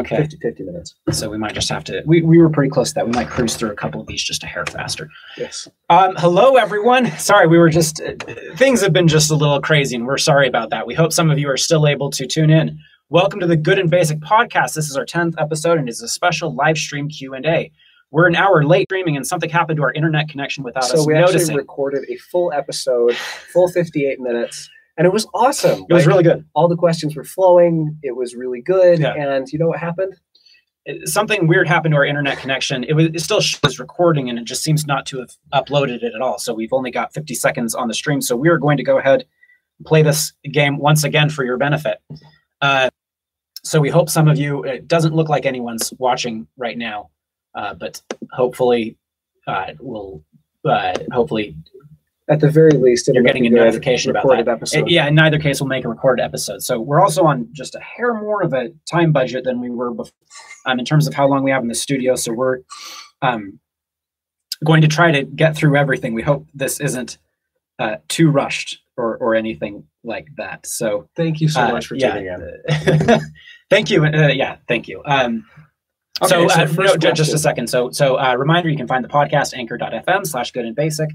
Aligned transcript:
Okay. 0.00 0.16
50, 0.16 0.36
50 0.38 0.62
minutes. 0.64 0.94
So 1.10 1.30
we 1.30 1.38
might 1.38 1.54
just 1.54 1.68
have 1.68 1.84
to. 1.84 2.02
We, 2.06 2.22
we 2.22 2.38
were 2.38 2.50
pretty 2.50 2.70
close 2.70 2.90
to 2.90 2.94
that. 2.96 3.06
We 3.06 3.12
might 3.12 3.28
cruise 3.28 3.56
through 3.56 3.70
a 3.70 3.74
couple 3.74 4.00
of 4.00 4.06
these 4.06 4.22
just 4.22 4.42
a 4.42 4.46
hair 4.46 4.64
faster. 4.66 5.08
Yes. 5.36 5.68
Um, 5.90 6.14
hello, 6.16 6.56
everyone. 6.56 7.10
Sorry, 7.18 7.46
we 7.46 7.58
were 7.58 7.70
just 7.70 8.00
uh, 8.00 8.12
things 8.56 8.80
have 8.80 8.92
been 8.92 9.08
just 9.08 9.30
a 9.30 9.34
little 9.34 9.60
crazy, 9.60 9.96
and 9.96 10.06
we're 10.06 10.18
sorry 10.18 10.48
about 10.48 10.70
that. 10.70 10.86
We 10.86 10.94
hope 10.94 11.12
some 11.12 11.30
of 11.30 11.38
you 11.38 11.48
are 11.48 11.56
still 11.56 11.86
able 11.86 12.10
to 12.10 12.26
tune 12.26 12.50
in. 12.50 12.78
Welcome 13.08 13.40
to 13.40 13.46
the 13.46 13.56
Good 13.56 13.78
and 13.78 13.90
Basic 13.90 14.20
podcast. 14.20 14.74
This 14.74 14.88
is 14.88 14.96
our 14.96 15.04
tenth 15.04 15.34
episode, 15.38 15.78
and 15.78 15.88
it's 15.88 16.02
a 16.02 16.08
special 16.08 16.54
live 16.54 16.78
stream 16.78 17.08
Q 17.08 17.34
and 17.34 17.44
A. 17.44 17.70
We're 18.10 18.26
an 18.26 18.36
hour 18.36 18.62
late 18.64 18.88
streaming, 18.88 19.16
and 19.16 19.26
something 19.26 19.48
happened 19.48 19.78
to 19.78 19.82
our 19.82 19.92
internet 19.92 20.28
connection 20.28 20.62
without 20.64 20.84
us. 20.84 20.92
noticing. 20.92 21.04
So 21.04 21.08
we 21.08 21.38
actually 21.38 21.56
recorded 21.56 22.04
a 22.10 22.16
full 22.16 22.52
episode, 22.52 23.14
full 23.52 23.68
58 23.68 24.20
minutes, 24.20 24.68
and 24.96 25.06
it 25.06 25.12
was 25.12 25.26
awesome. 25.34 25.84
it 25.88 25.92
was 25.94 26.06
really 26.06 26.22
good. 26.22 26.44
all 26.54 26.68
the 26.68 26.76
questions 26.76 27.16
were 27.16 27.24
flowing. 27.24 27.98
It 28.02 28.14
was 28.16 28.34
really 28.34 28.60
good. 28.60 28.98
Yeah. 29.00 29.14
And 29.14 29.48
you 29.52 29.58
know 29.58 29.68
what 29.68 29.78
happened? 29.78 30.14
It- 30.84 31.08
Something 31.08 31.46
weird 31.46 31.68
happened 31.68 31.92
to 31.92 31.96
our 31.96 32.04
internet 32.04 32.38
connection. 32.38 32.84
It 32.84 32.94
was 32.94 33.06
it 33.06 33.20
still 33.20 33.40
shows 33.40 33.78
recording, 33.78 34.28
and 34.28 34.38
it 34.38 34.44
just 34.44 34.62
seems 34.62 34.86
not 34.86 35.06
to 35.06 35.20
have 35.20 35.30
uploaded 35.54 36.02
it 36.02 36.12
at 36.14 36.20
all. 36.20 36.38
So 36.38 36.52
we've 36.54 36.72
only 36.72 36.90
got 36.90 37.14
50 37.14 37.34
seconds 37.34 37.74
on 37.74 37.88
the 37.88 37.94
stream. 37.94 38.20
So 38.20 38.36
we 38.36 38.48
are 38.48 38.58
going 38.58 38.76
to 38.78 38.82
go 38.82 38.98
ahead 38.98 39.24
and 39.78 39.86
play 39.86 40.02
this 40.02 40.32
game 40.52 40.78
once 40.78 41.04
again 41.04 41.30
for 41.30 41.44
your 41.44 41.56
benefit. 41.56 41.98
Uh, 42.60 42.88
so 43.64 43.80
we 43.80 43.90
hope 43.90 44.10
some 44.10 44.26
of 44.28 44.36
you. 44.38 44.64
It 44.64 44.88
doesn't 44.88 45.14
look 45.14 45.28
like 45.28 45.46
anyone's 45.46 45.92
watching 45.98 46.48
right 46.56 46.76
now, 46.76 47.10
uh, 47.54 47.74
but 47.74 48.02
hopefully, 48.32 48.96
uh, 49.46 49.72
we'll. 49.80 50.22
Uh, 50.64 50.94
hopefully, 51.12 51.56
At 52.32 52.40
the 52.40 52.50
very 52.50 52.70
least, 52.70 53.08
it'll 53.08 53.16
You're 53.16 53.24
getting 53.24 53.46
a 53.46 53.50
notification 53.50 54.10
about 54.10 54.26
that. 54.26 54.48
episode. 54.48 54.88
yeah. 54.88 55.06
In 55.06 55.14
neither 55.14 55.38
case, 55.38 55.60
we'll 55.60 55.68
make 55.68 55.84
a 55.84 55.88
recorded 55.88 56.22
episode. 56.22 56.62
So 56.62 56.80
we're 56.80 57.00
also 57.00 57.24
on 57.24 57.46
just 57.52 57.74
a 57.74 57.80
hair 57.80 58.14
more 58.14 58.42
of 58.42 58.54
a 58.54 58.70
time 58.90 59.12
budget 59.12 59.44
than 59.44 59.60
we 59.60 59.68
were 59.68 59.92
before, 59.92 60.14
um, 60.64 60.78
in 60.78 60.86
terms 60.86 61.06
of 61.06 61.12
how 61.12 61.28
long 61.28 61.42
we 61.42 61.50
have 61.50 61.60
in 61.60 61.68
the 61.68 61.74
studio. 61.74 62.16
So 62.16 62.32
we're 62.32 62.60
um, 63.20 63.60
going 64.64 64.80
to 64.80 64.88
try 64.88 65.10
to 65.10 65.24
get 65.24 65.54
through 65.54 65.76
everything. 65.76 66.14
We 66.14 66.22
hope 66.22 66.46
this 66.54 66.80
isn't 66.80 67.18
uh, 67.78 67.96
too 68.08 68.30
rushed 68.30 68.78
or 68.96 69.16
or 69.18 69.34
anything 69.34 69.84
like 70.02 70.28
that. 70.36 70.66
So 70.66 71.08
Thank 71.16 71.42
you 71.42 71.48
so 71.48 71.60
uh, 71.60 71.72
much 71.72 71.86
for 71.86 71.96
yeah. 71.96 72.14
tuning 72.14 72.28
in. 72.28 73.20
thank 73.70 73.90
you. 73.90 74.04
Uh, 74.04 74.28
yeah, 74.28 74.56
thank 74.68 74.88
you. 74.88 75.02
Um, 75.04 75.44
so, 76.24 76.44
Okay, 76.44 76.54
so 76.54 76.82
uh, 76.82 76.96
no, 76.96 76.96
just 77.12 77.34
a 77.34 77.38
second. 77.38 77.68
So, 77.68 77.90
so 77.90 78.18
uh, 78.18 78.34
reminder: 78.36 78.68
you 78.68 78.76
can 78.76 78.86
find 78.86 79.04
the 79.04 79.08
podcast 79.08 79.54
anchor.fm 79.54 80.26
slash 80.26 80.52
good 80.52 80.64
and 80.64 80.76
basic, 80.76 81.10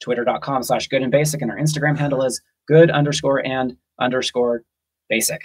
twitter.com 0.00 0.62
slash 0.62 0.88
good 0.88 1.02
and 1.02 1.10
basic, 1.12 1.42
and 1.42 1.50
our 1.50 1.56
Instagram 1.58 1.96
handle 1.96 2.22
is 2.24 2.40
good 2.66 2.90
underscore 2.90 3.44
and 3.46 3.76
underscore 4.00 4.62
basic. 5.08 5.42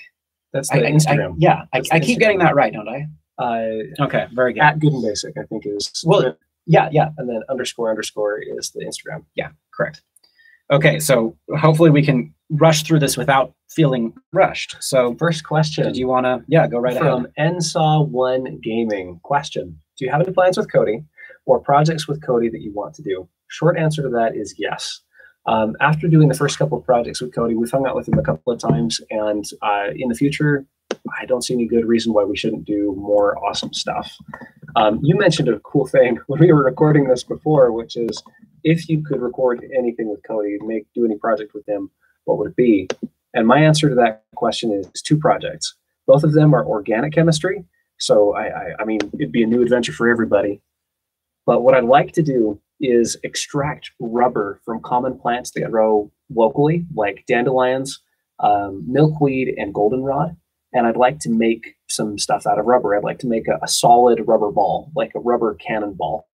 That's 0.53 0.71
I- 0.71 0.79
the 0.79 0.85
I- 0.85 0.87
I- 0.87 0.91
Instagram. 0.91 1.35
yeah, 1.37 1.63
I, 1.73 1.79
That's 1.79 1.91
I 1.91 1.99
keep 1.99 2.19
getting 2.19 2.39
that 2.39 2.55
right, 2.55 2.71
don't 2.73 2.87
I? 2.87 3.07
Uh, 3.39 4.03
Okay, 4.03 4.27
very 4.33 4.53
good. 4.53 4.61
at 4.61 4.79
good 4.79 4.93
and 4.93 5.01
basic, 5.03 5.35
I 5.37 5.43
think 5.43 5.65
is 5.65 6.03
Well, 6.05 6.37
yeah, 6.67 6.89
yeah, 6.91 7.09
and 7.17 7.27
then 7.27 7.41
underscore 7.49 7.89
underscore 7.89 8.39
is 8.39 8.71
the 8.71 8.85
Instagram. 8.85 9.25
Yeah, 9.35 9.49
correct. 9.75 10.01
Okay, 10.71 10.99
so 10.99 11.35
hopefully 11.57 11.89
we 11.89 12.03
can 12.03 12.33
rush 12.49 12.83
through 12.83 12.99
this 12.99 13.17
without 13.17 13.53
feeling 13.69 14.13
rushed. 14.31 14.75
So, 14.81 15.15
First 15.15 15.43
question 15.43 15.83
did 15.83 15.97
you 15.97 16.07
want 16.07 16.25
to? 16.25 16.43
Yeah, 16.47 16.67
go 16.67 16.79
right 16.79 16.95
from 16.97 17.25
ahead. 17.37 17.55
NSAW 17.55 18.07
One 18.07 18.59
Gaming. 18.61 19.19
Question: 19.23 19.79
Do 19.97 20.05
you 20.05 20.11
have 20.11 20.21
any 20.21 20.31
plans 20.31 20.57
with 20.57 20.71
Cody 20.71 21.03
or 21.45 21.59
projects 21.59 22.07
with 22.07 22.21
Cody 22.23 22.49
that 22.49 22.61
you 22.61 22.71
want 22.71 22.93
to 22.95 23.01
do? 23.01 23.27
Short 23.53 23.77
answer 23.77 24.01
to 24.01 24.09
that 24.09 24.35
is 24.35 24.55
yes. 24.57 25.01
Um, 25.45 25.75
after 25.79 26.07
doing 26.07 26.27
the 26.27 26.33
first 26.33 26.57
couple 26.57 26.75
of 26.79 26.83
projects 26.83 27.21
with 27.21 27.35
Cody, 27.35 27.53
we've 27.53 27.69
hung 27.69 27.85
out 27.85 27.95
with 27.95 28.07
him 28.07 28.17
a 28.17 28.23
couple 28.23 28.51
of 28.51 28.59
times, 28.59 28.99
and 29.11 29.45
uh, 29.61 29.89
in 29.95 30.09
the 30.09 30.15
future, 30.15 30.65
I 31.19 31.27
don't 31.27 31.43
see 31.43 31.53
any 31.53 31.67
good 31.67 31.85
reason 31.85 32.13
why 32.13 32.23
we 32.23 32.35
shouldn't 32.35 32.65
do 32.65 32.95
more 32.97 33.37
awesome 33.45 33.71
stuff. 33.71 34.11
Um, 34.75 34.99
you 35.03 35.15
mentioned 35.15 35.49
a 35.49 35.59
cool 35.59 35.85
thing 35.85 36.17
when 36.27 36.39
we 36.39 36.51
were 36.51 36.63
recording 36.63 37.07
this 37.07 37.23
before, 37.23 37.71
which 37.71 37.95
is 37.95 38.23
if 38.63 38.89
you 38.89 39.03
could 39.03 39.21
record 39.21 39.63
anything 39.77 40.09
with 40.09 40.23
Cody, 40.27 40.57
make 40.61 40.87
do 40.95 41.05
any 41.05 41.19
project 41.19 41.53
with 41.53 41.67
him, 41.69 41.91
what 42.23 42.39
would 42.39 42.49
it 42.49 42.55
be? 42.55 42.87
And 43.35 43.45
my 43.45 43.59
answer 43.59 43.87
to 43.87 43.95
that 43.95 44.23
question 44.35 44.71
is 44.71 45.01
two 45.03 45.19
projects. 45.19 45.75
Both 46.07 46.23
of 46.23 46.33
them 46.33 46.55
are 46.55 46.65
organic 46.65 47.13
chemistry, 47.13 47.63
so 47.99 48.33
I, 48.33 48.45
I, 48.45 48.71
I 48.79 48.85
mean 48.85 48.99
it'd 49.13 49.31
be 49.31 49.43
a 49.43 49.47
new 49.47 49.61
adventure 49.61 49.93
for 49.93 50.09
everybody. 50.09 50.59
But 51.45 51.61
what 51.61 51.75
I'd 51.75 51.83
like 51.83 52.13
to 52.13 52.23
do 52.23 52.59
is 52.83 53.17
extract 53.23 53.91
rubber 53.99 54.59
from 54.65 54.81
common 54.81 55.17
plants 55.17 55.51
that 55.51 55.71
grow 55.71 56.11
locally, 56.29 56.85
like 56.93 57.23
dandelions, 57.27 58.01
um, 58.39 58.83
milkweed, 58.87 59.53
and 59.57 59.73
goldenrod. 59.73 60.35
And 60.73 60.87
I'd 60.87 60.97
like 60.97 61.19
to 61.19 61.29
make 61.29 61.75
some 61.87 62.17
stuff 62.17 62.45
out 62.47 62.59
of 62.59 62.65
rubber. 62.65 62.95
I'd 62.95 63.03
like 63.03 63.19
to 63.19 63.27
make 63.27 63.47
a, 63.47 63.59
a 63.63 63.67
solid 63.67 64.23
rubber 64.27 64.51
ball, 64.51 64.91
like 64.95 65.11
a 65.15 65.19
rubber 65.19 65.55
cannonball, 65.55 66.27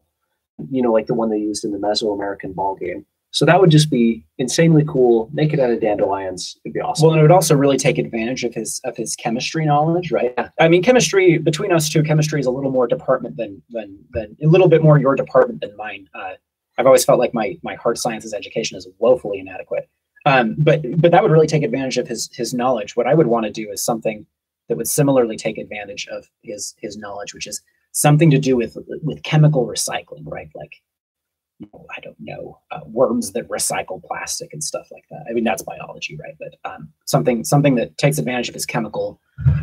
you 0.71 0.81
know, 0.81 0.91
like 0.91 1.07
the 1.07 1.13
one 1.13 1.29
they 1.29 1.37
used 1.37 1.63
in 1.63 1.71
the 1.71 1.77
Mesoamerican 1.77 2.55
ball 2.55 2.75
game. 2.75 3.05
So 3.31 3.45
that 3.45 3.59
would 3.61 3.69
just 3.69 3.91
be 3.91 4.25
insanely 4.39 4.83
cool. 4.87 5.29
Make 5.31 5.53
it 5.53 5.59
out 5.59 5.69
of 5.69 5.79
dandelions. 5.79 6.57
It'd 6.65 6.73
be 6.73 6.79
awesome. 6.79 7.05
Well, 7.05 7.13
and 7.13 7.19
it 7.19 7.21
would 7.21 7.31
also 7.31 7.55
really 7.55 7.77
take 7.77 7.97
advantage 7.97 8.43
of 8.43 8.53
his 8.55 8.81
of 8.83 8.97
his 8.97 9.15
chemistry 9.15 9.65
knowledge, 9.65 10.11
right? 10.11 10.33
I 10.59 10.67
mean, 10.67 10.81
chemistry 10.81 11.37
between 11.37 11.71
us 11.71 11.89
two, 11.89 12.01
chemistry 12.03 12.39
is 12.39 12.47
a 12.47 12.51
little 12.51 12.71
more 12.71 12.87
department 12.87 13.37
than 13.37 13.61
than 13.69 13.99
than 14.11 14.35
a 14.43 14.47
little 14.47 14.67
bit 14.67 14.81
more 14.81 14.97
your 14.99 15.15
department 15.15 15.61
than 15.61 15.75
mine. 15.77 16.07
Uh, 16.13 16.33
I've 16.77 16.87
always 16.87 17.05
felt 17.05 17.19
like 17.19 17.33
my 17.33 17.57
my 17.61 17.75
hard 17.75 17.97
sciences 17.97 18.33
education 18.33 18.77
is 18.77 18.87
woefully 18.97 19.39
inadequate. 19.39 19.89
Um, 20.25 20.55
but 20.57 20.81
but 20.99 21.11
that 21.11 21.21
would 21.21 21.31
really 21.31 21.47
take 21.47 21.63
advantage 21.63 21.97
of 21.97 22.07
his 22.07 22.29
his 22.33 22.53
knowledge. 22.53 22.95
What 22.95 23.07
I 23.07 23.13
would 23.13 23.27
want 23.27 23.45
to 23.45 23.51
do 23.51 23.69
is 23.71 23.83
something 23.83 24.25
that 24.67 24.77
would 24.77 24.87
similarly 24.87 25.37
take 25.37 25.57
advantage 25.57 26.07
of 26.07 26.27
his 26.41 26.73
his 26.79 26.97
knowledge, 26.97 27.33
which 27.33 27.47
is 27.47 27.61
something 27.91 28.31
to 28.31 28.39
do 28.39 28.55
with 28.55 28.75
with 29.03 29.23
chemical 29.23 29.67
recycling, 29.67 30.23
right? 30.25 30.49
Like 30.55 30.73
you 31.59 31.67
know, 31.73 31.85
I 31.95 31.99
don't 32.01 32.15
know, 32.19 32.59
uh, 32.71 32.79
worms 32.85 33.33
that 33.33 33.47
recycle 33.49 34.01
plastic 34.03 34.53
and 34.53 34.63
stuff 34.63 34.87
like 34.91 35.03
that. 35.11 35.25
I 35.29 35.33
mean, 35.33 35.43
that's 35.43 35.61
biology, 35.61 36.17
right? 36.21 36.35
But 36.39 36.69
um, 36.69 36.89
something 37.05 37.43
something 37.43 37.75
that 37.75 37.97
takes 37.97 38.17
advantage 38.17 38.47
of 38.49 38.53
his 38.55 38.65
chemical 38.65 39.19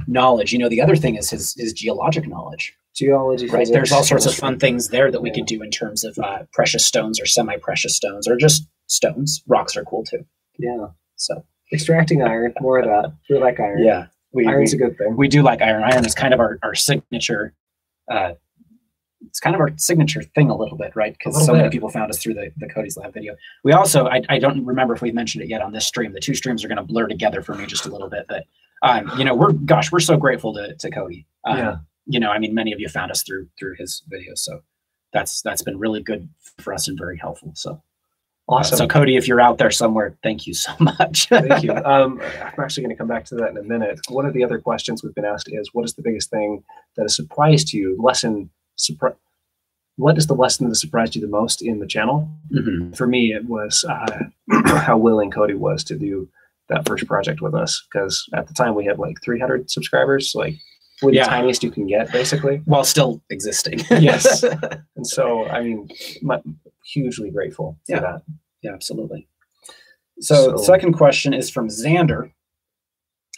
knowledge. 0.06 0.52
You 0.52 0.58
know, 0.58 0.68
the 0.68 0.80
other 0.82 0.96
thing 0.96 1.16
is 1.16 1.30
his 1.30 1.54
his 1.56 1.72
geologic 1.72 2.28
knowledge, 2.28 2.74
Geology, 2.94 3.46
right? 3.48 3.66
There's 3.70 3.92
all 3.92 4.04
sorts 4.04 4.26
of 4.26 4.34
fun 4.34 4.58
things 4.58 4.88
there 4.88 5.10
that 5.10 5.20
we 5.20 5.28
Yeah. 5.30 5.34
could 5.36 5.46
do 5.46 5.62
in 5.62 5.70
terms 5.70 6.04
of 6.04 6.18
uh, 6.18 6.44
precious 6.52 6.84
stones 6.86 7.20
or 7.20 7.26
semi-precious 7.26 7.94
stones 7.96 8.26
or 8.28 8.36
just 8.36 8.66
stones. 8.86 9.42
Rocks 9.46 9.76
are 9.76 9.84
cool 9.84 10.04
too. 10.04 10.24
Yeah. 10.58 10.86
So 11.16 11.44
Extracting 11.72 12.22
iron, 12.22 12.54
more 12.60 12.78
of 12.78 12.86
that. 12.86 13.12
We 13.28 13.38
like 13.38 13.58
iron. 13.58 13.82
yeah, 13.82 14.06
we 14.32 14.46
Iron's 14.46 14.72
we, 14.74 14.82
a 14.82 14.86
good 14.88 14.98
thing. 14.98 15.16
we 15.16 15.28
do 15.28 15.42
like 15.42 15.60
iron. 15.62 15.82
Iron 15.82 16.04
is 16.06 16.14
kind 16.14 16.32
of 16.32 16.40
our 16.40 16.58
our 16.62 16.74
signature. 16.74 17.54
Uh, 18.10 18.32
it's 19.26 19.40
kind 19.40 19.54
of 19.54 19.60
our 19.60 19.70
signature 19.76 20.22
thing 20.22 20.50
a 20.50 20.56
little 20.56 20.76
bit, 20.76 20.94
right? 20.94 21.12
Because 21.12 21.44
so 21.44 21.52
many 21.54 21.68
people 21.70 21.88
found 21.88 22.10
us 22.10 22.18
through 22.22 22.34
the, 22.34 22.52
the 22.56 22.68
Cody's 22.68 22.96
Lab 22.96 23.14
video. 23.14 23.34
We 23.64 23.72
also, 23.72 24.06
I, 24.06 24.22
I 24.28 24.38
don't 24.38 24.64
remember 24.64 24.94
if 24.94 25.02
we've 25.02 25.14
mentioned 25.14 25.42
it 25.42 25.48
yet 25.48 25.62
on 25.62 25.72
this 25.72 25.86
stream. 25.86 26.12
The 26.12 26.20
two 26.20 26.34
streams 26.34 26.64
are 26.64 26.68
going 26.68 26.76
to 26.76 26.82
blur 26.84 27.06
together 27.06 27.42
for 27.42 27.54
me 27.54 27.66
just 27.66 27.86
a 27.86 27.90
little 27.90 28.10
bit. 28.10 28.26
But, 28.28 28.44
um, 28.82 29.10
you 29.18 29.24
know, 29.24 29.34
we're, 29.34 29.52
gosh, 29.52 29.90
we're 29.90 30.00
so 30.00 30.16
grateful 30.16 30.52
to, 30.54 30.74
to 30.76 30.90
Cody. 30.90 31.26
Um, 31.44 31.58
Yeah. 31.58 31.76
You 32.08 32.20
know, 32.20 32.30
I 32.30 32.38
mean, 32.38 32.54
many 32.54 32.72
of 32.72 32.78
you 32.78 32.88
found 32.88 33.10
us 33.10 33.22
through, 33.22 33.48
through 33.58 33.74
his 33.78 34.02
videos. 34.12 34.38
So 34.38 34.60
that's, 35.12 35.40
that's 35.42 35.62
been 35.62 35.78
really 35.78 36.02
good 36.02 36.28
for 36.58 36.72
us 36.74 36.86
and 36.86 36.96
very 36.98 37.16
helpful. 37.18 37.52
So, 37.54 37.82
uh, 38.48 38.52
Awesome. 38.52 38.78
so 38.78 38.86
Cody, 38.86 39.16
if 39.16 39.26
you're 39.26 39.40
out 39.40 39.58
there 39.58 39.72
somewhere, 39.72 40.16
thank 40.22 40.46
you 40.46 40.54
so 40.54 40.72
much. 40.80 41.26
Thank 41.28 41.64
you. 41.64 41.72
Um, 41.72 42.20
I'm 42.40 42.60
actually 42.62 42.84
going 42.84 42.94
to 42.94 42.96
come 42.96 43.08
back 43.08 43.24
to 43.26 43.34
that 43.36 43.50
in 43.50 43.56
a 43.56 43.62
minute. 43.62 43.98
One 44.08 44.24
of 44.24 44.34
the 44.34 44.44
other 44.44 44.60
questions 44.60 45.02
we've 45.02 45.14
been 45.16 45.24
asked 45.24 45.48
is, 45.50 45.70
what 45.72 45.84
is 45.84 45.94
the 45.94 46.02
biggest 46.02 46.30
thing 46.30 46.62
that 46.94 47.02
has 47.02 47.16
surprised 47.16 47.72
you? 47.72 47.96
Lesson, 48.00 48.48
surpri- 48.78 49.16
what 49.96 50.18
is 50.18 50.26
the 50.26 50.34
lesson 50.34 50.68
that 50.68 50.74
surprised 50.74 51.14
you 51.16 51.22
the 51.22 51.26
most 51.28 51.62
in 51.62 51.78
the 51.80 51.86
channel? 51.86 52.28
Mhm. 52.52 52.94
For 52.96 53.06
me, 53.06 53.32
it 53.32 53.46
was 53.46 53.84
uh, 53.88 54.24
how 54.66 54.98
willing 54.98 55.30
Cody 55.30 55.54
was 55.54 55.82
to 55.84 55.96
do 55.96 56.28
that 56.68 56.86
first 56.86 57.06
project 57.06 57.40
with 57.40 57.54
us. 57.54 57.82
Because 57.90 58.24
at 58.34 58.46
the 58.46 58.54
time 58.54 58.74
we 58.74 58.84
had 58.84 58.98
like 58.98 59.16
300 59.22 59.70
subscribers, 59.70 60.32
like 60.34 60.54
we're 61.02 61.12
the 61.12 61.20
tiniest 61.20 61.62
you 61.62 61.70
can 61.70 61.86
get, 61.86 62.10
basically. 62.12 62.62
While 62.66 62.84
still 62.84 63.22
existing. 63.30 63.80
Yes. 63.90 64.44
And 64.96 65.06
so, 65.06 65.46
I 65.46 65.62
mean, 65.62 65.88
mu 66.22 66.36
hugely 66.84 67.30
grateful 67.30 67.78
for 67.86 67.92
Yeah. 67.96 68.00
that. 68.00 68.22
Yeah, 68.62 68.72
absolutely. 68.72 69.28
So, 70.20 70.56
So- 70.56 70.62
second 70.62 70.92
question 70.94 71.32
is 71.34 71.50
from 71.50 71.68
Xander. 71.68 72.32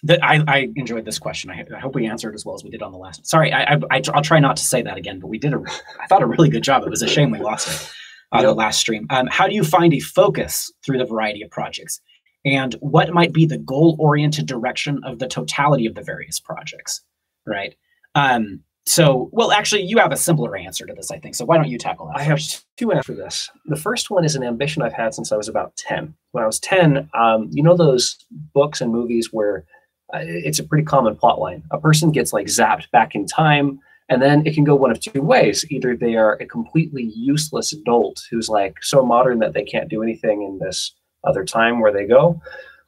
That 0.04 0.22
I, 0.22 0.42
I 0.46 0.68
enjoyed 0.76 1.04
this 1.04 1.18
question. 1.18 1.50
I, 1.50 1.64
I 1.74 1.80
hope 1.80 1.94
we 1.94 2.06
answered 2.06 2.34
as 2.34 2.44
well 2.44 2.54
as 2.54 2.62
we 2.62 2.70
did 2.70 2.82
on 2.82 2.92
the 2.92 2.98
last. 2.98 3.26
Sorry, 3.26 3.52
I, 3.52 3.74
I, 3.90 4.00
will 4.14 4.22
try 4.22 4.38
not 4.38 4.56
to 4.56 4.64
say 4.64 4.80
that 4.82 4.96
again. 4.96 5.18
But 5.18 5.26
we 5.26 5.38
did 5.38 5.52
a, 5.52 5.58
I 6.00 6.06
thought 6.06 6.22
a 6.22 6.26
really 6.26 6.48
good 6.48 6.62
job. 6.62 6.84
It 6.84 6.90
was 6.90 7.02
a 7.02 7.08
shame 7.08 7.30
we 7.30 7.38
lost 7.38 7.68
it 7.68 7.92
on 8.32 8.42
the 8.42 8.48
Yep. 8.48 8.56
last 8.56 8.80
stream. 8.80 9.06
Um, 9.10 9.26
how 9.26 9.48
do 9.48 9.54
you 9.54 9.64
find 9.64 9.92
a 9.92 10.00
focus 10.00 10.72
through 10.84 10.98
the 10.98 11.04
variety 11.04 11.42
of 11.42 11.50
projects, 11.50 12.00
and 12.44 12.74
what 12.80 13.12
might 13.12 13.32
be 13.32 13.46
the 13.46 13.58
goal-oriented 13.58 14.46
direction 14.46 15.00
of 15.04 15.18
the 15.18 15.26
totality 15.26 15.86
of 15.86 15.94
the 15.94 16.02
various 16.02 16.38
projects? 16.38 17.02
Right. 17.46 17.74
Um, 18.14 18.62
so, 18.86 19.28
well, 19.32 19.52
actually, 19.52 19.82
you 19.82 19.98
have 19.98 20.12
a 20.12 20.16
simpler 20.16 20.56
answer 20.56 20.86
to 20.86 20.94
this, 20.94 21.10
I 21.10 21.18
think. 21.18 21.34
So, 21.34 21.44
why 21.44 21.56
don't 21.56 21.68
you 21.68 21.76
tackle 21.76 22.06
that? 22.06 22.16
I 22.16 22.22
have 22.22 22.40
two 22.78 22.90
answers 22.90 23.04
for 23.04 23.12
this. 23.12 23.50
The 23.66 23.76
first 23.76 24.10
one 24.10 24.24
is 24.24 24.34
an 24.34 24.42
ambition 24.42 24.82
I've 24.82 24.94
had 24.94 25.12
since 25.12 25.30
I 25.30 25.36
was 25.36 25.48
about 25.48 25.76
10. 25.76 26.14
When 26.32 26.42
I 26.42 26.46
was 26.46 26.58
10, 26.60 27.10
um, 27.12 27.48
you 27.50 27.62
know 27.62 27.76
those 27.76 28.16
books 28.54 28.80
and 28.80 28.90
movies 28.90 29.28
where 29.30 29.64
it's 30.14 30.58
a 30.58 30.64
pretty 30.64 30.84
common 30.84 31.16
plot 31.16 31.40
line. 31.40 31.62
A 31.70 31.78
person 31.78 32.12
gets 32.12 32.32
like 32.32 32.46
zapped 32.46 32.90
back 32.90 33.14
in 33.14 33.26
time, 33.26 33.80
and 34.08 34.22
then 34.22 34.46
it 34.46 34.54
can 34.54 34.64
go 34.64 34.74
one 34.74 34.90
of 34.90 35.00
two 35.00 35.22
ways. 35.22 35.64
Either 35.70 35.96
they 35.96 36.16
are 36.16 36.34
a 36.34 36.46
completely 36.46 37.04
useless 37.14 37.72
adult 37.72 38.22
who's 38.30 38.48
like 38.48 38.82
so 38.82 39.04
modern 39.04 39.38
that 39.40 39.52
they 39.52 39.64
can't 39.64 39.88
do 39.88 40.02
anything 40.02 40.42
in 40.42 40.58
this 40.58 40.94
other 41.24 41.44
time 41.44 41.80
where 41.80 41.92
they 41.92 42.06
go, 42.06 42.40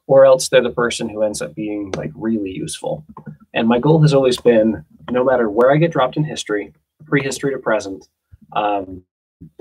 or 0.06 0.25
else 0.25 0.49
they're 0.49 0.62
the 0.62 0.70
person 0.70 1.08
who 1.08 1.22
ends 1.22 1.43
up 1.43 1.55
being 1.55 1.93
like 1.96 2.12
really 2.14 2.50
useful. 2.50 3.05
And 3.52 3.69
my 3.69 3.78
goal 3.78 4.00
has 4.00 4.14
always 4.14 4.38
been 4.38 4.84
no 5.11 5.25
matter 5.25 5.50
where 5.50 5.70
I 5.70 5.76
get 5.76 5.93
dropped 5.93 6.16
in 6.16 6.25
history, 6.25 6.73
prehistory 7.06 7.52
to 7.52 7.58
present, 7.58 8.08
um, 8.55 9.02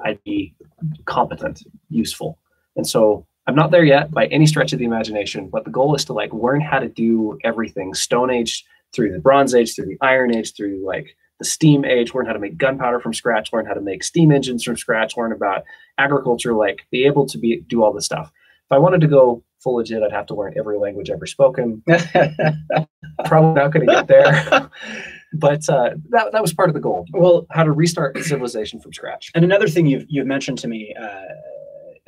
I'd 0.03 0.23
be 0.23 0.55
competent, 1.05 1.63
useful. 1.89 2.37
And 2.75 2.87
so 2.87 3.25
I'm 3.49 3.55
not 3.55 3.71
there 3.71 3.83
yet 3.83 4.11
by 4.11 4.27
any 4.27 4.45
stretch 4.45 4.73
of 4.73 4.79
the 4.79 4.85
imagination, 4.85 5.49
but 5.49 5.65
the 5.65 5.71
goal 5.71 5.95
is 5.95 6.05
to 6.05 6.13
like 6.13 6.31
learn 6.31 6.61
how 6.61 6.77
to 6.77 6.87
do 6.87 7.39
everything 7.43 7.95
Stone 7.95 8.29
Age 8.29 8.63
through 8.93 9.11
the 9.11 9.17
Bronze 9.17 9.55
Age, 9.55 9.73
through 9.73 9.87
the 9.87 9.97
Iron 10.01 10.35
Age, 10.35 10.53
through 10.55 10.85
like 10.85 11.15
the 11.39 11.45
Steam 11.45 11.83
Age, 11.83 12.13
learn 12.13 12.27
how 12.27 12.33
to 12.33 12.37
make 12.37 12.59
gunpowder 12.59 12.99
from 12.99 13.11
scratch, 13.11 13.51
learn 13.51 13.65
how 13.65 13.73
to 13.73 13.81
make 13.81 14.03
steam 14.03 14.31
engines 14.31 14.63
from 14.63 14.77
scratch, 14.77 15.17
learn 15.17 15.31
about 15.31 15.63
agriculture, 15.97 16.53
like 16.53 16.85
be 16.91 17.05
able 17.05 17.25
to 17.25 17.39
be 17.39 17.61
do 17.61 17.83
all 17.83 17.91
this 17.91 18.05
stuff. 18.05 18.31
If 18.67 18.71
I 18.71 18.77
wanted 18.77 19.01
to 19.01 19.07
go 19.07 19.43
full 19.63 19.77
legit, 19.77 20.03
I'd 20.03 20.11
have 20.11 20.27
to 20.27 20.35
learn 20.35 20.53
every 20.55 20.77
language 20.77 21.09
ever 21.09 21.25
spoken. 21.25 21.81
Probably 23.25 23.59
not 23.59 23.73
going 23.73 23.87
to 23.87 23.93
get 23.95 24.07
there. 24.07 24.69
but 25.33 25.67
uh, 25.67 25.95
that, 26.09 26.33
that 26.33 26.41
was 26.43 26.53
part 26.53 26.69
of 26.69 26.75
the 26.75 26.81
goal. 26.81 27.07
Well, 27.13 27.47
how 27.49 27.63
to 27.63 27.71
restart 27.71 28.15
civilization 28.19 28.79
from 28.79 28.93
scratch. 28.93 29.31
And 29.33 29.43
another 29.43 29.67
thing 29.67 29.87
you've 29.87 30.05
you've 30.07 30.27
mentioned 30.27 30.59
to 30.59 30.67
me 30.67 30.93
uh, 31.01 31.23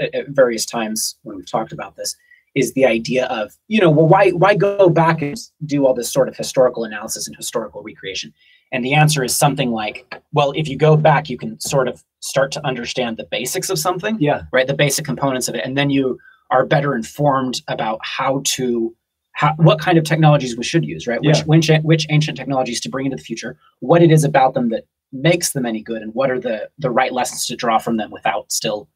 at, 0.02 0.28
various 0.30 0.66
times 0.66 1.16
when 1.24 1.36
we've 1.38 1.50
talked 1.50 1.72
about 1.72 1.96
this 1.96 2.16
is 2.54 2.74
the 2.74 2.86
idea 2.86 3.26
of 3.28 3.54
you 3.70 3.80
know 3.80 3.90
well 3.90 4.08
why 4.08 4.30
why 4.32 4.54
go 4.56 4.90
back 4.90 5.22
and 5.22 5.38
do 5.66 5.86
all 5.86 5.94
this 5.94 6.12
sort 6.12 6.28
of 6.28 6.36
historical 6.36 6.84
analysis 6.84 7.28
and 7.28 7.36
historical 7.36 7.82
recreation 7.82 8.34
and 8.74 8.84
the 8.84 8.94
answer 8.94 9.24
is 9.24 9.36
something 9.36 9.72
like 9.72 10.06
well 10.34 10.52
if 10.56 10.68
you 10.68 10.78
go 10.78 10.98
back 10.98 11.30
you 11.30 11.38
can 11.38 11.60
sort 11.62 11.88
of 11.88 12.04
start 12.20 12.52
to 12.52 12.66
understand 12.68 13.16
the 13.18 13.28
basics 13.32 13.70
of 13.70 13.80
something 13.80 14.18
Yeah. 14.20 14.42
right 14.52 14.68
the 14.68 14.74
basic 14.74 15.06
components 15.06 15.48
of 15.48 15.56
it 15.56 15.64
and 15.66 15.78
then 15.78 15.90
you 15.90 16.18
are 16.50 16.66
better 16.66 16.94
informed 16.96 17.62
about 17.70 18.00
how 18.04 18.42
to 18.44 18.94
how, 19.34 19.54
what 19.56 19.80
kind 19.80 19.98
of 19.98 20.04
technologies 20.04 20.58
we 20.58 20.64
should 20.66 20.84
use 20.84 21.08
right 21.08 21.22
which, 21.22 21.38
Yeah. 21.38 21.44
which 21.46 21.70
which 21.84 22.08
ancient 22.10 22.38
technologies 22.38 22.82
to 22.82 22.90
bring 22.90 23.06
into 23.06 23.16
the 23.18 23.24
future 23.24 23.58
what 23.80 24.02
it 24.04 24.12
is 24.12 24.26
about 24.26 24.54
them 24.56 24.70
that 24.70 24.84
makes 25.14 25.52
them 25.54 25.66
any 25.66 25.82
good 25.82 26.02
and 26.02 26.14
what 26.14 26.30
are 26.30 26.40
the 26.40 26.70
the 26.80 26.90
right 26.92 27.14
lessons 27.14 27.46
to 27.46 27.56
draw 27.56 27.78
from 27.78 27.96
them 27.98 28.12
without 28.12 28.52
still 28.52 28.90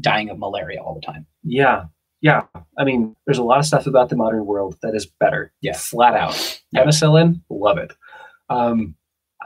dying 0.00 0.30
of 0.30 0.38
malaria 0.38 0.80
all 0.80 0.94
the 0.94 1.00
time 1.00 1.26
Yeah. 1.42 1.84
Yeah. 2.20 2.44
I 2.78 2.84
mean, 2.84 3.14
there's 3.26 3.38
a 3.38 3.42
lot 3.42 3.58
of 3.58 3.66
stuff 3.66 3.86
about 3.86 4.08
the 4.08 4.16
modern 4.16 4.46
world 4.46 4.78
that 4.80 4.94
is 4.94 5.04
better. 5.04 5.52
Yeah. 5.60 5.74
Flat 5.76 6.14
out. 6.14 6.62
Yeah. 6.72 6.82
Penicillin, 6.82 7.42
love 7.50 7.76
it. 7.76 7.92
Um, 8.48 8.94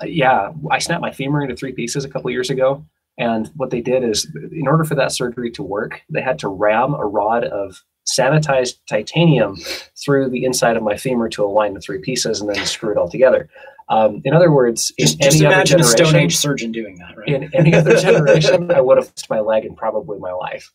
uh, 0.01 0.07
yeah. 0.07 0.53
I 0.71 0.79
snapped 0.79 1.03
my 1.03 1.11
femur 1.11 1.43
into 1.43 1.57
three 1.57 1.73
pieces 1.73 2.05
a 2.05 2.09
couple 2.09 2.31
years 2.31 2.51
ago. 2.51 2.87
And 3.19 3.51
what 3.57 3.71
they 3.71 3.81
did 3.81 4.05
is, 4.05 4.33
in 4.53 4.69
order 4.69 4.85
for 4.85 4.95
that 4.95 5.11
surgery 5.11 5.51
to 5.51 5.63
work, 5.63 6.03
they 6.09 6.23
had 6.23 6.39
to 6.39 6.49
ram 6.49 6.95
a 6.95 7.05
rod 7.05 7.43
of 7.43 7.83
sanitized 8.09 8.77
titanium 8.89 9.57
through 10.03 10.31
the 10.31 10.45
inside 10.45 10.77
of 10.77 10.85
my 10.85 10.97
femur 10.97 11.29
to 11.31 11.45
align 11.45 11.75
the 11.75 11.81
three 11.81 11.99
pieces 11.99 12.41
and 12.41 12.49
then 12.49 12.65
screw 12.65 12.93
it 12.93 12.97
all 12.97 13.09
together. 13.09 13.49
Um, 13.91 14.21
in 14.25 14.35
other 14.35 14.51
words, 14.53 14.93
in 14.99 15.07
just, 15.07 15.19
just 15.21 15.37
any 15.37 15.47
other 15.47 15.55
imagine 15.57 15.81
a 15.81 15.85
stone 15.85 16.07
generation- 16.07 16.25
age 16.27 16.37
surgeon 16.37 16.73
doing 16.73 16.99
that 16.99 17.17
right 17.17 17.29
in 17.29 17.51
any 17.55 17.75
other 17.75 17.97
generation, 18.01 18.71
I 18.71 18.81
would 18.81 18.99
have 18.99 19.07
lost 19.07 19.31
my 19.31 19.41
leg 19.41 19.65
and 19.65 19.77
probably 19.77 20.19
my 20.19 20.33
life. 20.33 20.71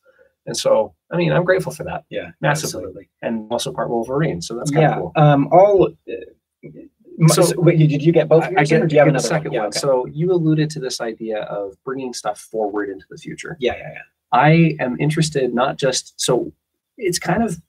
And 0.45 0.57
so, 0.57 0.94
I 1.12 1.15
mean, 1.18 1.31
I'm 1.31 1.45
grateful 1.45 1.71
for 1.71 1.83
that, 1.86 2.06
yeah 2.10 2.31
massively. 2.42 2.68
absolutely. 2.80 3.10
and 3.21 3.50
also 3.51 3.71
part 3.71 3.89
Wolverine. 3.89 4.42
So 4.42 4.56
that's 4.56 4.71
kind 4.71 4.81
yeah 4.81 4.95
of 4.95 5.00
cool. 5.00 5.12
um 5.15 5.48
all 5.51 5.89
uh, 6.10 7.27
So- 7.27 7.44
so, 7.44 7.62
wait, 7.62 7.77
did 7.77 8.01
you 8.04 8.12
get 8.12 8.27
both 8.27 8.44
of 8.45 8.54
I, 8.57 8.62
I 8.62 8.63
get, 8.63 8.81
or 8.81 8.88
do 8.88 8.95
you 8.95 9.00
have 9.00 9.07
another 9.07 9.21
the 9.21 9.27
second 9.27 9.51
one? 9.51 9.54
Yeah, 9.54 9.65
okay. 9.68 9.77
So 9.80 10.06
you 10.07 10.31
alluded 10.31 10.69
to 10.71 10.80
this 10.80 11.00
idea 11.00 11.42
of 11.44 11.75
bringing 11.86 12.13
stuff 12.13 12.39
forward 12.39 12.89
into 12.89 13.06
the 13.10 13.18
future. 13.18 13.56
yeah 13.60 13.75
yeah 13.77 13.89
yeah 13.94 14.01
I 14.31 14.75
am 14.80 14.98
interested 15.00 15.54
not 15.54 15.77
just 15.77 16.19
so 16.19 16.51
it's 16.98 17.19
kind 17.19 17.44
of 17.44 17.62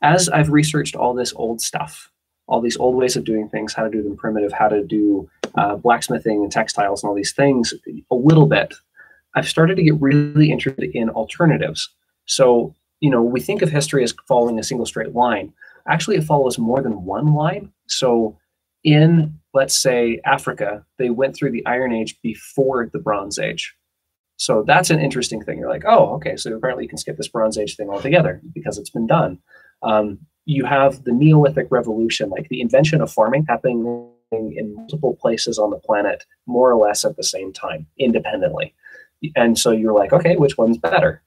as 0.00 0.28
I've 0.30 0.48
researched 0.48 0.96
all 0.96 1.12
this 1.14 1.34
old 1.36 1.60
stuff, 1.60 2.10
all 2.46 2.60
these 2.60 2.76
old 2.76 2.96
ways 2.96 3.16
of 3.16 3.24
doing 3.24 3.48
things, 3.48 3.74
how 3.74 3.84
to 3.84 3.90
do 3.90 4.02
them 4.02 4.16
primitive, 4.16 4.52
how 4.52 4.68
to 4.68 4.84
do 4.84 5.28
uh, 5.56 5.76
blacksmithing 5.76 6.42
and 6.42 6.52
textiles 6.52 7.02
and 7.02 7.08
all 7.08 7.14
these 7.14 7.32
things 7.32 7.72
a 8.10 8.14
little 8.14 8.46
bit. 8.46 8.74
I've 9.34 9.48
started 9.48 9.76
to 9.76 9.82
get 9.82 10.00
really 10.00 10.50
interested 10.50 10.90
in 10.94 11.08
alternatives. 11.10 11.88
So, 12.26 12.74
you 13.00 13.10
know, 13.10 13.22
we 13.22 13.40
think 13.40 13.62
of 13.62 13.70
history 13.70 14.04
as 14.04 14.14
following 14.28 14.58
a 14.58 14.62
single 14.62 14.86
straight 14.86 15.14
line. 15.14 15.52
Actually, 15.88 16.16
it 16.16 16.24
follows 16.24 16.58
more 16.58 16.82
than 16.82 17.04
one 17.04 17.34
line. 17.34 17.72
So, 17.88 18.38
in 18.84 19.38
let's 19.54 19.80
say 19.80 20.20
Africa, 20.24 20.84
they 20.98 21.10
went 21.10 21.36
through 21.36 21.52
the 21.52 21.64
Iron 21.66 21.92
Age 21.92 22.16
before 22.22 22.88
the 22.92 22.98
Bronze 22.98 23.38
Age. 23.38 23.74
So 24.36 24.64
that's 24.66 24.90
an 24.90 24.98
interesting 24.98 25.42
thing. 25.42 25.58
You're 25.58 25.68
like, 25.68 25.84
oh, 25.86 26.14
okay, 26.14 26.36
so 26.36 26.54
apparently 26.54 26.84
you 26.84 26.88
can 26.88 26.98
skip 26.98 27.16
this 27.16 27.28
Bronze 27.28 27.58
Age 27.58 27.76
thing 27.76 27.90
altogether 27.90 28.40
because 28.54 28.78
it's 28.78 28.90
been 28.90 29.06
done. 29.06 29.38
Um, 29.82 30.18
you 30.44 30.64
have 30.64 31.04
the 31.04 31.12
Neolithic 31.12 31.68
Revolution, 31.70 32.30
like 32.30 32.48
the 32.48 32.60
invention 32.60 33.00
of 33.00 33.12
farming 33.12 33.46
happening 33.48 34.08
in 34.32 34.74
multiple 34.74 35.16
places 35.20 35.58
on 35.58 35.70
the 35.70 35.78
planet, 35.78 36.24
more 36.46 36.70
or 36.70 36.76
less 36.76 37.04
at 37.04 37.16
the 37.16 37.22
same 37.22 37.52
time, 37.52 37.86
independently. 37.98 38.74
And 39.36 39.58
so 39.58 39.70
you're 39.70 39.92
like, 39.92 40.12
okay, 40.12 40.36
which 40.36 40.58
one's 40.58 40.78
better? 40.78 41.22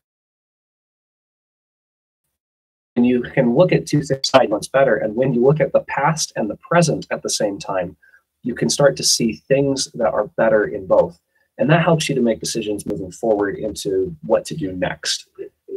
And 2.96 3.06
you 3.06 3.22
can 3.22 3.56
look 3.56 3.72
at 3.72 3.86
two 3.86 4.02
things, 4.02 4.22
decide 4.22 4.50
one's 4.50 4.68
better. 4.68 4.96
And 4.96 5.16
when 5.16 5.34
you 5.34 5.42
look 5.42 5.60
at 5.60 5.74
the 5.74 5.82
past 5.82 6.34
and 6.36 6.50
the 6.50 6.58
present 6.58 7.08
at 7.12 7.22
the 7.24 7.30
same 7.30 7.60
time, 7.60 7.96
you 8.44 8.56
can 8.56 8.70
start 8.70 8.96
to 8.98 9.04
see 9.04 9.34
things 9.48 9.92
that 9.94 10.14
are 10.14 10.28
better 10.38 10.66
in 10.66 10.88
both. 10.88 11.20
And 11.58 11.70
that 11.70 11.84
helps 11.84 12.10
you 12.10 12.16
to 12.16 12.22
make 12.22 12.40
decisions 12.40 12.86
moving 12.86 13.12
forward 13.12 13.58
into 13.58 14.16
what 14.24 14.46
to 14.46 14.56
do 14.56 14.72
next. 14.74 15.28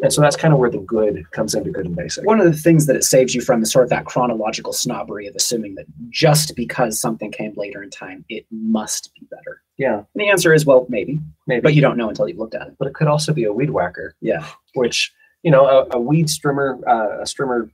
And 0.03 0.12
so 0.12 0.21
that's 0.21 0.37
kind 0.37 0.53
of 0.55 0.61
where 0.61 0.71
the 0.71 0.79
good 0.79 1.29
comes 1.33 1.55
into 1.55 1.71
good 1.71 1.87
and 1.87 1.97
basic. 1.97 2.25
one 2.25 2.41
of 2.41 2.47
the 2.47 2.59
things 2.59 2.87
that 2.87 2.95
it 2.97 3.03
saves 3.05 3.35
you 3.35 3.41
from 3.41 3.62
is 3.62 3.73
sort 3.73 3.85
of 3.85 3.91
that 3.91 4.05
chronological 4.05 4.73
snobbery 4.73 5.27
of 5.27 5.35
assuming 5.35 5.75
that 5.75 5.87
just 6.11 6.55
because 6.55 7.00
something 7.00 7.31
came 7.33 7.53
later 7.56 7.83
in 7.83 7.91
time 7.91 8.25
it 8.29 8.47
must 8.50 9.12
be 9.15 9.27
better 9.31 9.62
Yeah, 9.77 9.97
and 9.97 10.06
the 10.15 10.29
answer 10.29 10.55
is 10.55 10.65
well 10.65 10.87
maybe 10.89 11.19
maybe. 11.47 11.61
but 11.62 11.75
you 11.75 11.81
don't 11.83 11.97
know 11.97 12.09
until 12.09 12.29
you've 12.29 12.39
looked 12.39 12.55
at 12.55 12.67
it 12.69 12.75
but 12.79 12.87
it 12.87 12.95
could 12.95 13.09
also 13.09 13.33
be 13.33 13.45
a 13.45 13.53
weed 13.53 13.71
whacker, 13.71 14.15
yeah 14.21 14.45
which 14.75 15.12
you 15.45 15.50
know, 15.53 15.67
a, 15.67 15.97
a 15.97 16.01
weed 16.01 16.27
strimmer, 16.27 16.81
uh, 16.89 17.21
a 17.21 17.25
strimmer 17.25 17.71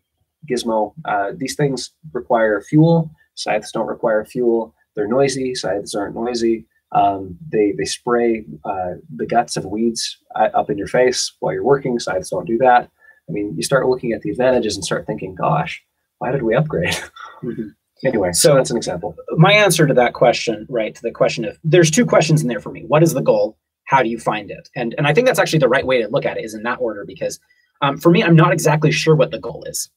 gizmo. 0.48 0.92
Uh, 1.06 1.32
these 1.34 1.56
things 1.56 1.92
require 2.12 2.60
fuel. 2.60 3.10
Scythes 3.36 3.72
don't 3.72 3.86
require 3.86 4.22
fuel. 4.26 4.74
They're 4.94 5.08
noisy. 5.08 5.54
Scythes 5.54 5.94
aren't 5.94 6.14
noisy. 6.14 6.66
Um, 6.92 7.36
they 7.50 7.72
they 7.76 7.84
spray 7.84 8.44
uh, 8.64 8.94
the 9.16 9.26
guts 9.26 9.56
of 9.56 9.64
weeds 9.64 10.16
uh, 10.36 10.48
up 10.54 10.70
in 10.70 10.78
your 10.78 10.86
face 10.86 11.32
while 11.40 11.52
you're 11.52 11.64
working. 11.64 11.98
Scythes 11.98 12.30
don't 12.30 12.46
do 12.46 12.58
that. 12.58 12.90
I 13.28 13.32
mean, 13.32 13.54
you 13.56 13.62
start 13.62 13.88
looking 13.88 14.12
at 14.12 14.20
the 14.22 14.30
advantages 14.30 14.76
and 14.76 14.84
start 14.84 15.06
thinking, 15.06 15.34
"Gosh, 15.34 15.82
why 16.18 16.30
did 16.30 16.42
we 16.42 16.54
upgrade?" 16.54 16.94
Mhm. 17.42 17.74
anyway, 18.04 18.32
so, 18.32 18.50
So- 18.50 18.54
that's 18.54 18.70
an 18.70 18.76
example. 18.76 19.14
my 19.36 19.52
answer 19.52 19.86
to 19.86 19.94
that 19.94 20.14
question, 20.14 20.66
right, 20.70 20.94
to 20.94 21.02
the 21.02 21.10
question 21.10 21.44
of 21.44 21.58
there's 21.64 21.90
two 21.90 22.06
questions 22.06 22.40
in 22.42 22.48
there 22.48 22.60
for 22.60 22.70
me. 22.70 22.84
What 22.86 23.02
is 23.02 23.12
the 23.12 23.20
goal? 23.20 23.58
How 23.86 24.02
do 24.02 24.08
you 24.08 24.18
find 24.18 24.50
it? 24.50 24.68
And 24.76 24.94
and 24.96 25.06
I 25.06 25.12
think 25.12 25.26
that's 25.26 25.38
actually 25.38 25.58
the 25.58 25.68
right 25.68 25.86
way 25.86 26.00
to 26.00 26.08
look 26.08 26.24
at 26.26 26.36
it 26.38 26.44
is 26.44 26.54
in 26.54 26.62
that 26.62 26.78
order 26.80 27.04
because 27.06 27.38
um, 27.82 27.98
for 27.98 28.10
me, 28.10 28.22
I'm 28.22 28.36
not 28.36 28.52
exactly 28.52 28.92
sure 28.92 29.14
what 29.16 29.30
the 29.30 29.38
goal 29.40 29.64
is. 29.66 29.90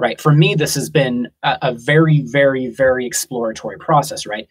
Right. 0.00 0.20
For 0.20 0.32
me, 0.32 0.54
this 0.54 0.74
has 0.76 0.88
been 0.88 1.28
a, 1.42 1.58
a 1.62 1.72
very, 1.74 2.22
very, 2.22 2.68
very 2.68 3.04
exploratory 3.06 3.78
process, 3.78 4.26
right? 4.26 4.46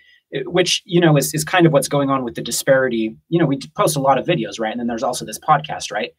Which, 0.46 0.82
you 0.86 1.00
know, 1.00 1.16
is, 1.18 1.34
is 1.34 1.44
kind 1.44 1.66
of 1.66 1.72
what's 1.72 1.88
going 1.88 2.10
on 2.10 2.24
with 2.24 2.36
the 2.36 2.42
disparity. 2.42 3.16
You 3.30 3.40
know, 3.40 3.46
we 3.46 3.60
post 3.76 3.96
a 3.96 4.02
lot 4.02 4.18
of 4.18 4.26
videos, 4.26 4.60
right? 4.60 4.72
And 4.72 4.80
then 4.80 4.88
there's 4.88 5.04
also 5.04 5.26
this 5.26 5.40
podcast, 5.40 5.92
right? 5.92 6.12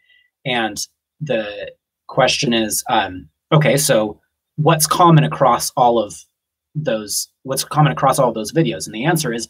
And 0.47 0.79
the 1.21 1.73
question 2.07 2.53
is, 2.55 2.83
um, 2.89 3.29
okay, 3.53 3.77
so 3.77 4.21
what's 4.57 4.87
common 4.87 5.25
across 5.25 5.71
all 5.77 5.99
of 5.99 6.15
those 6.75 7.29
what's 7.45 7.65
common 7.65 7.93
across 7.93 8.19
all 8.19 8.29
of 8.29 8.35
those 8.35 8.53
videos 8.53 8.87
and 8.87 8.95
the 8.95 9.05
answer 9.05 9.33
is 9.33 9.49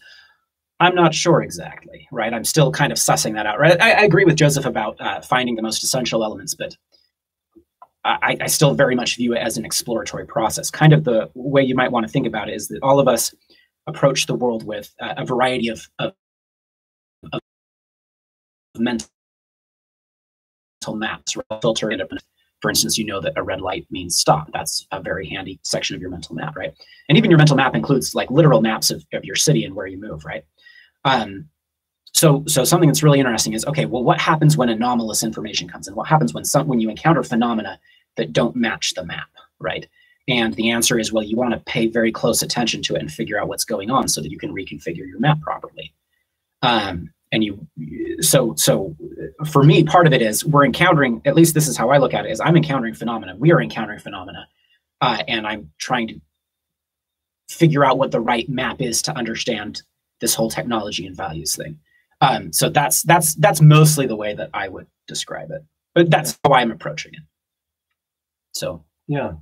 i'm 0.80 0.94
not 0.94 1.14
sure 1.14 1.42
exactly 1.42 2.06
right 2.12 2.32
i'm 2.32 2.44
still 2.44 2.70
kind 2.70 2.92
of 2.92 2.98
sussing 2.98 3.34
that 3.34 3.46
out 3.46 3.58
right 3.58 3.80
i, 3.80 3.92
I 3.92 4.02
agree 4.02 4.24
with 4.24 4.36
joseph 4.36 4.64
about 4.64 5.00
uh, 5.00 5.20
finding 5.20 5.56
the 5.56 5.62
most 5.62 5.82
essential 5.82 6.24
elements 6.24 6.54
but 6.54 6.76
I, 8.04 8.38
I 8.40 8.46
still 8.46 8.74
very 8.74 8.94
much 8.94 9.16
view 9.16 9.34
it 9.34 9.38
as 9.38 9.58
an 9.58 9.66
exploratory 9.66 10.24
process 10.24 10.70
kind 10.70 10.92
of 10.92 11.04
the 11.04 11.28
way 11.34 11.62
you 11.62 11.74
might 11.74 11.92
want 11.92 12.06
to 12.06 12.12
think 12.12 12.26
about 12.26 12.48
it 12.48 12.54
is 12.54 12.68
that 12.68 12.78
all 12.82 13.00
of 13.00 13.08
us 13.08 13.34
approach 13.88 14.26
the 14.26 14.34
world 14.34 14.64
with 14.64 14.94
uh, 15.00 15.14
a 15.16 15.24
variety 15.24 15.68
of, 15.68 15.88
of, 15.98 16.12
of 17.32 17.40
mental 18.78 19.08
maps 20.94 21.36
right? 21.36 21.60
filter 21.60 21.90
it 21.90 22.00
up 22.00 22.10
for 22.60 22.70
instance, 22.70 22.98
you 22.98 23.04
know 23.04 23.20
that 23.20 23.34
a 23.36 23.42
red 23.42 23.60
light 23.60 23.86
means 23.90 24.18
stop. 24.18 24.50
That's 24.52 24.86
a 24.90 25.00
very 25.00 25.28
handy 25.28 25.60
section 25.62 25.94
of 25.94 26.00
your 26.00 26.10
mental 26.10 26.34
map, 26.34 26.56
right? 26.56 26.74
And 27.08 27.16
even 27.16 27.30
your 27.30 27.38
mental 27.38 27.56
map 27.56 27.74
includes 27.74 28.14
like 28.14 28.30
literal 28.30 28.60
maps 28.60 28.90
of, 28.90 29.04
of 29.12 29.24
your 29.24 29.36
city 29.36 29.64
and 29.64 29.74
where 29.74 29.86
you 29.86 29.98
move, 29.98 30.24
right? 30.24 30.44
Um, 31.04 31.48
so, 32.12 32.42
so 32.48 32.64
something 32.64 32.88
that's 32.88 33.02
really 33.02 33.20
interesting 33.20 33.52
is 33.52 33.64
okay. 33.66 33.86
Well, 33.86 34.02
what 34.02 34.20
happens 34.20 34.56
when 34.56 34.68
anomalous 34.68 35.22
information 35.22 35.68
comes 35.68 35.86
in? 35.86 35.94
What 35.94 36.08
happens 36.08 36.34
when 36.34 36.44
some 36.44 36.66
when 36.66 36.80
you 36.80 36.90
encounter 36.90 37.22
phenomena 37.22 37.78
that 38.16 38.32
don't 38.32 38.56
match 38.56 38.94
the 38.94 39.04
map, 39.04 39.28
right? 39.60 39.86
And 40.28 40.54
the 40.54 40.70
answer 40.70 40.98
is, 40.98 41.12
well, 41.12 41.24
you 41.24 41.36
want 41.36 41.54
to 41.54 41.60
pay 41.60 41.86
very 41.86 42.12
close 42.12 42.42
attention 42.42 42.82
to 42.82 42.94
it 42.94 43.00
and 43.00 43.10
figure 43.10 43.40
out 43.40 43.48
what's 43.48 43.64
going 43.64 43.90
on 43.90 44.08
so 44.08 44.20
that 44.20 44.30
you 44.30 44.38
can 44.38 44.54
reconfigure 44.54 45.08
your 45.08 45.18
map 45.18 45.40
properly. 45.40 45.94
Um, 46.62 47.10
and 47.32 47.44
you, 47.44 47.66
so 48.20 48.54
so 48.56 48.96
for 49.50 49.62
me, 49.62 49.84
part 49.84 50.06
of 50.06 50.12
it 50.12 50.22
is 50.22 50.44
we're 50.44 50.64
encountering. 50.64 51.20
At 51.24 51.34
least 51.34 51.54
this 51.54 51.68
is 51.68 51.76
how 51.76 51.90
I 51.90 51.98
look 51.98 52.14
at 52.14 52.24
it: 52.24 52.30
is 52.30 52.40
I'm 52.40 52.56
encountering 52.56 52.94
phenomena. 52.94 53.36
We 53.36 53.52
are 53.52 53.60
encountering 53.60 53.98
phenomena, 53.98 54.48
uh, 55.00 55.22
and 55.28 55.46
I'm 55.46 55.70
trying 55.78 56.08
to 56.08 56.20
figure 57.50 57.84
out 57.84 57.98
what 57.98 58.12
the 58.12 58.20
right 58.20 58.48
map 58.48 58.80
is 58.80 59.02
to 59.02 59.16
understand 59.16 59.82
this 60.20 60.34
whole 60.34 60.50
technology 60.50 61.06
and 61.06 61.16
values 61.16 61.54
thing. 61.54 61.78
Um, 62.20 62.52
so 62.52 62.70
that's 62.70 63.02
that's 63.02 63.34
that's 63.34 63.60
mostly 63.60 64.06
the 64.06 64.16
way 64.16 64.34
that 64.34 64.50
I 64.54 64.68
would 64.68 64.86
describe 65.06 65.50
it, 65.50 65.64
but 65.94 66.10
that's 66.10 66.38
how 66.44 66.54
I'm 66.54 66.70
approaching 66.70 67.12
it. 67.14 67.22
So 68.52 68.84
Yeah, 69.06 69.32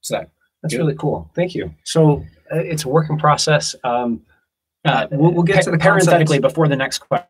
so 0.00 0.24
that's 0.62 0.74
Good. 0.74 0.78
really 0.78 0.94
cool. 0.94 1.30
Thank 1.34 1.54
you. 1.54 1.74
So 1.84 2.24
uh, 2.52 2.58
it's 2.58 2.84
a 2.84 2.88
working 2.88 3.18
process. 3.18 3.74
Um, 3.84 4.22
uh, 4.84 5.06
we'll, 5.10 5.32
we'll 5.32 5.42
get 5.42 5.62
to 5.64 5.70
the 5.70 5.78
parenthetically 5.78 6.38
concept, 6.38 6.42
before 6.54 6.68
the 6.68 6.76
next 6.76 6.98
question. 6.98 7.26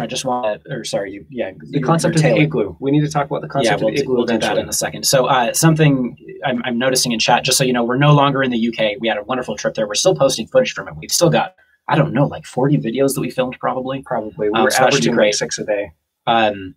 I 0.00 0.06
just 0.06 0.24
want 0.24 0.62
to, 0.64 0.72
or 0.72 0.84
sorry, 0.84 1.12
you 1.12 1.26
yeah, 1.28 1.50
the 1.70 1.80
concept 1.80 2.14
of 2.16 2.22
the 2.22 2.36
igloo. 2.36 2.76
We 2.80 2.92
need 2.92 3.00
to 3.00 3.10
talk 3.10 3.26
about 3.26 3.42
the 3.42 3.48
Yeah, 3.48 3.52
concept 3.52 3.80
we'll, 3.80 3.88
of 3.88 3.94
the 3.94 3.96
do, 3.96 4.02
igloo 4.04 4.16
we'll 4.16 4.26
do 4.26 4.38
that 4.38 4.56
in 4.56 4.68
a 4.68 4.72
second. 4.72 5.04
So 5.04 5.26
uh, 5.26 5.52
something 5.52 6.16
I'm, 6.44 6.62
I'm 6.64 6.78
noticing 6.78 7.10
in 7.12 7.18
chat, 7.18 7.44
just 7.44 7.58
so 7.58 7.64
you 7.64 7.72
know, 7.72 7.82
we're 7.84 7.96
no 7.96 8.12
longer 8.12 8.42
in 8.44 8.50
the 8.52 8.68
UK. 8.68 9.00
We 9.00 9.08
had 9.08 9.18
a 9.18 9.24
wonderful 9.24 9.56
trip 9.56 9.74
there. 9.74 9.88
We're 9.88 9.94
still 9.94 10.14
posting 10.14 10.46
footage 10.46 10.72
from 10.72 10.86
it. 10.88 10.94
We've 10.96 11.10
still 11.10 11.30
got 11.30 11.56
I 11.88 11.96
don't 11.96 12.12
know, 12.14 12.26
like 12.26 12.46
40 12.46 12.78
videos 12.78 13.14
that 13.14 13.20
we 13.20 13.30
filmed 13.30 13.56
probably. 13.58 14.02
Probably 14.02 14.46
Um, 14.54 14.62
we're 14.62 14.70
so 14.70 14.84
that 14.84 14.92
should 14.94 15.02
be 15.02 15.08
averaging 15.10 15.14
great. 15.14 15.26
like 15.26 15.34
six 15.34 15.58
a 15.58 15.64
day. 15.64 15.92
Um, 16.28 16.76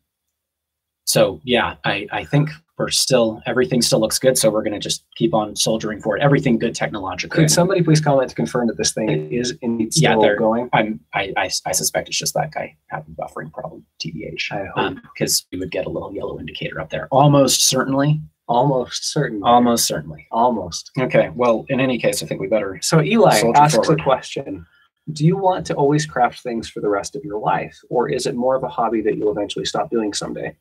so 1.05 1.39
yeah, 1.43 1.75
I, 1.85 2.07
I 2.11 2.23
think 2.25 2.49
we're 2.77 2.89
still 2.89 3.41
everything 3.45 3.81
still 3.81 3.99
looks 3.99 4.19
good. 4.19 4.37
So 4.37 4.49
we're 4.49 4.63
going 4.63 4.73
to 4.73 4.79
just 4.79 5.05
keep 5.15 5.33
on 5.33 5.55
soldiering 5.55 6.01
forward. 6.01 6.21
Everything 6.21 6.57
good 6.59 6.75
technologically. 6.75 7.43
Could 7.43 7.51
somebody 7.51 7.81
please 7.81 8.01
comment 8.01 8.29
to 8.29 8.35
confirm 8.35 8.67
that 8.67 8.77
this 8.77 8.91
thing 8.93 9.31
is 9.31 9.57
indeed 9.61 9.95
Yeah, 9.95 10.11
still 10.11 10.21
they're- 10.21 10.37
going? 10.37 10.69
I'm, 10.73 10.99
I, 11.13 11.33
I, 11.37 11.49
I 11.65 11.71
suspect 11.71 12.09
it's 12.09 12.17
just 12.17 12.33
that 12.33 12.51
guy 12.51 12.75
having 12.87 13.15
buffering 13.15 13.51
problem, 13.53 13.85
TBH, 14.03 14.51
I 14.51 14.65
hope. 14.65 14.77
Um, 14.77 15.01
because 15.13 15.45
we 15.51 15.59
would 15.59 15.71
get 15.71 15.85
a 15.85 15.89
little 15.89 16.13
yellow 16.13 16.37
indicator 16.39 16.81
up 16.81 16.89
there. 16.89 17.07
Almost 17.11 17.63
certainly, 17.67 18.19
Almost 18.47 19.11
certain. 19.11 19.41
almost 19.43 19.87
certainly. 19.87 20.27
Almost. 20.31 20.91
Okay, 20.99 21.29
well, 21.33 21.65
in 21.69 21.79
any 21.79 21.97
case, 21.97 22.21
I 22.21 22.27
think 22.27 22.39
we 22.41 22.47
better. 22.47 22.77
So 22.81 23.01
Eli 23.01 23.41
asks 23.55 23.75
forward. 23.75 23.99
a 23.99 24.03
question. 24.03 24.65
Do 25.13 25.25
you 25.25 25.37
want 25.37 25.65
to 25.67 25.73
always 25.75 26.05
craft 26.05 26.41
things 26.41 26.69
for 26.69 26.79
the 26.81 26.89
rest 26.89 27.15
of 27.15 27.23
your 27.23 27.39
life? 27.39 27.75
Or 27.89 28.09
is 28.09 28.25
it 28.25 28.35
more 28.35 28.55
of 28.55 28.63
a 28.63 28.67
hobby 28.67 29.01
that 29.01 29.17
you'll 29.17 29.31
eventually 29.31 29.65
stop 29.65 29.89
doing 29.89 30.13
someday? 30.13 30.55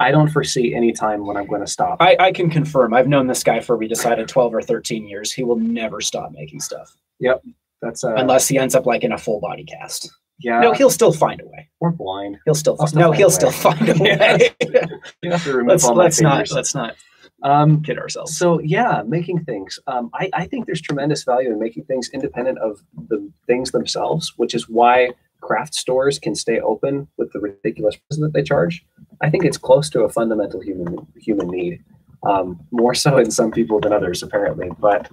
I 0.00 0.10
don't 0.10 0.28
foresee 0.28 0.74
any 0.74 0.92
time 0.92 1.26
when 1.26 1.36
I'm 1.36 1.46
going 1.46 1.60
to 1.60 1.66
stop. 1.66 1.98
I, 2.00 2.16
I 2.18 2.32
can 2.32 2.50
confirm. 2.50 2.92
I've 2.94 3.06
known 3.06 3.26
this 3.28 3.44
guy 3.44 3.60
for 3.60 3.76
we 3.76 3.86
decided 3.86 4.26
twelve 4.26 4.52
or 4.54 4.62
thirteen 4.62 5.06
years. 5.06 5.30
He 5.32 5.44
will 5.44 5.56
never 5.58 6.00
stop 6.00 6.32
making 6.32 6.60
stuff 6.60 6.96
Yep. 7.20 7.42
That's 7.82 8.02
uh, 8.02 8.14
unless 8.16 8.48
he 8.48 8.58
ends 8.58 8.74
up 8.74 8.86
like 8.86 9.04
in 9.04 9.12
a 9.12 9.18
full 9.18 9.40
body 9.40 9.64
cast. 9.64 10.10
yeah, 10.40 10.60
no, 10.60 10.72
he'll 10.72 10.90
still 10.90 11.12
find 11.12 11.40
a 11.40 11.46
way. 11.46 11.68
we're 11.80 11.90
blind. 11.90 12.38
He'll 12.46 12.54
still, 12.54 12.72
I'll 12.74 12.78
find, 12.86 12.90
still 12.90 13.00
no, 13.02 13.12
he'll 13.12 13.30
still 13.30 13.50
find 13.50 13.88
a 13.88 13.94
Yeah. 14.04 14.36
way. 14.36 14.50
You 15.22 15.30
have 15.30 15.44
to 15.44 15.52
remove 15.52 15.68
let's 15.68 15.84
all 15.84 15.94
my 15.94 16.04
let's 16.04 16.20
not 16.20 16.50
let's 16.50 16.74
not 16.74 16.96
Um, 17.42 17.82
kid 17.82 17.98
ourselves. 17.98 18.36
So 18.36 18.60
yeah, 18.60 19.02
making 19.06 19.44
things. 19.44 19.78
Um, 19.86 20.10
I, 20.14 20.28
I 20.34 20.46
think 20.46 20.66
there's 20.66 20.80
tremendous 20.82 21.24
value 21.24 21.50
in 21.52 21.58
making 21.58 21.84
things 21.84 22.10
independent 22.12 22.58
of 22.58 22.80
the 23.08 23.30
things 23.46 23.70
themselves, 23.70 24.32
which 24.36 24.54
is 24.54 24.68
why 24.68 25.10
craft 25.40 25.74
stores 25.74 26.18
can 26.18 26.34
stay 26.34 26.60
open 26.60 27.08
with 27.16 27.32
the 27.32 27.40
ridiculous 27.40 27.96
prices 27.96 28.20
that 28.20 28.32
they 28.32 28.42
charge. 28.42 28.84
I 29.20 29.30
think 29.30 29.44
it's 29.44 29.58
close 29.58 29.90
to 29.90 30.02
a 30.02 30.08
fundamental 30.08 30.60
human 30.60 31.06
human 31.16 31.48
need, 31.48 31.82
um, 32.24 32.60
more 32.70 32.94
so 32.94 33.18
in 33.18 33.30
some 33.30 33.50
people 33.50 33.80
than 33.80 33.92
others 33.92 34.22
apparently. 34.22 34.70
But 34.78 35.10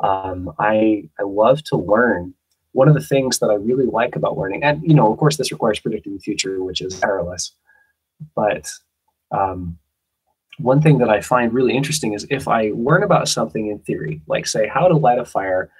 um, 0.00 0.52
I 0.58 1.08
I 1.18 1.22
love 1.24 1.62
to 1.64 1.76
learn. 1.76 2.34
One 2.72 2.86
of 2.86 2.94
the 2.94 3.00
things 3.00 3.40
that 3.40 3.50
I 3.50 3.54
really 3.54 3.86
like 3.86 4.14
about 4.14 4.38
learning, 4.38 4.62
and 4.62 4.80
you 4.82 4.94
know, 4.94 5.10
of 5.12 5.18
course, 5.18 5.36
this 5.36 5.50
requires 5.50 5.80
predicting 5.80 6.14
the 6.14 6.20
future, 6.20 6.62
which 6.62 6.80
is 6.80 6.94
perilous. 6.94 7.52
But 8.36 8.70
um, 9.32 9.78
one 10.58 10.80
thing 10.80 10.98
that 10.98 11.08
I 11.08 11.20
find 11.20 11.52
really 11.52 11.74
interesting 11.74 12.12
is 12.12 12.26
if 12.30 12.46
I 12.46 12.72
learn 12.74 13.02
about 13.02 13.28
something 13.28 13.68
in 13.68 13.78
theory, 13.80 14.22
like 14.26 14.46
say 14.46 14.68
how 14.68 14.88
to 14.88 14.96
light 14.96 15.18
a 15.18 15.24
fire 15.24 15.70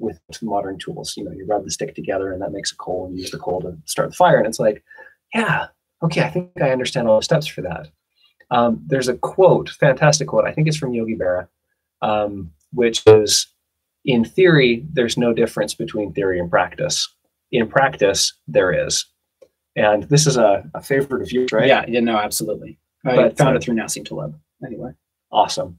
with 0.00 0.20
modern 0.42 0.78
tools. 0.78 1.14
You 1.16 1.24
know, 1.24 1.32
you 1.32 1.46
rub 1.46 1.64
the 1.64 1.70
stick 1.70 1.94
together 1.94 2.32
and 2.32 2.42
that 2.42 2.52
makes 2.52 2.72
a 2.72 2.76
coal 2.76 3.06
and 3.06 3.14
you 3.14 3.22
use 3.22 3.30
the 3.30 3.38
coal 3.38 3.60
to 3.60 3.76
start 3.84 4.10
the 4.10 4.16
fire. 4.16 4.38
And 4.38 4.46
it's 4.46 4.58
like, 4.58 4.82
yeah, 5.34 5.68
okay, 6.02 6.22
I 6.22 6.30
think 6.30 6.50
I 6.60 6.70
understand 6.70 7.08
all 7.08 7.18
the 7.18 7.24
steps 7.24 7.46
for 7.46 7.62
that. 7.62 7.88
Um, 8.50 8.82
there's 8.86 9.08
a 9.08 9.16
quote, 9.16 9.70
fantastic 9.70 10.28
quote, 10.28 10.44
I 10.44 10.52
think 10.52 10.66
it's 10.66 10.76
from 10.76 10.92
Yogi 10.92 11.16
Berra, 11.16 11.46
um, 12.02 12.50
which 12.72 13.06
is 13.06 13.46
in 14.04 14.24
theory, 14.24 14.84
there's 14.92 15.16
no 15.16 15.32
difference 15.32 15.74
between 15.74 16.12
theory 16.12 16.40
and 16.40 16.50
practice. 16.50 17.08
In 17.52 17.68
practice, 17.68 18.32
there 18.48 18.72
is. 18.72 19.04
And 19.76 20.04
this 20.04 20.26
is 20.26 20.36
a, 20.36 20.68
a 20.74 20.82
favorite 20.82 21.22
of 21.22 21.30
yours, 21.30 21.52
right? 21.52 21.68
Yeah, 21.68 21.84
yeah, 21.86 22.00
no, 22.00 22.16
absolutely. 22.16 22.78
I 23.04 23.16
But, 23.16 23.38
found 23.38 23.54
uh, 23.54 23.58
it 23.58 23.62
through 23.62 23.74
Nassim 23.74 24.04
Taleb. 24.04 24.38
Anyway, 24.64 24.92
awesome. 25.30 25.78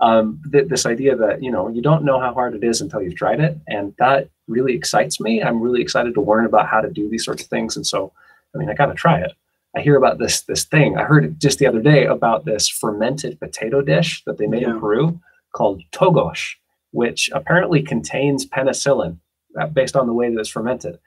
Um, 0.00 0.40
th- 0.50 0.68
this 0.68 0.86
idea 0.86 1.14
that 1.16 1.42
you 1.42 1.50
know 1.50 1.68
you 1.68 1.82
don't 1.82 2.04
know 2.04 2.18
how 2.18 2.32
hard 2.32 2.54
it 2.54 2.64
is 2.64 2.80
until 2.80 3.02
you've 3.02 3.16
tried 3.16 3.40
it, 3.40 3.58
and 3.68 3.94
that 3.98 4.28
really 4.48 4.74
excites 4.74 5.20
me. 5.20 5.42
I'm 5.42 5.60
really 5.60 5.82
excited 5.82 6.14
to 6.14 6.22
learn 6.22 6.46
about 6.46 6.68
how 6.68 6.80
to 6.80 6.90
do 6.90 7.08
these 7.08 7.24
sorts 7.24 7.42
of 7.42 7.48
things, 7.48 7.76
and 7.76 7.86
so 7.86 8.12
I 8.54 8.58
mean 8.58 8.70
I 8.70 8.74
got 8.74 8.86
to 8.86 8.94
try 8.94 9.20
it. 9.20 9.32
I 9.76 9.80
hear 9.80 9.96
about 9.96 10.18
this 10.18 10.40
this 10.42 10.64
thing. 10.64 10.96
I 10.96 11.02
heard 11.04 11.24
it 11.24 11.38
just 11.38 11.58
the 11.58 11.66
other 11.66 11.82
day 11.82 12.06
about 12.06 12.44
this 12.46 12.68
fermented 12.68 13.38
potato 13.38 13.82
dish 13.82 14.22
that 14.24 14.38
they 14.38 14.46
made 14.46 14.62
Yeah. 14.62 14.70
in 14.70 14.80
Peru 14.80 15.20
called 15.52 15.82
tocosh, 15.92 16.54
which 16.92 17.28
apparently 17.34 17.82
contains 17.82 18.46
penicillin, 18.46 19.18
uh, 19.60 19.66
based 19.66 19.96
on 19.96 20.06
the 20.06 20.12
way 20.14 20.32
that 20.32 20.40
it's 20.40 20.48
fermented. 20.48 20.98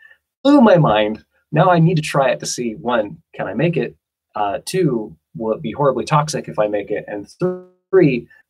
Blew 0.43 0.61
my 0.61 0.77
mind. 0.77 1.25
Now 1.51 1.69
I 1.69 1.79
need 1.79 1.95
to 1.95 2.01
try 2.01 2.29
it 2.29 2.39
to 2.41 2.45
see 2.45 2.75
one, 2.75 3.21
can 3.33 3.47
I 3.47 3.53
make 3.53 3.75
it? 3.77 3.95
Uh, 4.35 4.59
two, 4.65 5.15
will 5.35 5.53
it 5.53 5.61
be 5.61 5.71
horribly 5.71 6.03
toxic 6.05 6.47
if 6.47 6.57
I 6.59 6.67
make 6.67 6.89
it? 6.91 7.05
And 7.07 7.27
three, 7.29 7.61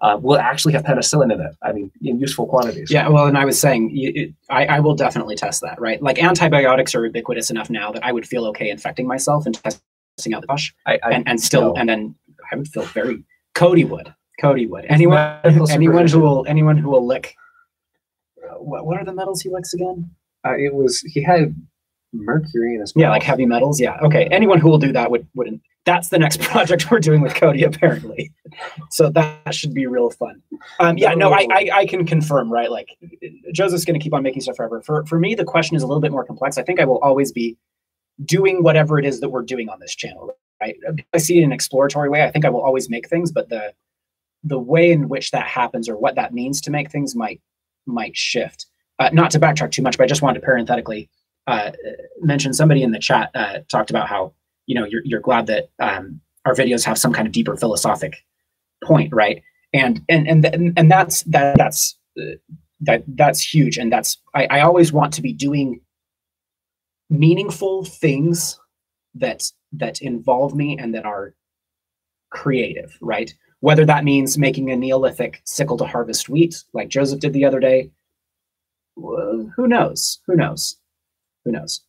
uh, 0.01 0.17
will 0.21 0.37
actually 0.37 0.73
have 0.73 0.83
penicillin 0.83 1.31
in 1.33 1.39
it? 1.41 1.55
I 1.61 1.71
mean, 1.73 1.91
in 2.01 2.19
useful 2.19 2.47
quantities. 2.47 2.91
yeah. 2.91 3.07
Well, 3.07 3.25
and 3.27 3.37
I 3.37 3.45
was 3.45 3.59
saying, 3.59 3.91
you, 3.91 4.11
it, 4.15 4.33
I, 4.49 4.65
I 4.65 4.79
will 4.79 4.95
definitely 4.95 5.35
test 5.35 5.61
that. 5.61 5.79
Right, 5.79 6.01
like 6.01 6.21
antibiotics 6.21 6.95
are 6.95 7.05
ubiquitous 7.05 7.49
enough 7.49 7.69
now 7.69 7.91
that 7.91 8.03
I 8.05 8.11
would 8.11 8.27
feel 8.27 8.45
okay 8.47 8.69
infecting 8.69 9.07
myself 9.07 9.45
and 9.45 9.55
testing 9.63 10.33
out 10.33 10.41
the 10.41 10.47
bush, 10.47 10.73
I, 10.85 10.99
I, 11.03 11.11
and 11.11 11.27
and 11.27 11.41
still, 11.41 11.73
no. 11.73 11.75
and 11.79 11.87
then 11.89 12.15
I 12.51 12.55
would 12.55 12.67
feel 12.67 12.83
very. 12.83 13.23
Cody 13.55 13.83
would. 13.85 14.13
Cody 14.41 14.65
would. 14.65 14.85
Anyone, 14.89 15.39
anyone 15.69 16.07
who 16.07 16.19
will, 16.19 16.45
anyone 16.47 16.77
who 16.77 16.89
will 16.89 17.05
lick. 17.05 17.35
uh, 18.43 18.55
What, 18.55 18.85
what 18.85 18.97
are 18.97 19.05
the 19.05 19.13
metals 19.13 19.41
he 19.41 19.49
licks 19.49 19.73
again? 19.73 20.09
uh, 20.45 20.55
it 20.57 20.73
was 20.73 20.99
he 21.01 21.21
had 21.21 21.55
mercury 22.13 22.77
his 22.77 22.93
Yeah, 22.95 23.09
like 23.09 23.23
heavy 23.23 23.45
metals. 23.45 23.79
Yeah. 23.79 23.97
Okay. 24.01 24.25
Anyone 24.25 24.59
who 24.59 24.69
will 24.69 24.77
do 24.77 24.91
that 24.93 25.11
would 25.11 25.27
wouldn't. 25.35 25.61
That's 25.85 26.09
the 26.09 26.19
next 26.19 26.39
project 26.41 26.89
we're 26.89 26.99
doing 26.99 27.21
with 27.21 27.35
Cody, 27.35 27.63
apparently. 27.63 28.31
So 28.89 29.09
that 29.09 29.53
should 29.53 29.73
be 29.73 29.85
real 29.87 30.09
fun. 30.09 30.41
Um, 30.79 30.97
yeah. 30.97 31.13
No, 31.13 31.31
I, 31.33 31.47
I 31.51 31.69
I 31.73 31.85
can 31.85 32.05
confirm. 32.05 32.51
Right. 32.51 32.71
Like 32.71 32.89
Joseph's 33.53 33.85
going 33.85 33.99
to 33.99 34.03
keep 34.03 34.13
on 34.13 34.23
making 34.23 34.41
stuff 34.41 34.55
forever. 34.55 34.81
For 34.81 35.05
for 35.05 35.19
me, 35.19 35.35
the 35.35 35.45
question 35.45 35.75
is 35.75 35.83
a 35.83 35.87
little 35.87 36.01
bit 36.01 36.11
more 36.11 36.23
complex. 36.23 36.57
I 36.57 36.63
think 36.63 36.79
I 36.79 36.85
will 36.85 36.99
always 36.99 37.31
be 37.31 37.57
doing 38.23 38.63
whatever 38.63 38.99
it 38.99 39.05
is 39.05 39.19
that 39.21 39.29
we're 39.29 39.41
doing 39.41 39.69
on 39.69 39.79
this 39.79 39.95
channel. 39.95 40.31
Right. 40.61 40.77
I 41.13 41.17
see 41.17 41.37
it 41.37 41.39
in 41.39 41.45
an 41.45 41.51
exploratory 41.51 42.09
way. 42.09 42.23
I 42.23 42.31
think 42.31 42.45
I 42.45 42.49
will 42.49 42.61
always 42.61 42.89
make 42.89 43.09
things, 43.09 43.31
but 43.31 43.49
the 43.49 43.73
the 44.43 44.59
way 44.59 44.91
in 44.91 45.09
which 45.09 45.31
that 45.31 45.47
happens 45.47 45.87
or 45.87 45.97
what 45.97 46.15
that 46.15 46.33
means 46.33 46.61
to 46.61 46.71
make 46.71 46.91
things 46.91 47.15
might 47.15 47.41
might 47.85 48.15
shift. 48.15 48.67
Uh, 48.99 49.09
not 49.11 49.31
to 49.31 49.39
backtrack 49.39 49.71
too 49.71 49.81
much, 49.81 49.97
but 49.97 50.03
I 50.03 50.07
just 50.07 50.21
wanted 50.21 50.39
to 50.39 50.45
parenthetically 50.45 51.09
uh, 51.47 51.71
mention 52.21 52.53
somebody 52.53 52.83
in 52.83 52.91
the 52.91 52.99
chat 52.99 53.29
uh, 53.35 53.59
talked 53.69 53.89
about 53.89 54.07
how 54.07 54.33
you 54.65 54.75
know 54.75 54.85
you're, 54.85 55.01
you're 55.03 55.19
glad 55.19 55.47
that 55.47 55.69
um, 55.79 56.21
our 56.45 56.53
videos 56.53 56.85
have 56.85 56.97
some 56.97 57.13
kind 57.13 57.27
of 57.27 57.33
deeper 57.33 57.55
philosophic 57.55 58.23
point, 58.83 59.13
right? 59.13 59.41
And 59.73 60.01
and 60.09 60.27
and 60.27 60.43
th- 60.43 60.73
and 60.77 60.91
that's 60.91 61.23
that 61.23 61.57
that's 61.57 61.97
uh, 62.19 62.35
that 62.81 63.03
that's 63.07 63.41
huge, 63.41 63.77
and 63.77 63.91
that's 63.91 64.17
I, 64.33 64.45
I 64.45 64.59
always 64.61 64.93
want 64.93 65.13
to 65.13 65.21
be 65.21 65.33
doing 65.33 65.81
meaningful 67.09 67.85
things 67.85 68.59
that 69.15 69.43
that 69.73 70.01
involve 70.01 70.55
me 70.55 70.77
and 70.77 70.93
that 70.95 71.05
are 71.05 71.33
creative, 72.29 72.97
right? 73.01 73.33
Whether 73.59 73.85
that 73.85 74.03
means 74.03 74.37
making 74.37 74.71
a 74.71 74.75
Neolithic 74.75 75.41
sickle 75.45 75.77
to 75.77 75.85
harvest 75.85 76.29
wheat, 76.29 76.63
like 76.73 76.89
Joseph 76.89 77.19
did 77.19 77.33
the 77.33 77.45
other 77.45 77.59
day, 77.59 77.91
who 78.95 79.67
knows? 79.67 80.19
Who 80.27 80.35
knows? 80.35 80.77
Who 81.45 81.51
knows? 81.51 81.81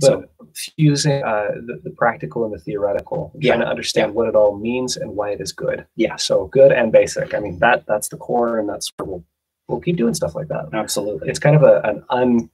So 0.00 0.24
but 0.38 0.56
fusing 0.56 1.22
uh, 1.22 1.48
the, 1.66 1.80
the 1.84 1.90
practical 1.90 2.44
and 2.46 2.54
the 2.54 2.58
theoretical, 2.58 3.32
Yeah, 3.38 3.52
trying 3.54 3.66
to 3.66 3.70
understand 3.70 4.14
what 4.14 4.28
it 4.28 4.34
all 4.34 4.56
means 4.56 4.96
and 4.96 5.14
why 5.14 5.30
it 5.32 5.40
is 5.42 5.52
good. 5.52 5.86
Yeah. 5.96 6.16
So 6.16 6.46
good 6.46 6.72
and 6.72 6.90
basic. 6.90 7.34
I 7.34 7.40
mean 7.40 7.58
that 7.58 7.84
that's 7.86 8.08
the 8.08 8.16
core, 8.16 8.58
and 8.58 8.68
that's 8.68 8.90
where 8.96 9.06
we'll 9.06 9.24
we'll 9.68 9.80
keep 9.80 9.96
doing 9.96 10.14
stuff 10.14 10.34
like 10.34 10.48
that. 10.48 10.70
absolutely. 10.72 11.28
It's 11.28 11.38
kind 11.38 11.54
of 11.56 11.62
a 11.62 11.80
an 11.84 12.02
un. 12.08 12.48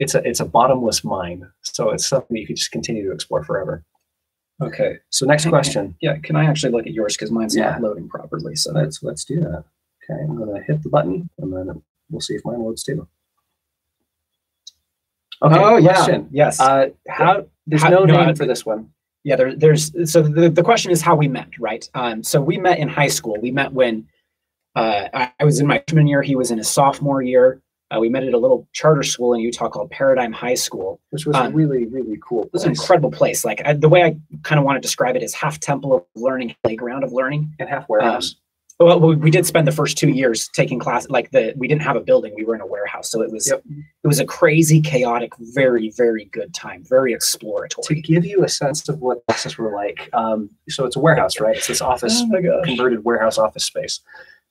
It's 0.00 0.14
a 0.14 0.28
it's 0.28 0.40
a 0.40 0.44
bottomless 0.44 1.02
mine, 1.04 1.48
so 1.62 1.90
it's 1.90 2.06
something 2.06 2.36
you 2.36 2.46
could 2.46 2.56
just 2.56 2.72
continue 2.72 3.04
to 3.06 3.12
explore 3.12 3.42
forever. 3.44 3.82
Okay. 4.60 4.98
So 5.10 5.24
next 5.24 5.48
question. 5.48 5.96
Yeah, 6.02 6.18
can 6.18 6.36
I 6.36 6.44
actually 6.44 6.72
look 6.72 6.86
at 6.86 6.92
yours 6.92 7.16
because 7.16 7.30
mine's 7.30 7.56
Yeah. 7.56 7.70
not 7.70 7.80
loading 7.82 8.08
properly? 8.08 8.54
So 8.56 8.72
Let's 8.72 9.02
let's 9.02 9.24
do 9.24 9.40
that. 9.40 9.64
Okay, 10.10 10.20
I'm 10.22 10.36
gonna 10.36 10.62
hit 10.62 10.82
the 10.82 10.90
button 10.90 11.30
and 11.38 11.52
then 11.52 11.82
we'll 12.10 12.20
see 12.20 12.34
if 12.34 12.44
mine 12.44 12.60
loads 12.60 12.82
too. 12.82 13.08
Okay, 15.42 15.58
oh 15.58 15.76
yeah, 15.76 16.18
yes. 16.30 16.60
Uh, 16.60 16.88
how 17.08 17.46
there's 17.66 17.82
How- 17.82 17.90
no 17.90 18.04
no, 18.04 18.16
name 18.16 18.28
I- 18.30 18.34
for 18.34 18.46
this 18.46 18.64
one. 18.64 18.90
yeah, 19.24 19.36
there, 19.36 19.54
there's 19.54 19.90
so 20.10 20.22
the, 20.22 20.48
the 20.48 20.62
question 20.62 20.90
is 20.92 21.00
how 21.02 21.14
we 21.16 21.28
met, 21.28 21.48
right? 21.58 21.88
Um, 21.94 22.22
so 22.22 22.40
we 22.40 22.56
met 22.58 22.78
in 22.78 22.88
high 22.88 23.08
school. 23.08 23.36
We 23.40 23.50
met 23.50 23.72
when 23.72 24.06
uh, 24.76 25.08
I, 25.12 25.32
I 25.40 25.44
was 25.44 25.60
in 25.60 25.66
my 25.66 25.78
freshman 25.88 26.06
year. 26.06 26.22
He 26.22 26.36
was 26.36 26.50
in 26.50 26.58
his 26.58 26.68
sophomore 26.68 27.22
year. 27.22 27.60
Uh, 27.90 28.00
we 28.00 28.08
met 28.08 28.24
at 28.24 28.32
a 28.34 28.38
little 28.38 28.66
charter 28.72 29.02
school 29.02 29.34
in 29.34 29.40
Utah 29.40 29.68
called 29.68 29.90
Paradigm 29.90 30.32
High 30.32 30.54
School. 30.54 31.00
Which 31.10 31.26
was 31.26 31.36
Um, 31.36 31.46
a 31.46 31.50
really, 31.50 31.86
really 31.86 32.18
cool. 32.26 32.44
It 32.44 32.52
was 32.52 32.64
an 32.64 32.70
incredible 32.70 33.10
place. 33.10 33.44
Like 33.44 33.62
I, 33.64 33.72
the 33.74 33.88
way 33.88 34.02
I 34.02 34.16
kind 34.42 34.58
of 34.58 34.64
want 34.64 34.76
to 34.76 34.80
describe 34.80 35.14
it 35.16 35.22
is 35.22 35.32
half 35.34 35.60
temple 35.60 35.94
of 35.94 36.02
learning, 36.16 36.54
playground 36.64 37.04
of 37.04 37.12
learning. 37.12 37.54
and 37.60 37.68
half 37.68 37.88
warehouse. 37.88 38.36
Well, 38.80 38.98
we, 38.98 39.14
we 39.14 39.30
did 39.30 39.46
spend 39.46 39.68
the 39.68 39.72
first 39.72 39.96
two 39.96 40.08
years 40.08 40.48
taking 40.48 40.80
class. 40.80 41.08
Like 41.08 41.30
the 41.30 41.54
we 41.56 41.68
didn't 41.68 41.82
have 41.82 41.96
a 41.96 42.00
building; 42.00 42.34
we 42.36 42.44
were 42.44 42.54
in 42.56 42.60
a 42.60 42.66
warehouse, 42.66 43.10
so 43.10 43.22
it 43.22 43.30
was 43.30 43.48
Yep. 43.48 43.62
it 44.02 44.06
was 44.08 44.18
a 44.18 44.24
crazy, 44.26 44.80
chaotic, 44.80 45.32
very 45.38 45.90
very 45.96 46.24
good 46.26 46.52
time, 46.54 46.82
very 46.88 47.12
exploratory. 47.12 47.84
to 47.86 47.94
give 48.02 48.24
you 48.24 48.42
a 48.44 48.48
sense 48.48 48.88
of 48.88 49.00
what 49.00 49.24
classes 49.26 49.56
were 49.58 49.72
like, 49.72 50.10
um, 50.12 50.50
so 50.68 50.84
it's 50.84 50.96
a 50.96 51.00
warehouse, 51.00 51.38
right? 51.38 51.56
It's 51.56 51.68
this 51.68 51.80
office 51.80 52.22
Oh 52.22 52.62
converted 52.64 53.04
warehouse 53.04 53.38
office 53.38 53.64
space 53.64 54.00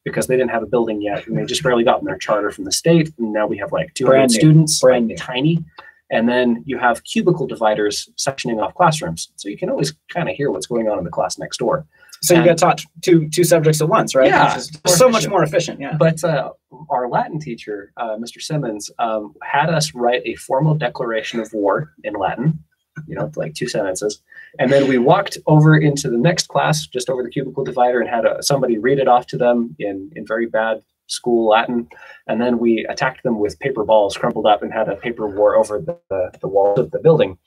because 0.05 0.27
they 0.27 0.35
didn't 0.35 0.51
have 0.51 0.63
a 0.63 0.67
building 0.67 1.01
yet 1.01 1.25
and 1.27 1.37
they 1.37 1.45
just 1.45 1.63
barely 1.63 1.83
gotten 1.83 2.05
their 2.05 2.17
charter 2.17 2.51
from 2.51 2.65
the 2.65 2.71
state 2.71 3.13
and 3.17 3.31
now 3.33 3.47
we 3.47 3.57
have 3.57 3.71
like 3.71 3.93
200 3.93 4.11
Brand 4.11 4.31
new. 4.31 4.39
students 4.39 4.79
Brand 4.81 5.07
like, 5.07 5.09
new. 5.09 5.15
tiny 5.15 5.63
and 6.11 6.27
then 6.27 6.61
you 6.65 6.77
have 6.77 7.03
cubicle 7.05 7.47
dividers 7.47 8.09
sectioning 8.17 8.61
off 8.61 8.73
classrooms 8.75 9.31
so 9.37 9.47
you 9.47 9.57
can 9.57 9.69
always 9.69 9.93
kind 10.09 10.29
of 10.29 10.35
hear 10.35 10.51
what's 10.51 10.67
going 10.67 10.89
on 10.89 10.97
in 10.97 11.03
the 11.03 11.09
class 11.09 11.37
next 11.39 11.57
door 11.57 11.85
So 12.23 12.33
you 12.33 12.39
and- 12.39 12.47
got 12.49 12.57
taught 12.57 12.83
two 13.01 13.29
two 13.29 13.43
subjects 13.43 13.81
at 13.81 13.89
once, 13.89 14.15
right? 14.15 14.27
Yeah, 14.27 14.55
Which 14.55 14.57
is 14.57 14.71
more 14.85 14.95
so 14.95 15.09
much 15.09 15.27
more 15.27 15.43
efficient. 15.43 15.79
Yeah. 15.79 15.97
but 15.97 16.23
uh, 16.23 16.51
our 16.89 17.07
latin 17.09 17.39
teacher 17.39 17.91
uh, 17.97 18.15
mr 18.17 18.41
simmons 18.41 18.89
um, 18.99 19.33
had 19.43 19.69
us 19.69 19.93
write 19.93 20.21
a 20.25 20.35
formal 20.35 20.75
declaration 20.75 21.39
of 21.39 21.51
war 21.53 21.93
in 22.03 22.13
latin 22.13 22.59
you 23.07 23.15
know 23.15 23.31
like 23.35 23.53
two 23.53 23.67
sentences 23.67 24.21
and 24.59 24.71
then 24.71 24.87
we 24.87 24.97
walked 24.97 25.37
over 25.47 25.75
into 25.77 26.09
the 26.09 26.17
next 26.17 26.47
class 26.47 26.85
just 26.87 27.09
over 27.09 27.23
the 27.23 27.29
cubicle 27.29 27.63
divider 27.63 27.99
and 27.99 28.09
had 28.09 28.25
a, 28.25 28.41
somebody 28.43 28.77
read 28.77 28.99
it 28.99 29.07
off 29.07 29.25
to 29.27 29.37
them 29.37 29.75
in 29.79 30.11
in 30.15 30.25
very 30.25 30.45
bad 30.45 30.81
school 31.07 31.49
latin 31.49 31.87
and 32.27 32.39
then 32.41 32.59
we 32.59 32.85
attacked 32.89 33.23
them 33.23 33.39
with 33.39 33.59
paper 33.59 33.83
balls 33.83 34.17
crumpled 34.17 34.45
up 34.45 34.61
and 34.63 34.71
had 34.71 34.87
a 34.87 34.95
paper 34.95 35.27
war 35.27 35.55
over 35.55 35.79
the, 35.79 35.97
the, 36.09 36.31
the 36.41 36.47
walls 36.47 36.79
of 36.79 36.91
the 36.91 36.99
building 36.99 37.37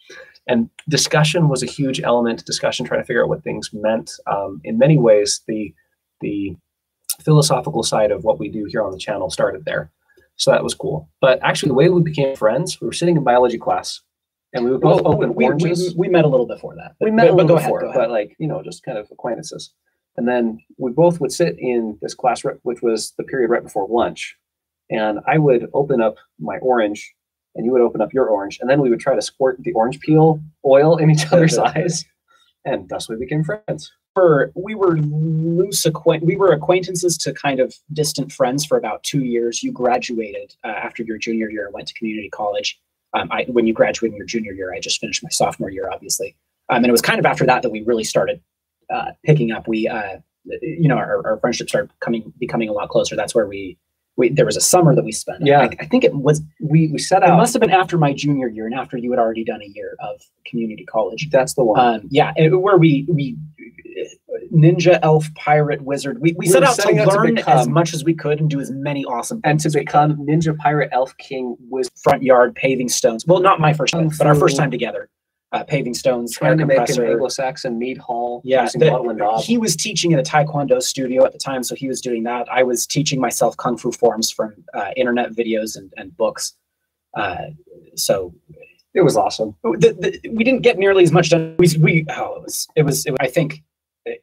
and 0.47 0.71
discussion 0.89 1.49
was 1.49 1.63
a 1.63 1.67
huge 1.67 2.01
element 2.03 2.45
discussion 2.45 2.87
trying 2.87 3.01
to 3.01 3.07
figure 3.07 3.23
out 3.23 3.29
what 3.29 3.43
things 3.45 3.71
meant 3.73 4.13
um, 4.27 4.61
in 4.65 4.79
many 4.79 4.97
ways 4.99 5.43
the 5.49 5.75
the 6.21 6.57
philosophical 7.21 7.83
side 7.83 8.11
of 8.11 8.25
what 8.25 8.39
we 8.39 8.49
do 8.49 8.65
here 8.65 8.83
on 8.83 8.93
the 8.93 8.99
channel 8.99 9.31
started 9.31 9.65
there 9.65 9.91
so 10.37 10.51
that 10.51 10.63
was 10.63 10.75
cool 10.75 11.09
but 11.21 11.39
actually 11.43 11.69
the 11.69 11.75
way 11.75 11.89
we 11.89 12.03
became 12.03 12.37
friends 12.37 12.81
we 12.81 12.87
were 12.87 12.93
sitting 12.93 13.17
in 13.17 13.25
biology 13.25 13.59
class 13.59 14.03
and 14.53 14.65
we 14.65 14.71
would 14.71 14.81
both 14.81 15.03
Well, 15.03 15.15
open 15.15 15.31
we, 15.31 15.37
we, 15.37 15.45
oranges 15.47 15.95
we 15.97 16.09
met 16.09 16.25
a 16.25 16.29
little 16.29 16.47
before 16.47 16.75
that. 16.77 16.95
we 17.01 17.11
but- 17.11 17.17
met 17.17 17.29
a 17.29 17.33
little 17.33 17.57
ahead, 17.57 17.67
before, 17.69 17.81
ahead. 17.83 17.95
but 17.95 18.11
like 18.11 18.37
you 18.39 18.47
know, 18.49 18.63
just 18.63 18.83
kind 18.85 18.97
of 18.97 19.07
acquaintances. 19.11 19.73
And 20.17 20.27
then 20.27 20.59
we 20.79 20.93
both 20.93 21.21
would 21.21 21.31
sit 21.33 21.57
in 21.59 21.99
this 22.01 22.15
class, 22.15 22.43
which 22.63 22.81
was 22.81 23.13
the 23.19 23.25
period 23.25 23.51
right 23.51 23.63
before 23.63 23.87
lunch, 23.91 24.35
and 24.91 25.19
I 25.27 25.37
would 25.37 25.69
open 25.75 26.01
up 26.01 26.15
my 26.39 26.57
orange, 26.59 27.13
and 27.57 27.65
you 27.65 27.73
would 27.73 27.81
open 27.81 28.01
up 28.01 28.13
your 28.13 28.27
orange, 28.27 28.59
and 28.61 28.71
then 28.71 28.81
we 28.81 28.91
would 28.91 29.01
try 29.01 29.15
to 29.15 29.23
squirt 29.23 29.57
the 29.63 29.73
orange 29.73 29.99
peel 30.01 30.41
oil 30.65 30.97
in 30.97 31.11
each 31.11 31.27
other's 31.33 31.59
eyes, 31.71 32.05
and 32.65 32.89
thus 32.89 33.09
we 33.09 33.17
became 33.17 33.43
friends. 33.43 33.93
for 34.15 34.53
we 34.55 34.75
were 34.75 34.99
loose 34.99 35.85
acquaint 35.85 36.25
we 36.25 36.37
were 36.37 36.53
acquaintances 36.53 37.17
to 37.19 37.33
kind 37.33 37.61
of 37.61 37.75
distant 37.93 38.33
friends 38.33 38.65
for 38.65 38.79
about 38.79 39.03
two 39.03 39.25
years. 39.25 39.63
You 39.63 39.73
graduated 39.73 40.55
uh, 40.65 40.69
after 40.69 41.03
your 41.03 41.19
junior 41.19 41.51
year, 41.51 41.71
went 41.73 41.89
to 41.89 41.95
community 41.95 42.31
college. 42.31 42.79
Um, 43.15 43.29
I, 43.33 43.45
when 43.49 43.67
you 43.67 43.73
graduated 43.73 44.13
in 44.13 44.19
your 44.19 44.27
junior 44.27 44.53
year, 44.53 44.75
I 44.75 44.81
just 44.81 45.01
finished 45.01 45.23
my 45.23 45.31
sophomore 45.31 45.71
year, 45.71 45.89
obviously, 45.91 46.37
um, 46.69 46.79
and 46.79 46.87
it 46.87 46.93
was 46.93 47.03
kind 47.03 47.19
of 47.19 47.27
after 47.27 47.47
that 47.47 47.63
that 47.63 47.71
we 47.71 47.83
really 47.83 48.05
started 48.05 48.41
uh, 48.91 49.13
picking 49.25 49.53
up. 49.53 49.67
We, 49.69 49.89
uh, 49.89 50.19
you 50.63 50.89
know, 50.89 50.97
our, 50.97 51.27
our 51.27 51.39
friendship 51.39 51.69
started 51.69 51.91
coming 52.01 52.33
becoming 52.39 52.69
a 52.69 52.73
lot 52.73 52.89
closer. 52.89 53.17
That's 53.17 53.35
where 53.35 53.47
we. 53.47 53.79
We, 54.19 54.31
there 54.31 54.47
was 54.47 54.57
a 54.57 54.61
summer 54.63 54.95
that 54.95 55.05
we 55.05 55.13
spent. 55.13 55.45
Yeah. 55.47 55.61
I, 55.61 55.71
I 55.81 55.87
think 55.87 56.03
it 56.05 56.15
was. 56.15 56.41
We 56.61 56.89
we 56.89 56.99
set 56.99 57.23
out. 57.23 57.35
It 57.35 57.37
must 57.37 57.53
have 57.53 57.61
been 57.61 57.71
after 57.71 57.99
my 57.99 58.13
junior 58.15 58.49
year 58.49 58.65
and 58.67 58.75
after 58.75 58.97
you 58.97 59.11
had 59.11 59.21
already 59.21 59.45
done 59.45 59.61
a 59.63 59.69
year 59.75 59.95
of 60.01 60.21
community 60.47 60.85
college. 60.87 61.29
that's 61.31 61.55
the 61.55 61.65
one. 61.65 61.79
Um, 61.81 62.01
yeah, 62.09 62.33
it- 62.37 62.49
where 62.57 62.77
we 62.79 63.07
we 63.09 63.37
ninja, 64.53 64.99
elf, 65.03 65.33
pirate, 65.35 65.83
wizard. 65.83 66.21
We, 66.21 66.33
we, 66.33 66.37
We 66.41 66.47
set 66.47 66.63
out 66.63 66.77
to 66.77 66.83
out 67.01 67.11
to 67.11 67.17
learn 67.17 67.39
as 67.39 67.69
much 67.69 67.95
as 67.95 68.05
we 68.05 68.15
could 68.15 68.41
and 68.41 68.49
do 68.49 68.61
as 68.61 68.71
many 68.71 69.05
awesome 69.05 69.41
and 69.45 69.59
to 69.61 69.71
become 69.71 70.17
ninja 70.17 70.57
pirate 70.57 70.91
elf 70.93 71.17
king 71.19 71.57
could. 71.71 71.91
front 72.03 72.23
yard 72.23 72.55
paving 72.55 72.89
stones. 72.89 73.27
Well, 73.27 73.41
not 73.41 73.61
my 73.61 73.73
first 73.73 73.93
time, 73.93 74.11
but 74.17 74.27
our 74.27 74.35
first 74.35 74.57
time 74.57 74.71
together. 74.71 75.09
Uh, 75.53 75.63
paving 75.63 75.95
stones, 75.95 76.37
air 76.37 76.49
trying 76.49 76.59
to 76.59 76.67
make 76.67 76.77
an 76.77 76.87
compressor. 76.87 77.07
Anglo-Saxon 77.07 77.79
mead 77.79 77.99
hall 77.99 78.43
Yeah, 78.45 78.63
using 78.63 78.81
the- 78.81 78.95
and 78.95 79.41
he 79.43 79.57
was 79.59 79.77
teaching 79.77 80.11
in 80.11 80.19
a 80.19 80.23
Taekwondo 80.23 80.83
studio 80.83 81.25
at 81.25 81.33
the 81.33 81.39
time, 81.39 81.63
so 81.63 81.75
he 81.77 81.87
was 81.87 82.01
doing 82.01 82.25
that. 82.25 82.49
I 82.51 82.65
was 82.65 82.85
teaching 82.85 83.21
myself 83.21 83.57
kung 83.57 83.77
fu 83.79 83.93
forms 83.93 84.31
from 84.31 84.55
uh, 84.75 84.91
internet 84.97 85.33
videos 85.33 85.77
and, 85.77 85.93
and 85.97 86.15
books. 86.17 86.55
Uh, 87.17 87.47
so 87.95 88.35
It 88.93 89.03
was 89.03 89.17
awesome. 89.17 89.55
the, 89.63 89.95
the, 90.23 90.29
we 90.31 90.43
didn't 90.43 90.63
get 90.63 90.79
nearly 90.79 91.05
as 91.05 91.13
much 91.13 91.31
done. 91.31 91.55
We, 91.59 91.69
we 91.79 92.05
oh, 92.11 92.35
it 92.37 92.43
was 92.43 92.67
it 92.77 92.83
was 92.83 93.07
it, 93.07 93.13
was- 93.13 93.19
I 93.21 93.29
think 93.29 93.63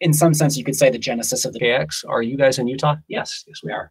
in 0.01 0.13
some 0.13 0.33
sense 0.33 0.57
you 0.57 0.63
could 0.65 0.75
say 0.75 0.89
the 0.89 0.97
genesis 0.99 1.45
of 1.45 1.53
the 1.53 1.59
KX, 1.59 2.03
are 2.07 2.21
you 2.21 2.35
guys 2.37 2.59
in 2.59 2.67
Utah? 2.67 2.95
Yes, 3.07 3.43
yes, 3.47 3.61
we 3.63 3.71
are. 3.71 3.89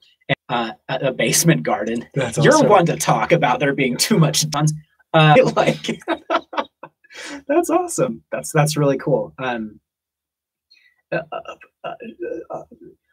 uh, 0.51 0.73
a 0.91 0.97
a 1.09 1.13
basement 1.13 1.63
garden. 1.63 2.07
That's 2.15 2.37
You're 2.39 2.63
one 2.69 2.85
to 2.87 2.97
talk 2.97 3.33
about 3.33 3.59
there 3.59 3.75
being 3.75 3.97
too 3.97 4.19
much 4.19 4.49
done. 4.51 4.67
Uh, 5.15 5.35
like 5.57 5.99
that's 7.47 7.71
awesome. 7.71 8.23
That's 8.31 8.53
that's 8.53 8.77
really 8.77 8.99
cool. 8.99 9.35
Um, 9.39 9.81
uh, 11.11 11.21
uh, 11.31 11.55
uh, 11.85 11.95
uh, 12.51 12.63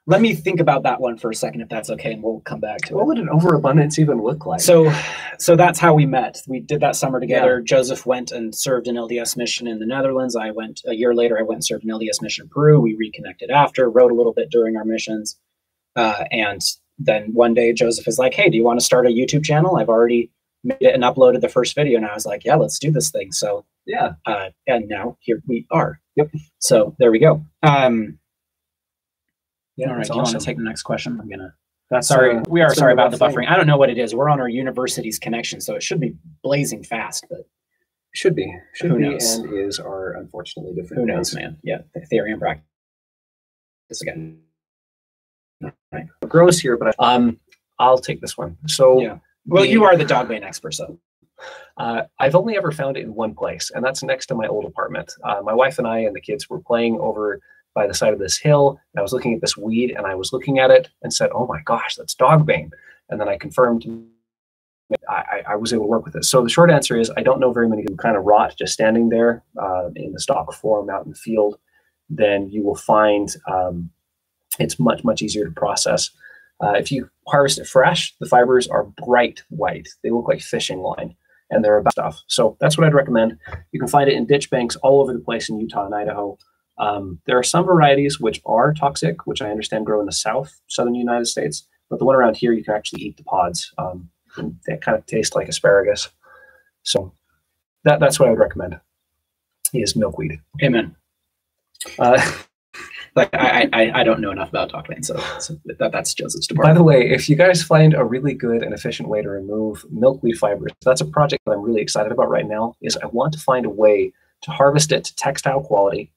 let 0.09 0.21
me 0.21 0.33
think 0.33 0.59
about 0.59 0.81
that 0.83 0.99
one 0.99 1.17
for 1.17 1.29
a 1.29 1.35
second, 1.35 1.61
if 1.61 1.69
that's 1.69 1.91
okay, 1.91 2.13
and 2.13 2.23
we'll 2.23 2.39
come 2.39 2.59
back 2.59 2.79
to 2.79 2.93
it. 2.93 2.95
What 2.95 3.05
would 3.05 3.19
an 3.19 3.29
overabundance 3.29 3.99
even 3.99 4.23
look 4.23 4.45
like? 4.47 4.59
So, 4.59 4.91
so 5.37 5.55
that's 5.55 5.77
how 5.77 5.93
we 5.93 6.07
met. 6.07 6.41
We 6.47 6.61
did 6.61 6.79
that 6.79 6.95
summer 6.95 7.19
together. 7.19 7.61
Joseph 7.61 8.07
went 8.07 8.31
and 8.31 8.55
served 8.55 8.87
an 8.87 8.95
LDS 8.95 9.37
mission 9.37 9.67
in 9.67 9.77
the 9.77 9.85
Netherlands. 9.85 10.35
I 10.35 10.49
went 10.49 10.81
a 10.87 10.95
year 10.95 11.13
later. 11.13 11.37
I 11.37 11.43
went 11.43 11.57
and 11.57 11.65
served 11.65 11.83
an 11.83 11.91
LDS 11.91 12.23
mission 12.23 12.45
in 12.45 12.49
Peru. 12.49 12.79
We 12.79 12.95
reconnected 12.95 13.51
after, 13.51 13.87
wrote 13.87 14.11
a 14.11 14.15
little 14.15 14.33
bit 14.33 14.49
during 14.49 14.77
our 14.77 14.85
missions, 14.85 15.37
uh, 15.95 16.23
and 16.31 16.61
then 16.97 17.31
one 17.33 17.53
day 17.53 17.71
Joseph 17.71 18.07
is 18.07 18.17
like, 18.17 18.33
"Hey, 18.33 18.49
do 18.49 18.57
you 18.57 18.63
want 18.63 18.79
to 18.79 18.85
start 18.85 19.05
a 19.05 19.09
YouTube 19.09 19.43
channel? 19.43 19.77
I've 19.77 19.89
already 19.89 20.31
made 20.63 20.77
it 20.81 20.93
and 20.93 21.03
uploaded 21.03 21.41
the 21.41 21.49
first 21.49 21.75
video." 21.75 21.97
And 21.97 22.05
I 22.05 22.13
was 22.13 22.25
like, 22.25 22.43
"Yeah, 22.45 22.55
let's 22.55 22.79
do 22.79 22.91
this 22.91 23.11
thing." 23.11 23.31
So, 23.31 23.65
yeah, 23.85 24.13
uh, 24.25 24.49
and 24.67 24.87
now 24.87 25.17
here 25.21 25.41
we 25.47 25.65
are. 25.71 25.99
Yep. 26.15 26.31
So 26.59 26.95
there 26.99 27.11
we 27.11 27.19
go. 27.19 27.43
Um, 27.63 28.19
yeah, 29.77 29.89
all 29.89 29.95
right. 29.95 30.05
Do 30.05 30.13
you 30.13 30.17
want 30.21 30.29
to 30.39 30.39
take 30.45 30.57
the 30.57 30.63
next 30.63 30.81
question? 30.83 31.19
I'm 31.21 31.29
gonna. 31.29 31.53
That's 31.91 32.07
Sorry, 32.07 32.37
uh, 32.37 32.43
we 32.47 32.61
are 32.61 32.71
sorry 32.75 32.93
about 32.93 33.09
the 33.09 33.17
thing. 33.17 33.29
buffering. 33.29 33.47
I 33.47 33.57
don't 33.57 33.65
know 33.65 33.77
what 33.77 33.89
it 33.89 33.97
is. 33.97 34.13
We're 34.13 34.29
on 34.29 34.39
our 34.39 34.47
university's 34.49 35.17
connection, 35.17 35.59
so 35.59 35.73
it 35.75 35.81
should 35.81 35.99
be 35.99 36.15
blazing 36.43 36.83
fast, 36.83 37.25
but 37.31 37.47
Should 38.13 38.35
be, 38.35 38.53
should 38.75 38.91
Who 38.91 38.97
be, 38.97 39.09
knows? 39.09 39.35
and 39.37 39.51
is 39.57 39.79
are 39.79 40.11
unfortunately 40.13 40.75
different. 40.75 41.01
who 41.01 41.05
knows, 41.07 41.33
man? 41.33 41.57
Yeah, 41.63 41.79
the 41.95 42.01
theory 42.05 42.31
and 42.31 42.39
practice 42.39 42.63
again. 44.03 44.39
Gross 46.27 46.59
here, 46.59 46.77
but 46.77 46.93
I, 46.99 47.15
um, 47.15 47.39
I'll 47.79 47.97
take 47.97 48.21
this 48.21 48.37
one. 48.37 48.55
So, 48.67 49.01
Yeah. 49.01 49.17
Well, 49.45 49.65
you 49.65 49.83
are 49.83 49.95
the 49.97 50.05
dog 50.05 50.27
bane 50.27 50.43
expert, 50.43 50.73
so 50.73 50.99
Uh, 51.77 52.03
I've 52.19 52.35
only 52.35 52.57
ever 52.57 52.71
found 52.71 52.97
it 52.97 53.03
in 53.03 53.15
one 53.15 53.33
place, 53.33 53.71
and 53.73 53.83
that's 53.83 54.03
next 54.03 54.25
to 54.27 54.35
my 54.35 54.45
old 54.47 54.65
apartment. 54.65 55.13
Uh, 55.23 55.41
my 55.41 55.53
wife 55.53 55.77
and 55.79 55.87
I 55.87 55.99
and 55.99 56.13
the 56.13 56.19
kids 56.19 56.49
were 56.49 56.59
playing 56.59 56.99
over 56.99 57.39
by 57.73 57.87
the 57.87 57.93
side 57.93 58.11
of 58.11 58.19
this 58.19 58.37
hill. 58.37 58.77
And 58.93 58.99
I 58.99 59.01
was 59.01 59.13
looking 59.13 59.33
at 59.33 59.39
this 59.41 59.55
weed, 59.55 59.91
and 59.95 60.05
I 60.05 60.15
was 60.15 60.33
looking 60.33 60.59
at 60.59 60.69
it 60.71 60.89
and 61.01 61.13
said, 61.13 61.29
"Oh 61.33 61.47
my 61.47 61.61
gosh, 61.63 61.95
that's 61.95 62.13
dog 62.13 62.45
bane." 62.45 62.71
And 63.09 63.19
then 63.21 63.29
I 63.29 63.37
confirmed. 63.37 63.85
I, 65.07 65.15
I- 65.15 65.43
I 65.49 65.55
was 65.55 65.71
able 65.71 65.83
to 65.85 65.89
work 65.89 66.03
with 66.05 66.15
it. 66.15 66.25
So 66.25 66.41
the 66.43 66.49
short 66.49 66.69
answer 66.71 66.99
is 66.99 67.11
I 67.15 67.21
don't 67.23 67.39
know 67.39 67.53
very 67.53 67.69
many 67.69 67.83
who 67.87 67.95
kind 67.95 68.17
of 68.17 68.25
rot 68.25 68.55
just 68.57 68.73
standing 68.73 69.09
there 69.09 69.43
uh, 69.61 69.89
in 69.95 70.11
the 70.13 70.19
stock 70.19 70.51
form 70.53 70.89
out 70.89 71.05
in 71.05 71.11
the 71.11 71.17
field. 71.17 71.57
Then 72.09 72.49
you 72.49 72.63
will 72.63 72.75
find 72.75 73.29
um, 73.49 73.91
it's 74.59 74.77
much 74.79 75.03
much 75.05 75.21
easier 75.21 75.45
to 75.45 75.51
process. 75.51 76.09
Uh, 76.61 76.73
if 76.73 76.91
you 76.91 77.09
harvest 77.27 77.59
it 77.59 77.67
fresh, 77.67 78.15
the 78.19 78.25
fibers 78.25 78.67
are 78.67 78.83
bright 78.83 79.43
white. 79.49 79.87
They 80.03 80.09
look 80.09 80.27
like 80.27 80.41
fishing 80.41 80.79
line 80.79 81.15
and 81.49 81.63
they're 81.63 81.77
about 81.77 81.93
stuff. 81.93 82.21
So 82.27 82.57
that's 82.59 82.77
what 82.77 82.85
I'd 82.85 82.93
recommend. 82.93 83.37
You 83.71 83.79
can 83.79 83.87
find 83.87 84.09
it 84.09 84.15
in 84.15 84.25
ditch 84.25 84.49
banks 84.49 84.75
all 84.77 85.01
over 85.01 85.13
the 85.13 85.19
place 85.19 85.49
in 85.49 85.59
Utah 85.59 85.85
and 85.85 85.95
Idaho. 85.95 86.37
Um, 86.77 87.19
there 87.25 87.37
are 87.37 87.43
some 87.43 87.65
varieties 87.65 88.19
which 88.19 88.41
are 88.45 88.73
toxic, 88.73 89.25
which 89.25 89.41
I 89.41 89.49
understand 89.49 89.85
grow 89.85 89.99
in 89.99 90.05
the 90.05 90.11
south, 90.11 90.59
southern 90.67 90.95
United 90.95 91.25
States. 91.25 91.67
But 91.89 91.99
the 91.99 92.05
one 92.05 92.15
around 92.15 92.37
here, 92.37 92.53
you 92.53 92.63
can 92.63 92.75
actually 92.75 93.01
eat 93.03 93.17
the 93.17 93.23
pods. 93.23 93.73
Um, 93.77 94.09
and 94.37 94.57
they 94.67 94.77
kind 94.77 94.97
of 94.97 95.05
taste 95.05 95.35
like 95.35 95.49
asparagus. 95.49 96.09
So 96.83 97.13
that, 97.83 97.99
that's 97.99 98.19
what 98.19 98.27
I 98.27 98.31
would 98.31 98.39
recommend 98.39 98.79
is 99.73 99.95
milkweed. 99.95 100.39
amen. 100.63 100.95
Uh, 101.97 102.19
like 103.15 103.29
I, 103.33 103.69
I 103.73 104.01
I 104.01 104.03
don't 104.03 104.21
know 104.21 104.31
enough 104.31 104.49
about 104.49 104.69
dock 104.69 104.87
so, 105.01 105.17
so 105.39 105.59
that, 105.65 105.91
that's 105.91 106.13
Joseph's 106.13 106.47
department. 106.47 106.75
By 106.75 106.77
the 106.77 106.83
way, 106.83 107.09
if 107.09 107.29
you 107.29 107.35
guys 107.35 107.63
find 107.63 107.93
a 107.93 108.03
really 108.03 108.33
good 108.33 108.63
and 108.63 108.73
efficient 108.73 109.09
way 109.09 109.21
to 109.21 109.29
remove 109.29 109.85
milkweed 109.89 110.37
fibers, 110.37 110.71
that's 110.83 111.01
a 111.01 111.05
project 111.05 111.43
that 111.45 111.51
I'm 111.53 111.61
really 111.61 111.81
excited 111.81 112.11
about 112.11 112.29
right 112.29 112.47
now. 112.47 112.75
Is 112.81 112.97
I 112.97 113.07
want 113.07 113.33
to 113.33 113.39
find 113.39 113.65
a 113.65 113.69
way 113.69 114.13
to 114.41 114.51
harvest 114.51 114.91
it 114.91 115.03
to 115.05 115.15
textile 115.15 115.61
quality, 115.61 116.11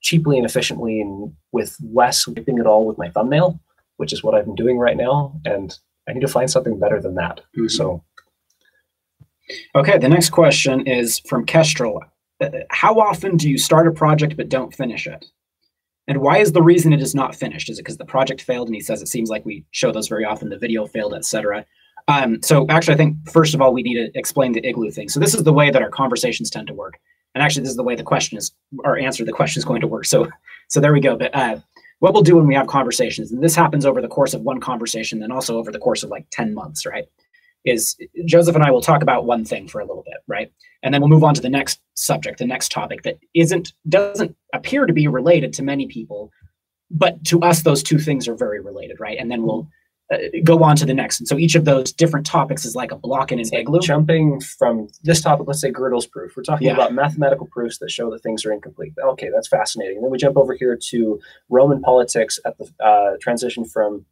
cheaply 0.00 0.36
and 0.36 0.46
efficiently, 0.46 1.00
and 1.00 1.32
with 1.52 1.76
less 1.92 2.26
whipping 2.26 2.58
it 2.58 2.66
all 2.66 2.86
with 2.86 2.98
my 2.98 3.08
thumbnail, 3.10 3.60
which 3.96 4.12
is 4.12 4.22
what 4.22 4.34
I've 4.34 4.46
been 4.46 4.54
doing 4.54 4.78
right 4.78 4.96
now. 4.96 5.40
And 5.44 5.76
I 6.08 6.12
need 6.12 6.20
to 6.20 6.28
find 6.28 6.50
something 6.50 6.78
better 6.78 7.00
than 7.00 7.14
that. 7.14 7.40
Mhm. 7.56 7.70
So 7.70 8.04
Okay, 9.74 9.98
the 9.98 10.08
next 10.08 10.30
question 10.30 10.86
is 10.86 11.18
from 11.20 11.44
Kestrel. 11.44 12.02
Uh, 12.40 12.48
How 12.70 12.98
often 12.98 13.36
do 13.36 13.48
you 13.50 13.58
start 13.58 13.86
a 13.86 13.90
project 13.92 14.36
but 14.36 14.48
don't 14.48 14.74
finish 14.74 15.06
it? 15.06 15.26
And 16.06 16.20
why 16.20 16.38
is 16.38 16.52
the 16.52 16.62
reason 16.62 16.92
it 16.92 17.00
is 17.00 17.14
not 17.14 17.34
finished? 17.34 17.70
Is 17.70 17.78
it 17.78 17.82
because 17.82 17.96
the 17.96 18.04
project 18.04 18.42
failed? 18.42 18.68
And 18.68 18.74
he 18.74 18.80
says 18.80 19.00
it 19.00 19.08
seems 19.08 19.30
like 19.30 19.44
we 19.44 19.64
show 19.70 19.90
those 19.90 20.08
very 20.08 20.24
often. 20.24 20.50
The 20.50 20.58
video 20.58 20.86
failed, 20.86 21.14
etc. 21.14 21.64
Um, 22.08 22.42
so 22.42 22.66
actually, 22.68 22.94
I 22.94 22.96
think 22.98 23.30
first 23.30 23.54
of 23.54 23.62
all 23.62 23.72
we 23.72 23.82
need 23.82 23.94
to 23.94 24.18
explain 24.18 24.52
the 24.52 24.66
igloo 24.66 24.90
thing. 24.90 25.08
So 25.08 25.20
this 25.20 25.34
is 25.34 25.44
the 25.44 25.52
way 25.52 25.70
that 25.70 25.82
our 25.82 25.90
conversations 25.90 26.50
tend 26.50 26.66
to 26.66 26.74
work, 26.74 26.98
and 27.34 27.42
actually 27.42 27.62
this 27.62 27.70
is 27.70 27.76
the 27.76 27.82
way 27.82 27.94
the 27.94 28.02
question 28.02 28.36
is, 28.36 28.52
or 28.84 28.98
answer 28.98 29.18
to 29.18 29.24
the 29.24 29.32
question 29.32 29.60
is 29.60 29.64
going 29.64 29.80
to 29.80 29.86
work. 29.86 30.04
So, 30.04 30.28
so 30.68 30.80
there 30.80 30.92
we 30.92 31.00
go. 31.00 31.16
But 31.16 31.34
uh, 31.34 31.60
what 32.00 32.12
we'll 32.12 32.22
do 32.22 32.36
when 32.36 32.46
we 32.46 32.54
have 32.54 32.66
conversations, 32.66 33.32
and 33.32 33.42
this 33.42 33.56
happens 33.56 33.86
over 33.86 34.02
the 34.02 34.08
course 34.08 34.34
of 34.34 34.42
one 34.42 34.60
conversation, 34.60 35.20
then 35.20 35.32
also 35.32 35.56
over 35.56 35.72
the 35.72 35.78
course 35.78 36.02
of 36.02 36.10
like 36.10 36.26
ten 36.30 36.52
months, 36.52 36.84
right? 36.84 37.06
Is 37.64 37.96
Joseph 38.26 38.54
and 38.54 38.64
I 38.64 38.70
will 38.70 38.80
talk 38.82 39.02
about 39.02 39.24
one 39.26 39.44
thing 39.44 39.68
for 39.68 39.80
a 39.80 39.86
little 39.86 40.02
bit, 40.04 40.18
right? 40.26 40.50
and 40.82 40.92
then 40.92 41.00
we'll 41.00 41.08
move 41.08 41.24
on 41.24 41.34
to 41.34 41.40
the 41.40 41.48
next 41.48 41.80
subject 41.94 42.38
the 42.38 42.46
next 42.46 42.70
topic 42.70 43.02
that 43.04 43.18
isn't 43.34 43.72
doesn't 43.88 44.36
appear 44.52 44.84
to 44.84 44.92
be 44.92 45.08
related 45.08 45.50
to 45.54 45.62
many 45.62 45.86
people 45.86 46.30
but 46.90 47.24
to 47.24 47.40
us 47.40 47.62
those 47.62 47.82
two 47.82 47.98
things 47.98 48.28
are 48.28 48.34
very 48.34 48.60
related 48.60 49.00
right 49.00 49.16
and 49.18 49.30
then 49.30 49.44
we'll 49.44 49.66
uh, 50.12 50.18
go 50.44 50.62
on 50.62 50.76
to 50.76 50.84
the 50.84 50.92
next 50.92 51.18
and 51.20 51.26
so 51.26 51.38
each 51.38 51.54
of 51.54 51.64
those 51.64 51.90
different 51.90 52.26
topics 52.26 52.66
is 52.66 52.74
like 52.76 52.92
a 52.92 52.96
block 52.96 53.32
in 53.32 53.38
an 53.38 53.40
It's 53.40 53.50
like 53.52 53.62
igloo 53.62 53.80
jumping 53.80 54.40
from 54.42 54.88
this 55.04 55.22
topic, 55.22 55.46
let's 55.46 55.62
say 55.62 55.72
Gödel's 55.72 56.06
proof. 56.06 56.36
We're 56.36 56.42
talking 56.42 56.66
Yeah. 56.66 56.74
about 56.74 56.92
mathematical 56.92 57.46
proofs 57.46 57.78
that 57.78 57.90
show 57.90 58.10
that 58.10 58.22
things 58.22 58.44
are 58.44 58.52
incomplete. 58.52 58.92
Okay, 59.02 59.30
that's 59.34 59.48
fascinating. 59.48 59.96
And 59.96 60.04
then 60.04 60.10
we 60.10 60.18
jump 60.18 60.36
over 60.36 60.52
here 60.52 60.76
to 60.90 61.18
Roman 61.48 61.80
politics 61.80 62.38
at 62.44 62.58
the 62.58 62.66
uh, 62.84 63.16
transition 63.22 63.64
from, 63.64 64.04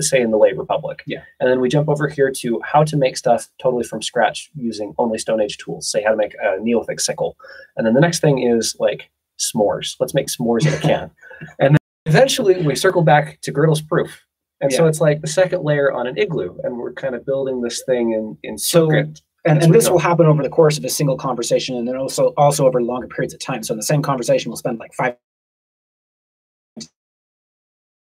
say, 0.00 0.20
in 0.20 0.30
the 0.30 0.38
late 0.38 0.56
Republic. 0.56 1.02
Yeah. 1.06 1.22
And 1.40 1.50
then 1.50 1.60
we 1.60 1.68
jump 1.68 1.88
over 1.88 2.08
here 2.08 2.30
to 2.30 2.60
how 2.64 2.84
to 2.84 2.96
make 2.96 3.16
stuff 3.16 3.48
totally 3.60 3.84
from 3.84 4.02
scratch 4.02 4.50
using 4.56 4.94
only 4.98 5.18
Stone 5.18 5.40
Age 5.40 5.58
tools. 5.58 5.90
Say 5.90 6.02
how 6.02 6.10
to 6.10 6.16
make 6.16 6.34
a 6.42 6.58
Neolithic 6.60 7.00
sickle. 7.00 7.36
And 7.76 7.86
then 7.86 7.94
the 7.94 8.00
next 8.00 8.20
thing 8.20 8.42
is 8.42 8.76
like 8.78 9.10
s'mores. 9.38 9.96
Let's 10.00 10.14
make 10.14 10.28
s'mores 10.28 10.66
in 10.66 10.74
a 10.74 10.78
can. 10.80 11.10
and 11.58 11.74
then 11.74 11.78
eventually 12.06 12.60
we 12.62 12.74
circle 12.74 13.02
back 13.02 13.40
to 13.42 13.52
Gödel's 13.52 13.82
proof. 13.82 14.24
And 14.60 14.72
so 14.72 14.86
it's 14.86 15.00
like 15.00 15.20
the 15.20 15.28
second 15.28 15.62
layer 15.62 15.92
on 15.92 16.08
an 16.08 16.18
igloo, 16.18 16.58
and 16.64 16.78
we're 16.78 16.92
kind 16.92 17.14
of 17.14 17.24
building 17.24 17.60
this 17.60 17.84
thing 17.84 18.12
in 18.12 18.36
in 18.42 18.58
So- 18.58 18.88
circuit. 18.88 19.20
and, 19.44 19.62
and 19.62 19.72
this 19.72 19.88
will 19.88 20.00
happen 20.00 20.26
over 20.26 20.42
the 20.42 20.48
course 20.48 20.78
of 20.78 20.84
a 20.84 20.88
single 20.88 21.16
conversation 21.16 21.76
and 21.76 21.86
then 21.86 21.96
also 21.96 22.34
also 22.36 22.66
over 22.66 22.82
longer 22.82 23.06
periods 23.06 23.32
of 23.32 23.38
time 23.38 23.62
so 23.62 23.72
in 23.72 23.76
the 23.78 23.84
same 23.84 24.02
conversation 24.02 24.50
we'll 24.50 24.56
spend 24.56 24.80
like 24.80 24.92
five 24.94 25.16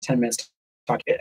10 0.03 0.19
minutes 0.19 0.51
talking 0.91 1.15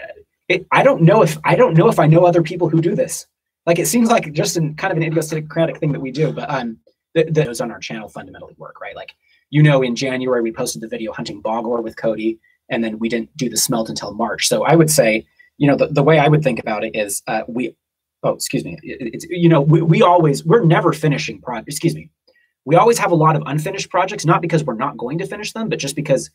it, 0.47 0.65
i 0.71 0.82
don't 0.84 1.01
know 1.01 1.21
if 1.21 1.38
i 1.45 1.55
don't 1.55 1.75
know 1.77 1.88
if 1.89 1.99
i 1.99 2.08
know 2.08 2.25
other 2.25 2.41
people 2.41 2.69
who 2.69 2.82
do 2.82 2.95
this. 2.95 3.25
Like 3.65 3.77
it 3.77 3.88
seems 3.88 4.10
like 4.10 4.32
just 4.34 4.58
in 4.58 4.73
kind 4.75 4.91
of 4.91 4.97
an 4.97 5.03
idiosyncratic 5.03 5.77
thing 5.79 5.91
that 5.91 5.99
we 5.99 6.12
do 6.12 6.32
but 6.32 6.49
um 6.49 6.77
the 7.15 7.23
those 7.29 7.62
on 7.62 7.71
our 7.71 7.79
channel 7.79 8.10
fundamentally 8.10 8.55
work 8.58 8.82
right? 8.82 8.95
Like 8.95 9.13
you 9.51 9.62
know 9.63 9.82
in 9.82 9.95
january 9.95 10.41
we 10.41 10.51
posted 10.51 10.82
the 10.82 10.88
video 10.95 11.12
hunting 11.12 11.39
bog 11.41 11.65
ore 11.65 11.82
with 11.82 11.95
cody 11.97 12.39
and 12.71 12.84
then 12.84 12.93
we 12.99 13.10
didn't 13.10 13.36
do 13.38 13.47
the 13.49 13.58
smelt 13.58 13.89
until 13.89 14.13
march. 14.13 14.47
So 14.47 14.63
i 14.63 14.75
would 14.79 14.89
say 14.99 15.25
you 15.58 15.67
know 15.67 15.75
the, 15.75 15.88
the 15.88 16.03
way 16.10 16.17
i 16.19 16.27
would 16.27 16.43
think 16.43 16.60
about 16.60 16.84
it 16.84 16.95
is 16.95 17.21
uh, 17.27 17.41
we 17.47 17.75
oh 18.23 18.34
excuse 18.39 18.63
me 18.63 18.73
It- 18.84 19.13
it's 19.15 19.25
you 19.43 19.49
know 19.49 19.62
we, 19.62 19.82
we 19.93 20.01
always 20.01 20.38
we're 20.45 20.63
never 20.77 20.91
finishing 20.93 21.38
projects 21.41 21.75
excuse 21.75 21.95
me. 21.95 22.10
We 22.65 22.75
always 22.75 22.99
have 22.99 23.12
a 23.12 23.15
lot 23.25 23.36
of 23.36 23.43
unfinished 23.45 23.89
projects 23.89 24.25
not 24.25 24.41
because 24.41 24.63
we're 24.63 24.75
not 24.86 24.97
going 24.97 25.17
to 25.19 25.27
finish 25.34 25.53
them 25.53 25.69
but 25.69 25.79
just 25.79 25.95
because 25.95 26.29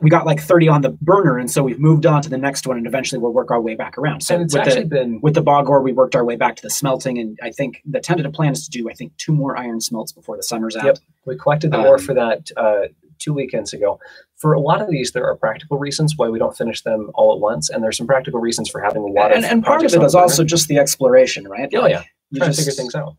we 0.00 0.10
got 0.10 0.26
like 0.26 0.40
30 0.40 0.68
on 0.68 0.80
the 0.82 0.90
burner 1.00 1.38
and 1.38 1.50
so 1.50 1.62
we've 1.62 1.78
moved 1.78 2.06
on 2.06 2.22
to 2.22 2.28
the 2.28 2.38
next 2.38 2.66
one 2.66 2.76
and 2.76 2.86
eventually 2.86 3.18
we'll 3.18 3.32
work 3.32 3.50
our 3.50 3.60
way 3.60 3.74
back 3.74 3.98
around 3.98 4.22
so 4.22 4.34
and 4.34 4.44
it's 4.44 4.54
with 4.54 4.62
actually 4.66 4.82
the, 4.82 4.88
been 4.88 5.20
with 5.20 5.34
the 5.34 5.42
bog 5.42 5.68
ore 5.68 5.82
we 5.82 5.92
worked 5.92 6.16
our 6.16 6.24
way 6.24 6.36
back 6.36 6.56
to 6.56 6.62
the 6.62 6.70
smelting 6.70 7.18
and 7.18 7.38
i 7.42 7.50
think 7.50 7.82
the 7.84 8.00
tentative 8.00 8.32
plan 8.32 8.52
is 8.52 8.64
to 8.66 8.70
do 8.70 8.88
i 8.90 8.94
think 8.94 9.16
two 9.16 9.32
more 9.32 9.56
iron 9.56 9.80
smelts 9.80 10.12
before 10.12 10.36
the 10.36 10.42
summer's 10.42 10.76
out 10.76 10.84
Yep. 10.84 10.98
we 11.26 11.36
collected 11.36 11.70
the 11.70 11.78
ore 11.78 11.94
Um, 11.96 12.00
for 12.00 12.14
that 12.14 12.50
uh, 12.56 12.88
two 13.20 13.34
weekends 13.34 13.72
ago. 13.72 14.00
For 14.36 14.54
a 14.54 14.60
lot 14.60 14.80
of 14.80 14.88
these, 14.90 15.12
there 15.12 15.26
are 15.26 15.36
practical 15.36 15.78
reasons 15.78 16.14
why 16.16 16.30
we 16.30 16.38
don't 16.38 16.56
finish 16.56 16.82
them 16.82 17.10
all 17.14 17.34
at 17.34 17.38
once, 17.40 17.68
and 17.68 17.84
there's 17.84 17.98
some 17.98 18.06
practical 18.06 18.40
reasons 18.40 18.70
for 18.70 18.80
having 18.80 19.02
a 19.02 19.06
lot 19.06 19.30
and, 19.32 19.44
of 19.44 19.50
and 19.50 19.62
part 19.62 19.84
of 19.84 19.92
it 19.92 20.02
is 20.02 20.14
also 20.14 20.42
just 20.42 20.68
the 20.68 20.78
exploration 20.78 21.46
right 21.46 21.68
oh 21.74 21.86
yeah, 21.86 22.02
you 22.30 22.38
trying 22.38 22.48
just 22.48 22.60
to 22.60 22.64
figure 22.64 22.76
things 22.82 22.94
out. 22.94 23.16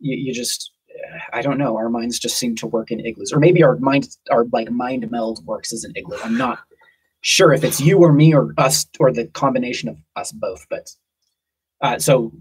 you, 0.00 0.16
you 0.16 0.34
just 0.34 0.72
i 1.34 1.42
don't 1.42 1.58
know. 1.58 1.76
Our 1.76 1.90
minds 1.90 2.18
just 2.18 2.38
seem 2.38 2.54
to 2.56 2.66
work 2.66 2.90
in 2.90 3.00
igloos. 3.00 3.32
Or 3.32 3.40
maybe 3.40 3.62
our 3.62 3.76
mind 3.76 4.08
our 4.30 4.46
like 4.52 4.70
mind 4.70 5.10
meld 5.10 5.44
works 5.46 5.72
as 5.72 5.84
an 5.84 5.92
igloo. 5.96 6.18
I'm 6.24 6.38
not 6.38 6.60
sure 7.20 7.52
if 7.52 7.64
it's 7.64 7.80
you 7.80 7.98
or 7.98 8.12
me 8.12 8.34
or 8.34 8.54
us 8.58 8.86
or 9.00 9.12
the 9.12 9.26
combination 9.28 9.88
of 9.88 9.96
us 10.14 10.30
both 10.30 10.66
but 10.68 10.90
uh, 11.80 11.98
so 11.98 12.32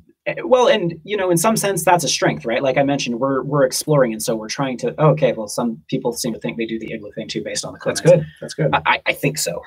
well 0.45 0.67
and 0.69 0.93
you 1.03 1.17
know 1.17 1.29
in 1.29 1.37
some 1.37 1.57
sense 1.57 1.83
that's 1.83 2.03
a 2.05 2.07
strength 2.07 2.45
right 2.45 2.63
like 2.63 2.77
i 2.77 2.83
mentioned 2.83 3.19
we're 3.19 3.43
we're 3.43 3.63
exploring 3.65 4.13
and 4.13 4.23
so 4.23 4.35
we're 4.35 4.47
trying 4.47 4.77
to 4.77 4.95
oh, 4.97 5.09
okay 5.09 5.33
well 5.33 5.49
some 5.49 5.81
people 5.89 6.13
seem 6.13 6.31
to 6.33 6.39
think 6.39 6.55
they 6.57 6.65
do 6.65 6.79
the 6.79 6.93
igloo 6.93 7.11
thing 7.11 7.27
too 7.27 7.43
based 7.43 7.65
on 7.65 7.73
the 7.73 7.79
That's 7.83 7.99
good. 7.99 8.25
That's 8.39 8.53
good. 8.53 8.69
I, 8.73 9.01
I- 9.05 9.13
think 9.13 9.37
so 9.37 9.61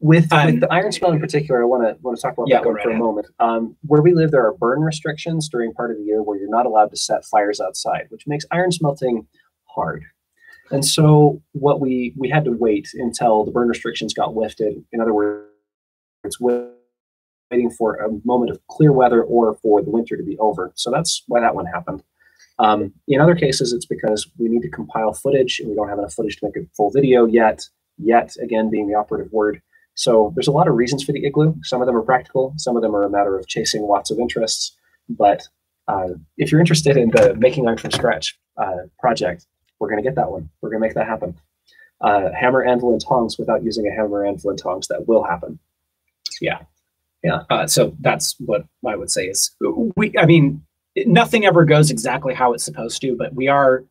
with, 0.00 0.32
Um, 0.32 0.46
with 0.46 0.60
the 0.60 0.72
iron 0.72 0.90
smell 0.92 1.12
in 1.12 1.20
particular, 1.20 1.62
I 1.62 1.64
want 1.64 1.82
to 1.84 1.96
want 2.02 2.16
to 2.16 2.22
talk 2.22 2.34
about 2.34 2.48
Yeah, 2.48 2.58
that 2.58 2.66
one 2.66 2.74
right 2.74 2.84
for 2.84 2.90
a 2.90 2.96
moment. 2.98 3.28
Um, 3.38 3.76
where 3.82 4.02
we 4.02 4.12
live, 4.14 4.30
there 4.30 4.44
are 4.46 4.52
burn 4.54 4.80
restrictions 4.80 5.48
during 5.48 5.72
part 5.72 5.90
of 5.90 5.96
the 5.96 6.02
year 6.04 6.22
where 6.22 6.38
you're 6.38 6.50
not 6.50 6.66
allowed 6.66 6.90
to 6.90 6.96
set 6.96 7.24
fires 7.24 7.60
outside, 7.60 8.06
which 8.10 8.26
makes 8.26 8.44
iron 8.50 8.72
smelting 8.72 9.26
hard. 9.64 10.04
And 10.70 10.84
so, 10.84 11.40
what 11.52 11.80
we 11.80 12.14
we 12.16 12.28
had 12.28 12.44
to 12.44 12.52
wait 12.52 12.88
until 12.94 13.44
the 13.44 13.50
burn 13.50 13.68
restrictions 13.68 14.12
got 14.14 14.34
lifted. 14.36 14.74
In 14.92 15.00
other 15.00 15.14
words, 15.14 15.46
wa- 16.40 16.66
waiting 17.50 17.70
for 17.70 17.94
a 17.96 18.08
moment 18.24 18.50
of 18.50 18.60
clear 18.68 18.92
weather 18.92 19.22
or 19.22 19.54
for 19.62 19.82
the 19.82 19.90
winter 19.90 20.16
to 20.16 20.22
be 20.22 20.38
over. 20.38 20.72
So 20.76 20.90
that's 20.90 21.22
why 21.26 21.40
that 21.40 21.54
one 21.54 21.66
happened. 21.66 22.02
Um, 22.58 22.92
in 23.08 23.20
other 23.20 23.34
cases, 23.34 23.72
it's 23.72 23.86
because 23.86 24.28
we 24.38 24.48
need 24.48 24.62
to 24.62 24.70
compile 24.70 25.12
footage 25.12 25.60
and 25.60 25.68
we 25.68 25.74
don't 25.74 25.88
have 25.88 25.98
enough 25.98 26.14
footage 26.14 26.36
to 26.36 26.46
make 26.46 26.56
a 26.56 26.68
full 26.76 26.90
video 26.90 27.26
yet. 27.26 27.62
Yet, 27.98 28.34
again, 28.42 28.70
being 28.70 28.88
the 28.88 28.94
operative 28.94 29.32
word. 29.32 29.60
So 29.94 30.32
there's 30.34 30.48
a 30.48 30.52
lot 30.52 30.68
of 30.68 30.74
reasons 30.74 31.02
for 31.04 31.12
the 31.12 31.24
igloo. 31.26 31.54
Some 31.62 31.82
of 31.82 31.86
them 31.86 31.96
are 31.96 32.02
practical. 32.02 32.54
Some 32.56 32.76
of 32.76 32.82
them 32.82 32.94
are 32.94 33.04
a 33.04 33.10
matter 33.10 33.38
of 33.38 33.46
chasing 33.46 33.82
lots 33.82 34.10
of 34.10 34.18
interests. 34.18 34.74
But 35.08 35.42
uh, 35.88 36.08
if 36.38 36.50
you're 36.50 36.60
interested 36.60 36.96
in 36.96 37.10
the 37.10 37.34
making 37.34 37.66
iron 37.66 37.76
from 37.76 37.90
scratch 37.90 38.38
uh, 38.56 38.86
project, 38.98 39.46
we're 39.78 39.88
going 39.88 40.02
to 40.02 40.08
get 40.08 40.16
that 40.16 40.30
one. 40.30 40.48
We're 40.60 40.70
going 40.70 40.80
to 40.80 40.86
make 40.86 40.94
that 40.94 41.06
happen. 41.06 41.38
Uh, 42.00 42.30
hammer, 42.32 42.62
anvil, 42.62 42.92
and 42.92 43.00
tongs 43.04 43.38
without 43.38 43.62
using 43.62 43.86
a 43.86 43.90
hammer, 43.90 44.24
anvil, 44.24 44.50
and 44.50 44.58
tongs. 44.58 44.88
That 44.88 45.06
will 45.06 45.24
happen. 45.24 45.58
Uh, 47.28 47.66
so 47.66 47.94
that's 48.00 48.34
what 48.38 48.64
I 48.86 48.96
would 48.96 49.10
say 49.10 49.26
is 49.26 49.54
we. 49.96 50.12
I 50.18 50.26
mean, 50.26 50.62
nothing 51.06 51.44
ever 51.44 51.64
goes 51.64 51.90
exactly 51.90 52.34
how 52.34 52.52
it's 52.54 52.64
supposed 52.64 53.00
to, 53.02 53.16
but 53.16 53.34
we 53.34 53.48
are 53.48 53.84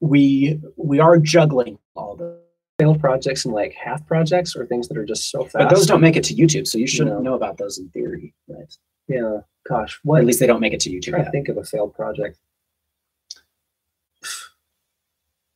we 0.00 0.60
we 0.76 0.98
are 1.00 1.18
juggling 1.18 1.78
all 1.94 2.16
the. 2.16 2.42
Failed 2.80 2.98
projects 2.98 3.44
and 3.44 3.54
like 3.54 3.72
half 3.72 4.04
projects 4.04 4.56
or 4.56 4.66
things 4.66 4.88
that 4.88 4.96
are 4.98 5.04
just 5.04 5.30
so 5.30 5.44
fast. 5.44 5.54
But 5.54 5.70
those 5.70 5.86
don't 5.86 6.00
make 6.00 6.16
it 6.16 6.24
to 6.24 6.34
YouTube, 6.34 6.66
so 6.66 6.76
you 6.76 6.88
shouldn't 6.88 7.14
No. 7.18 7.22
know 7.22 7.34
about 7.34 7.56
those 7.56 7.78
in 7.78 7.88
theory, 7.90 8.34
right? 8.48 8.76
Yeah. 9.06 9.42
Gosh, 9.68 9.94
Or 9.98 10.00
what? 10.02 10.20
at 10.22 10.26
least 10.26 10.40
they 10.40 10.48
don't 10.48 10.58
make 10.58 10.72
it 10.72 10.80
to 10.80 10.90
YouTube. 10.90 11.14
I 11.14 11.30
think 11.30 11.48
of 11.48 11.56
a 11.56 11.62
failed 11.62 11.94
project. 11.94 12.36
I'm 14.22 14.28
not 14.28 14.32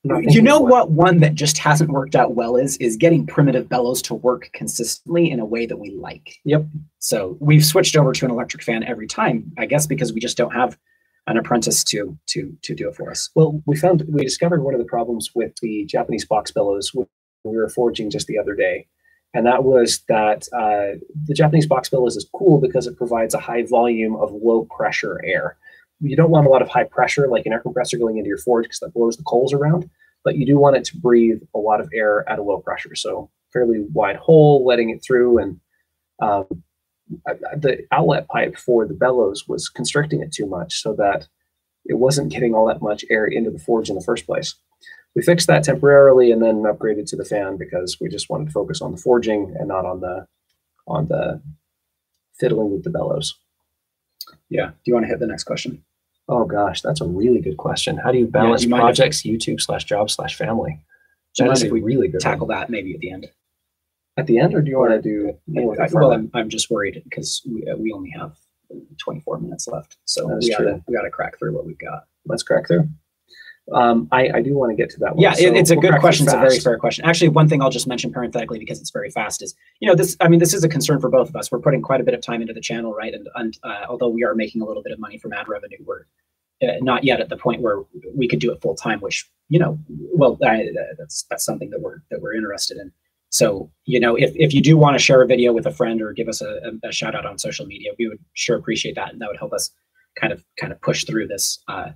You 0.04 0.40
know 0.40 0.61
what 0.61 0.92
one 0.92 1.18
that 1.18 1.34
just 1.34 1.58
hasn't 1.58 1.90
worked 1.90 2.14
out 2.14 2.34
well 2.34 2.56
is 2.56 2.76
is 2.76 2.96
getting 2.96 3.26
primitive 3.26 3.68
bellows 3.68 4.00
to 4.02 4.14
work 4.14 4.48
consistently 4.52 5.28
in 5.30 5.40
a 5.40 5.44
way 5.44 5.66
that 5.66 5.78
we 5.78 5.90
like. 5.90 6.37
Yep. 6.44 6.66
So 7.00 7.37
we've 7.40 7.64
switched 7.64 7.96
over 7.96 8.12
to 8.12 8.24
an 8.24 8.30
electric 8.30 8.62
fan 8.62 8.84
every 8.84 9.08
time, 9.08 9.52
I 9.58 9.66
guess 9.66 9.87
because 9.87 10.12
we 10.12 10.20
just 10.20 10.37
don't 10.37 10.54
have 10.54 10.78
an 11.26 11.37
apprentice 11.37 11.84
to 11.84 12.16
to 12.26 12.56
to 12.62 12.74
do 12.74 12.88
it 12.88 12.96
for 12.96 13.11
us. 13.11 13.30
Well, 13.34 13.62
we 13.66 13.76
found 13.76 14.04
we 14.08 14.24
discovered 14.24 14.62
one 14.62 14.74
of 14.74 14.80
the 14.80 14.87
problems 14.87 15.30
with 15.34 15.54
the 15.61 15.84
Japanese 15.84 16.24
box 16.24 16.50
bellows 16.50 16.92
when 16.94 17.06
we 17.44 17.56
were 17.56 17.68
forging 17.68 18.08
just 18.08 18.28
the 18.28 18.38
other 18.38 18.54
day, 18.54 18.87
and 19.34 19.46
that 19.46 19.64
was 19.64 20.02
that 20.08 20.48
uh, 20.52 20.98
the 21.26 21.34
Japanese 21.34 21.66
box 21.66 21.88
bellows 21.90 22.16
is 22.16 22.28
cool 22.34 22.61
because 22.61 22.87
it 22.87 22.96
provides 22.96 23.34
a 23.34 23.40
high 23.40 23.64
volume 23.64 24.16
of 24.16 24.32
low 24.32 24.66
pressure 24.76 25.20
air. 25.24 25.56
You 26.00 26.16
don't 26.16 26.30
want 26.30 26.46
a 26.46 26.50
lot 26.50 26.62
of 26.62 26.68
high 26.68 26.84
pressure, 26.84 27.26
like 27.28 27.46
an 27.46 27.52
air 27.52 27.61
compressor 27.61 27.98
going 27.98 28.18
into 28.18 28.28
your 28.28 28.38
forge, 28.38 28.64
because 28.64 28.78
that 28.80 28.94
blows 28.94 29.16
the 29.16 29.24
coals 29.24 29.52
around. 29.52 29.90
But 30.24 30.37
you 30.37 30.46
do 30.46 30.58
want 30.58 30.76
it 30.76 30.84
to 30.87 30.96
breathe 30.96 31.40
a 31.54 31.58
lot 31.58 31.80
of 31.80 31.90
air 31.92 32.28
at 32.28 32.38
a 32.38 32.42
low 32.42 32.58
pressure, 32.58 32.94
so 32.94 33.30
fairly 33.52 33.87
wide 33.92 34.16
hole, 34.16 34.64
letting 34.64 34.90
it 34.90 35.02
through, 35.02 35.38
and 35.38 35.61
um, 36.20 36.62
the 37.56 37.87
outlet 37.90 38.28
pipe 38.28 38.56
for 38.58 38.87
the 38.87 38.94
bellows 38.94 39.48
was 39.48 39.68
constricting 39.68 40.20
it 40.20 40.32
too 40.32 40.46
much, 40.46 40.82
so 40.82 40.92
that 40.94 41.26
it 41.87 41.94
wasn't 41.94 42.30
getting 42.30 42.54
all 42.54 42.66
that 42.66 42.82
much 42.82 43.04
air 43.11 43.26
into 43.26 43.50
the 43.50 43.58
forge 43.58 43.88
in 43.88 43.94
the 43.94 44.02
first 44.02 44.26
place. 44.26 44.54
we 45.14 45.22
fixed 45.22 45.46
that 45.48 45.64
temporarily 45.64 46.30
and 46.30 46.42
then 46.42 46.62
upgraded 46.62 47.06
to 47.06 47.16
the 47.16 47.24
fan 47.24 47.56
because 47.56 47.98
we 48.00 48.08
just 48.08 48.30
wanted 48.30 48.46
to 48.46 48.52
focus 48.52 48.80
on 48.80 48.92
the 48.92 48.98
forging 48.98 49.54
and 49.58 49.68
not 49.68 49.84
on 49.84 50.00
the 50.00 50.26
on 50.87 51.06
the 51.08 51.40
fiddling 52.38 52.70
with 52.70 52.84
the 52.84 52.90
bellows. 52.90 53.34
Yeah. 54.48 54.68
Do 54.68 54.74
you 54.87 54.94
want 54.94 55.04
to 55.04 55.08
hit 55.08 55.18
the 55.18 55.26
next 55.26 55.44
question? 55.44 55.82
Oh 56.29 56.45
gosh, 56.45 56.83
that's 56.83 57.01
a 57.01 57.07
really 57.07 57.41
good 57.41 57.57
question. 57.57 57.97
How 57.97 58.12
do 58.12 58.19
you 58.19 58.27
balance 58.27 58.62
you 58.62 58.69
might 58.69 58.79
have 58.79 58.87
projects, 58.87 59.23
YouTube 59.23 59.61
slash 59.61 59.85
job 59.85 60.11
slash 60.11 60.37
family? 60.37 60.79
You 61.38 61.47
That 61.47 61.53
is 61.53 61.62
if 61.62 61.73
we 61.73 61.81
really 61.81 62.09
good 62.09 62.21
tackle 62.21 62.47
one. 62.47 62.57
that 62.57 62.71
maybe 62.71 62.95
at 62.95 63.01
the 63.01 63.11
end? 63.11 63.29
At 64.17 64.27
the 64.27 64.38
end, 64.38 64.55
or 64.55 64.61
do 64.61 64.71
you 64.71 64.79
want 64.79 64.91
to 64.91 65.01
do 65.01 65.38
more 65.47 65.71
with 65.71 65.81
I, 65.81 65.88
well, 65.93 66.12
I'm, 66.12 66.31
I'm 66.35 66.49
just 66.49 66.71
worried 66.71 67.01
because 67.05 67.41
we, 67.49 67.64
uh, 67.71 67.77
we 67.77 67.93
only 67.93 68.11
have 68.11 68.37
24 68.99 69.38
minutes 69.38 69.69
left, 69.69 69.97
so 70.05 70.29
That's 70.29 70.47
we 70.47 70.51
gotta 70.51 70.83
we 70.87 70.95
gotta 70.95 71.11
crack 71.11 71.38
through 71.38 71.55
what 71.55 71.64
we've 71.64 71.79
got. 71.79 72.05
Let's 72.27 72.43
crack 72.43 72.67
through. 72.67 72.88
Um, 73.72 74.09
I, 74.12 74.31
I 74.37 74.42
do 74.42 74.54
want 74.54 74.70
to 74.70 74.76
get 74.76 74.90
to 74.90 75.00
that 75.00 75.14
one. 75.14 75.22
Yeah, 75.22 75.33
so 75.33 75.52
it's 75.52 75.70
a 75.70 75.74
we'll 75.74 75.90
good 75.90 76.00
question. 76.00 76.24
It's 76.26 76.35
a 76.35 76.38
very 76.38 76.59
fair 76.59 76.78
question. 76.78 77.04
Actually, 77.04 77.28
one 77.28 77.48
thing 77.48 77.61
I'll 77.61 77.70
just 77.70 77.87
mention 77.87 78.12
parenthetically 78.12 78.59
because 78.59 78.81
it's 78.81 78.90
very 78.90 79.11
fast 79.11 79.42
is, 79.42 79.54
you 79.81 79.88
know, 79.88 79.94
this. 79.94 80.16
I 80.20 80.28
mean, 80.28 80.40
this 80.40 80.54
is 80.54 80.64
a 80.64 80.68
concern 80.68 81.00
for 81.00 81.11
both 81.11 81.28
of 81.28 81.37
us. 81.37 81.52
We're 81.52 81.59
putting 81.59 81.83
quite 81.83 82.00
a 82.00 82.04
bit 82.04 82.14
of 82.14 82.22
time 82.22 82.40
into 82.40 82.54
the 82.54 82.61
channel, 82.61 82.94
right? 82.94 83.12
And, 83.12 83.28
and 83.35 83.59
uh, 83.62 83.85
although 83.88 84.09
we 84.09 84.24
are 84.24 84.35
making 84.35 84.62
a 84.62 84.64
little 84.64 84.83
bit 84.83 84.92
of 84.92 84.98
money 84.98 85.18
from 85.18 85.33
ad 85.33 85.48
revenue, 85.48 85.78
we're 85.85 86.07
uh, 86.62 86.76
not 86.81 87.04
yet 87.04 87.20
at 87.20 87.28
the 87.28 87.37
point 87.37 87.61
where 87.61 87.83
we 88.14 88.26
could 88.26 88.38
do 88.38 88.50
it 88.52 88.61
full 88.62 88.74
time. 88.74 89.00
Which, 89.00 89.28
you 89.48 89.59
know, 89.59 89.78
well, 89.88 90.38
I, 90.44 90.62
uh, 90.62 90.94
that's 90.98 91.24
that's 91.24 91.44
something 91.44 91.70
that 91.70 91.81
we're 91.81 92.00
that 92.11 92.22
we're 92.22 92.35
interested 92.35 92.78
in. 92.78 92.90
So, 93.31 93.70
you 93.85 94.00
know, 94.00 94.16
if, 94.16 94.33
if 94.35 94.54
you 94.54 94.62
do 94.62 94.78
want 94.78 94.94
to 94.94 94.98
share 94.98 95.20
a 95.20 95.26
video 95.26 95.52
with 95.52 95.66
a 95.66 95.70
friend 95.70 96.00
or 96.00 96.14
give 96.14 96.28
us 96.28 96.40
a, 96.40 96.61
a, 96.64 96.88
a 96.88 96.92
shout 96.92 97.14
out 97.14 97.26
on 97.26 97.38
social 97.38 97.66
media, 97.66 97.90
we 97.98 98.09
would 98.09 98.18
sure 98.33 98.57
appreciate 98.57 98.94
that, 98.94 99.12
and 99.12 99.20
that 99.20 99.28
would 99.28 99.37
help 99.37 99.52
us 99.52 99.70
kind 100.18 100.33
of 100.33 100.42
kind 100.59 100.72
of 100.72 100.81
push 100.81 101.04
through 101.04 101.26
this 101.26 101.59
uh, 101.68 101.90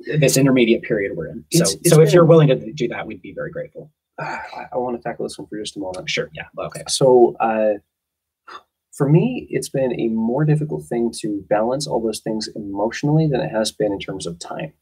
this 0.00 0.36
intermediate 0.36 0.82
period 0.82 1.16
we're 1.16 1.28
in. 1.28 1.44
So, 1.52 1.62
It's- 1.62 1.74
it's 1.76 1.90
so 1.90 2.00
if 2.00 2.12
you're 2.12 2.24
willing 2.24 2.48
to 2.48 2.72
do 2.72 2.88
that, 2.88 3.06
we'd 3.06 3.22
be 3.22 3.32
very 3.32 3.50
grateful. 3.50 3.90
I, 4.18 4.66
I 4.72 4.76
want 4.78 4.96
to 4.96 5.02
tackle 5.02 5.24
this 5.24 5.38
one 5.38 5.46
for 5.48 5.58
just 5.58 5.76
a 5.76 5.80
moment. 5.80 6.08
Sure. 6.08 6.28
Yeah. 6.32 6.44
Okay. 6.58 6.82
So, 6.88 7.36
uh, 7.40 7.74
for 8.92 9.08
me, 9.08 9.46
it's 9.50 9.68
been 9.68 9.98
a 10.00 10.08
more 10.08 10.44
difficult 10.44 10.84
thing 10.86 11.12
to 11.20 11.44
balance 11.48 11.86
all 11.86 12.00
those 12.02 12.18
things 12.20 12.48
emotionally 12.56 13.28
than 13.28 13.40
it 13.40 13.50
has 13.50 13.70
been 13.70 13.92
in 13.92 14.00
terms 14.00 14.26
of 14.26 14.38
time. 14.40 14.72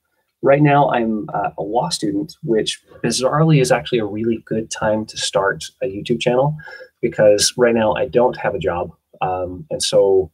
Right 0.43 0.63
now, 0.63 0.91
I'm 0.91 1.29
uh, 1.35 1.51
a 1.59 1.63
law 1.63 1.89
student, 1.91 2.35
which 2.43 2.83
bizarrely 3.05 3.61
is 3.61 3.71
actually 3.73 3.99
a 3.99 4.07
really 4.07 4.43
good 4.47 4.71
time 4.71 5.05
to 5.07 5.17
start 5.19 5.65
a 5.83 5.87
YouTube 5.87 6.21
channel 6.21 6.57
because 7.03 7.53
right 7.59 7.75
now 7.75 7.93
I 7.95 8.07
don't 8.09 8.37
have 8.39 8.55
a 8.55 8.59
job. 8.59 8.91
Um, 9.21 9.67
and 9.71 9.83
so, 9.83 10.31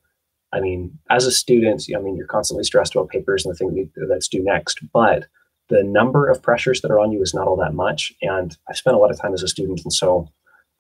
I 0.53 0.61
mean, 0.61 0.99
as 1.11 1.27
a 1.27 1.33
student, 1.33 1.85
I 1.97 2.01
mean, 2.01 2.17
you're 2.17 2.27
constantly 2.27 2.65
stressed 2.65 2.95
about 2.95 3.09
papers 3.09 3.45
and 3.45 3.55
the 3.55 3.59
thing 3.59 3.91
that's 4.09 4.29
due 4.29 4.45
next, 4.45 4.81
but 4.93 5.27
the 5.69 5.83
number 5.83 6.29
of 6.29 6.43
pressures 6.43 6.83
that 6.83 6.91
are 6.91 7.01
on 7.01 7.13
you 7.13 7.23
is 7.23 7.33
not 7.33 7.47
all 7.47 7.57
that 7.57 7.75
much. 7.75 8.13
And 8.21 8.57
I've 8.69 8.77
spent 8.77 8.97
a 8.97 8.99
lot 8.99 9.11
of 9.11 9.19
time 9.19 9.33
as 9.33 9.43
a 9.43 9.49
student. 9.49 9.81
And 9.85 9.93
so 9.93 10.29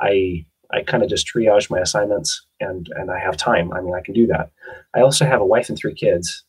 I 0.00 0.44
I 0.74 0.82
kind 0.82 1.02
of 1.02 1.10
just 1.10 1.26
triage 1.26 1.70
my 1.70 1.78
assignments 1.80 2.44
and 2.60 2.88
and 2.96 3.10
I 3.10 3.18
have 3.18 3.36
time. 3.36 3.72
I 3.72 3.80
mean, 3.80 3.94
I 3.94 4.00
can 4.00 4.14
do 4.14 4.26
that. 4.28 4.50
I 4.94 5.00
also 5.00 5.24
have 5.24 5.40
a 5.40 5.46
wife 5.46 5.68
and 5.68 5.78
three 5.78 5.94
kids, 5.94 6.44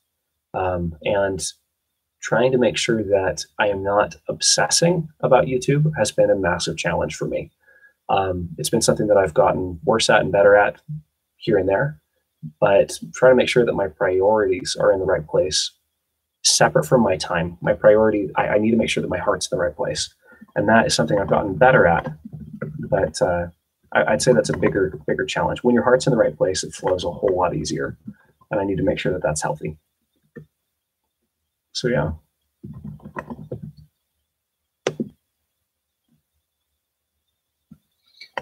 um, 0.53 0.95
and 1.03 1.45
trying 2.21 2.51
to 2.53 2.57
make 2.57 2.77
sure 2.77 3.03
that 3.03 3.43
I 3.59 3.67
am 3.67 3.83
not 3.83 4.15
obsessing 4.29 5.09
about 5.19 5.45
YouTube 5.45 5.91
has 5.97 6.11
been 6.11 6.29
a 6.29 6.35
massive 6.35 6.77
challenge 6.77 7.15
for 7.15 7.27
me. 7.27 7.51
Um, 8.09 8.49
it's 8.57 8.69
been 8.69 8.81
something 8.81 9.07
that 9.07 9.17
I've 9.17 9.33
gotten 9.33 9.79
worse 9.83 10.09
at 10.09 10.21
and 10.21 10.31
better 10.31 10.55
at 10.55 10.81
here 11.35 11.57
and 11.57 11.67
there, 11.67 11.99
but 12.59 12.99
trying 13.13 13.31
to 13.31 13.35
make 13.35 13.49
sure 13.49 13.65
that 13.65 13.73
my 13.73 13.87
priorities 13.87 14.75
are 14.79 14.91
in 14.91 14.99
the 14.99 15.05
right 15.05 15.25
place, 15.25 15.71
separate 16.43 16.85
from 16.85 17.01
my 17.01 17.17
time. 17.17 17.57
My 17.61 17.73
priority, 17.73 18.29
I, 18.35 18.49
I 18.49 18.57
need 18.57 18.71
to 18.71 18.77
make 18.77 18.89
sure 18.89 19.01
that 19.01 19.09
my 19.09 19.17
heart's 19.17 19.51
in 19.51 19.57
the 19.57 19.63
right 19.63 19.75
place, 19.75 20.13
and 20.55 20.67
that 20.69 20.85
is 20.85 20.93
something 20.93 21.19
I've 21.19 21.29
gotten 21.29 21.55
better 21.55 21.85
at. 21.85 22.11
But 22.89 23.21
uh, 23.21 23.47
I, 23.93 24.13
I'd 24.13 24.21
say 24.21 24.33
that's 24.33 24.49
a 24.49 24.57
bigger, 24.57 24.99
bigger 25.07 25.25
challenge. 25.25 25.63
When 25.63 25.75
your 25.75 25.83
heart's 25.83 26.07
in 26.07 26.11
the 26.11 26.17
right 26.17 26.35
place, 26.35 26.63
it 26.63 26.73
flows 26.73 27.03
a 27.03 27.11
whole 27.11 27.35
lot 27.35 27.55
easier, 27.55 27.97
and 28.51 28.59
I 28.59 28.65
need 28.65 28.77
to 28.77 28.83
make 28.83 28.99
sure 28.99 29.13
that 29.13 29.23
that's 29.23 29.41
healthy. 29.41 29.77
So 31.71 31.87
yeah. 31.87 32.11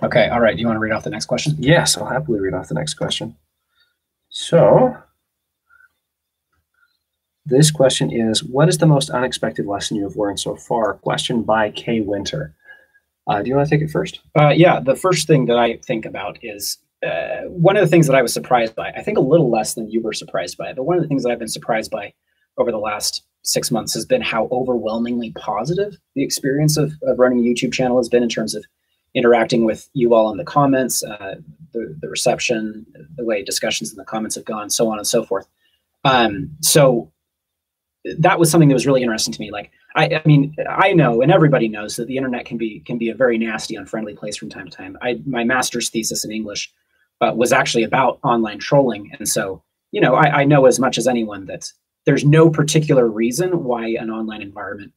Okay. 0.04 0.30
All 0.30 0.40
right. 0.40 0.56
Do 0.56 0.62
you 0.62 0.68
want 0.68 0.78
to 0.78 0.80
read 0.82 0.92
off 0.92 1.04
the 1.04 1.12
next 1.12 1.28
question? 1.28 1.56
Yes, 1.60 1.96
I'll 1.96 2.08
happily 2.08 2.40
read 2.40 2.56
off 2.56 2.68
the 2.68 2.74
next 2.74 2.96
question. 2.96 3.36
So, 4.42 4.98
this 7.46 7.70
question 7.70 8.12
is 8.12 8.44
What 8.44 8.70
is 8.70 8.80
the 8.80 8.88
most 8.88 9.12
unexpected 9.12 9.68
lesson 9.68 9.98
you 9.98 10.04
have 10.04 10.16
learned 10.16 10.40
so 10.40 10.56
far? 10.56 10.96
Question 10.96 11.44
by 11.44 11.70
Kay 11.70 12.02
Winter. 12.02 12.56
Uh, 13.28 13.44
do 13.44 13.50
you 13.50 13.56
want 13.56 13.70
to 13.70 13.76
take 13.76 13.88
it 13.88 13.92
first? 13.92 14.20
Uh, 14.36 14.50
yeah. 14.50 14.80
The 14.80 14.96
first 14.96 15.28
thing 15.28 15.46
that 15.46 15.60
I 15.60 15.78
think 15.86 16.08
about 16.08 16.40
is 16.42 16.80
uh, 17.06 17.42
one 17.50 17.78
of 17.78 17.84
the 17.84 17.88
things 17.88 18.08
that 18.08 18.16
I 18.16 18.24
was 18.24 18.34
surprised 18.34 18.74
by. 18.76 18.90
I 18.90 19.04
think 19.04 19.20
a 19.20 19.22
little 19.22 19.52
less 19.52 19.76
than 19.76 19.92
you 19.92 20.02
were 20.02 20.12
surprised 20.12 20.58
by, 20.58 20.74
but 20.74 20.86
one 20.86 20.98
of 20.98 21.04
the 21.04 21.08
things 21.08 21.22
that 21.22 21.30
I've 21.30 21.38
been 21.38 21.48
surprised 21.48 21.92
by 21.92 22.12
over 22.58 22.72
the 22.72 22.80
last 22.80 23.24
six 23.44 23.70
months 23.70 23.94
has 23.94 24.06
been 24.06 24.24
how 24.24 24.48
overwhelmingly 24.52 25.34
positive 25.34 25.98
the 26.16 26.24
experience 26.24 26.78
of, 26.78 26.94
of 27.04 27.20
running 27.20 27.40
a 27.40 27.44
YouTube 27.44 27.74
channel 27.74 27.98
has 27.98 28.10
been 28.10 28.24
in 28.24 28.30
terms 28.30 28.56
of 28.56 28.66
interacting 29.14 29.66
with 29.66 29.90
you 29.94 30.14
all 30.14 30.32
in 30.32 30.38
the 30.38 30.44
comments, 30.44 31.04
uh, 31.04 31.36
the, 31.74 31.96
the 32.00 32.10
reception, 32.10 32.86
the 33.16 33.26
way 33.26 33.44
discussions 33.44 33.92
in 33.92 33.98
the 33.98 34.06
comments 34.06 34.36
have 34.36 34.46
gone, 34.46 34.70
so 34.70 34.90
on 34.90 34.98
and 34.98 35.08
so 35.08 35.24
forth. 35.24 35.48
Um, 36.04 36.52
so 36.62 37.12
that 38.20 38.40
was 38.40 38.50
something 38.50 38.70
that 38.70 38.76
was 38.76 38.88
really 38.88 39.02
interesting 39.02 39.34
to 39.34 39.40
me. 39.40 39.52
Like, 39.52 39.72
I, 39.96 40.06
I 40.16 40.22
mean, 40.26 40.56
I 40.70 40.94
know, 40.94 41.22
and 41.22 41.32
everybody 41.32 41.68
knows 41.68 41.96
that 41.98 42.08
the 42.08 42.18
internet 42.18 42.46
can 42.46 42.58
be 42.58 42.80
can 42.82 42.98
be 42.98 43.10
a 43.10 43.16
very 43.16 43.38
nasty, 43.38 43.76
unfriendly 43.76 44.16
place 44.16 44.38
from 44.38 44.50
time 44.50 44.70
to 44.70 44.76
time. 44.76 44.98
I 45.02 45.22
my 45.26 45.44
master's 45.44 45.90
thesis 45.90 46.24
in 46.24 46.32
English 46.32 46.72
uh, 47.20 47.34
was 47.36 47.52
actually 47.52 47.84
about 47.84 48.20
online 48.24 48.60
trolling, 48.60 49.12
and 49.20 49.28
so 49.28 49.64
you 49.92 50.00
know, 50.00 50.16
I, 50.16 50.42
I 50.42 50.44
know 50.46 50.66
as 50.66 50.80
much 50.80 50.98
as 50.98 51.08
anyone 51.08 51.46
that 51.48 51.72
there's 52.06 52.26
no 52.26 52.50
particular 52.50 53.08
reason 53.08 53.64
why 53.64 53.88
an 53.88 54.10
online 54.10 54.42
environment 54.42 54.94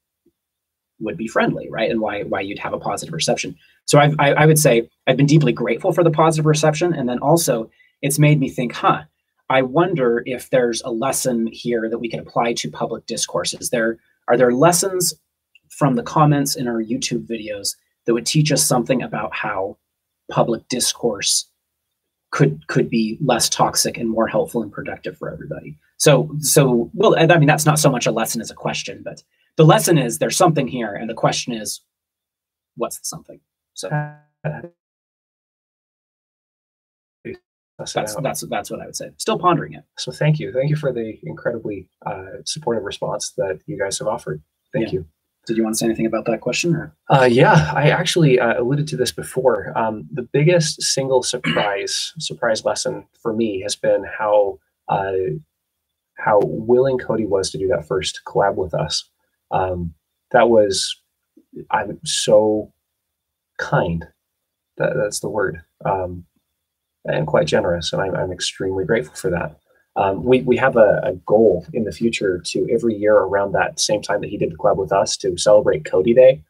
would 1.04 1.16
be 1.16 1.28
friendly, 1.28 1.68
right? 1.70 1.90
And 1.90 2.00
why 2.00 2.22
why 2.22 2.40
you'd 2.40 2.58
have 2.58 2.72
a 2.72 2.78
positive 2.78 3.14
reception. 3.14 3.56
So 3.86 3.98
I've, 3.98 4.14
I, 4.18 4.32
I 4.32 4.46
would 4.46 4.58
say 4.58 4.88
I've 5.06 5.16
been 5.16 5.26
deeply 5.26 5.52
grateful 5.52 5.92
for 5.92 6.02
the 6.02 6.10
positive 6.10 6.46
reception, 6.46 6.94
and 6.94 7.08
then 7.08 7.18
also 7.18 7.70
it's 8.02 8.18
made 8.18 8.40
me 8.40 8.48
think, 8.48 8.72
huh? 8.72 9.02
I 9.50 9.62
wonder 9.62 10.22
if 10.24 10.50
there's 10.50 10.80
a 10.82 10.90
lesson 10.90 11.48
here 11.52 11.88
that 11.90 11.98
we 11.98 12.08
can 12.08 12.20
apply 12.20 12.54
to 12.54 12.70
public 12.70 13.06
discourses. 13.06 13.70
There 13.70 13.98
are 14.28 14.36
there 14.36 14.52
lessons 14.52 15.14
from 15.68 15.94
the 15.94 16.02
comments 16.02 16.56
in 16.56 16.68
our 16.68 16.82
YouTube 16.82 17.26
videos 17.26 17.76
that 18.06 18.14
would 18.14 18.26
teach 18.26 18.52
us 18.52 18.64
something 18.64 19.02
about 19.02 19.34
how 19.34 19.76
public 20.30 20.66
discourse 20.68 21.48
could 22.30 22.66
could 22.66 22.90
be 22.90 23.16
less 23.24 23.48
toxic 23.48 23.96
and 23.96 24.10
more 24.10 24.26
helpful 24.26 24.62
and 24.62 24.72
productive 24.72 25.16
for 25.16 25.30
everybody? 25.30 25.78
So 25.98 26.30
so 26.40 26.90
well, 26.94 27.14
I 27.16 27.38
mean 27.38 27.46
that's 27.46 27.66
not 27.66 27.78
so 27.78 27.90
much 27.90 28.06
a 28.06 28.12
lesson 28.12 28.40
as 28.40 28.50
a 28.50 28.54
question, 28.54 29.02
but 29.04 29.22
the 29.56 29.64
lesson 29.64 29.98
is 29.98 30.18
there's 30.18 30.36
something 30.36 30.68
here, 30.68 30.94
and 30.94 31.08
the 31.08 31.14
question 31.14 31.52
is, 31.52 31.80
what's 32.76 32.98
the 32.98 33.04
something? 33.04 33.40
So 33.74 33.88
That's, 37.78 37.92
that's 37.92 38.44
that's 38.48 38.70
what 38.70 38.80
I 38.80 38.86
would 38.86 38.94
say. 38.94 39.10
Still 39.16 39.38
pondering 39.38 39.72
it. 39.72 39.84
so 39.98 40.12
thank 40.12 40.38
you. 40.38 40.52
Thank 40.52 40.70
you 40.70 40.76
for 40.76 40.92
the 40.92 41.18
incredibly 41.24 41.88
uh, 42.06 42.42
supportive 42.44 42.84
response 42.84 43.32
that 43.36 43.60
you 43.66 43.76
guys 43.76 43.98
have 43.98 44.06
offered. 44.06 44.42
Thank 44.72 44.92
you. 44.92 45.06
Did 45.46 45.56
you 45.56 45.64
want 45.64 45.74
to 45.74 45.78
say 45.78 45.86
anything 45.86 46.06
about 46.06 46.24
that 46.26 46.40
question? 46.40 46.90
Uh, 47.10 47.28
yeah, 47.30 47.72
I 47.74 47.90
actually 47.90 48.38
uh, 48.38 48.60
alluded 48.60 48.88
to 48.88 48.96
this 48.96 49.12
before. 49.12 49.76
Um, 49.76 50.08
the 50.10 50.22
biggest 50.22 50.82
single 50.82 51.22
surprise 51.22 52.12
surprise 52.18 52.64
lesson 52.64 53.06
for 53.20 53.32
me 53.34 53.60
has 53.62 53.76
been 53.76 54.04
how 54.18 54.58
uh, 54.88 55.12
how 56.16 56.40
willing 56.44 56.98
Cody 56.98 57.26
was 57.26 57.50
to 57.50 57.58
do 57.58 57.68
that 57.68 57.86
first 57.86 58.20
collab 58.24 58.54
with 58.54 58.72
us. 58.72 59.10
Um, 59.50 59.94
that 60.33 60.48
was 60.50 61.00
I'm 61.70 62.00
so 62.04 62.72
kind. 63.59 64.07
That, 64.78 64.94
that's 64.96 65.20
the 65.20 65.28
word, 65.30 65.62
um, 65.85 66.24
and 67.04 67.26
quite 67.26 67.46
generous, 67.46 67.92
and 67.92 68.02
I'm, 68.02 68.14
I'm 68.16 68.33
extremely 68.33 68.85
grateful 68.85 69.14
for 69.16 69.30
that. 69.30 69.59
Um, 69.96 70.24
we, 70.24 70.42
we 70.42 70.57
have 70.59 70.76
a, 70.76 71.00
a 71.04 71.14
goal 71.26 71.66
in 71.74 71.85
the 71.85 71.92
future 71.92 72.40
to 72.46 72.68
every 72.72 72.94
year 72.96 73.14
around 73.16 73.52
that 73.52 73.80
same 73.80 74.02
time 74.02 74.20
that 74.22 74.30
he 74.30 74.38
did 74.38 74.52
the 74.52 74.57
collab 74.57 74.76
with 74.76 74.92
us 74.92 75.16
to 75.18 75.37
celebrate 75.38 75.85
Cody 75.85 76.14
Day 76.14 76.42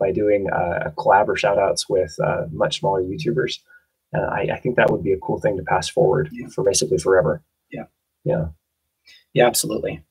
by 0.00 0.12
doing 0.12 0.48
uh, 0.52 0.84
a 0.86 0.90
collab 0.92 1.28
or 1.28 1.36
shout 1.36 1.58
outs 1.58 1.88
with 1.88 2.16
uh, 2.24 2.46
much 2.52 2.80
smaller 2.80 3.02
YouTubers. 3.02 3.58
Uh, 4.16 4.22
I, 4.22 4.48
I 4.54 4.60
think 4.60 4.76
that 4.76 4.90
would 4.90 5.02
be 5.04 5.12
a 5.12 5.18
cool 5.18 5.40
thing 5.40 5.56
to 5.56 5.64
pass 5.64 5.88
forward 5.88 6.28
Yeah. 6.32 6.48
for 6.48 6.64
basically 6.64 6.98
forever. 6.98 7.42
Yeah. 7.72 7.84
Yeah. 8.24 8.46
yeah, 9.34 9.46
absolutely. 9.46 10.04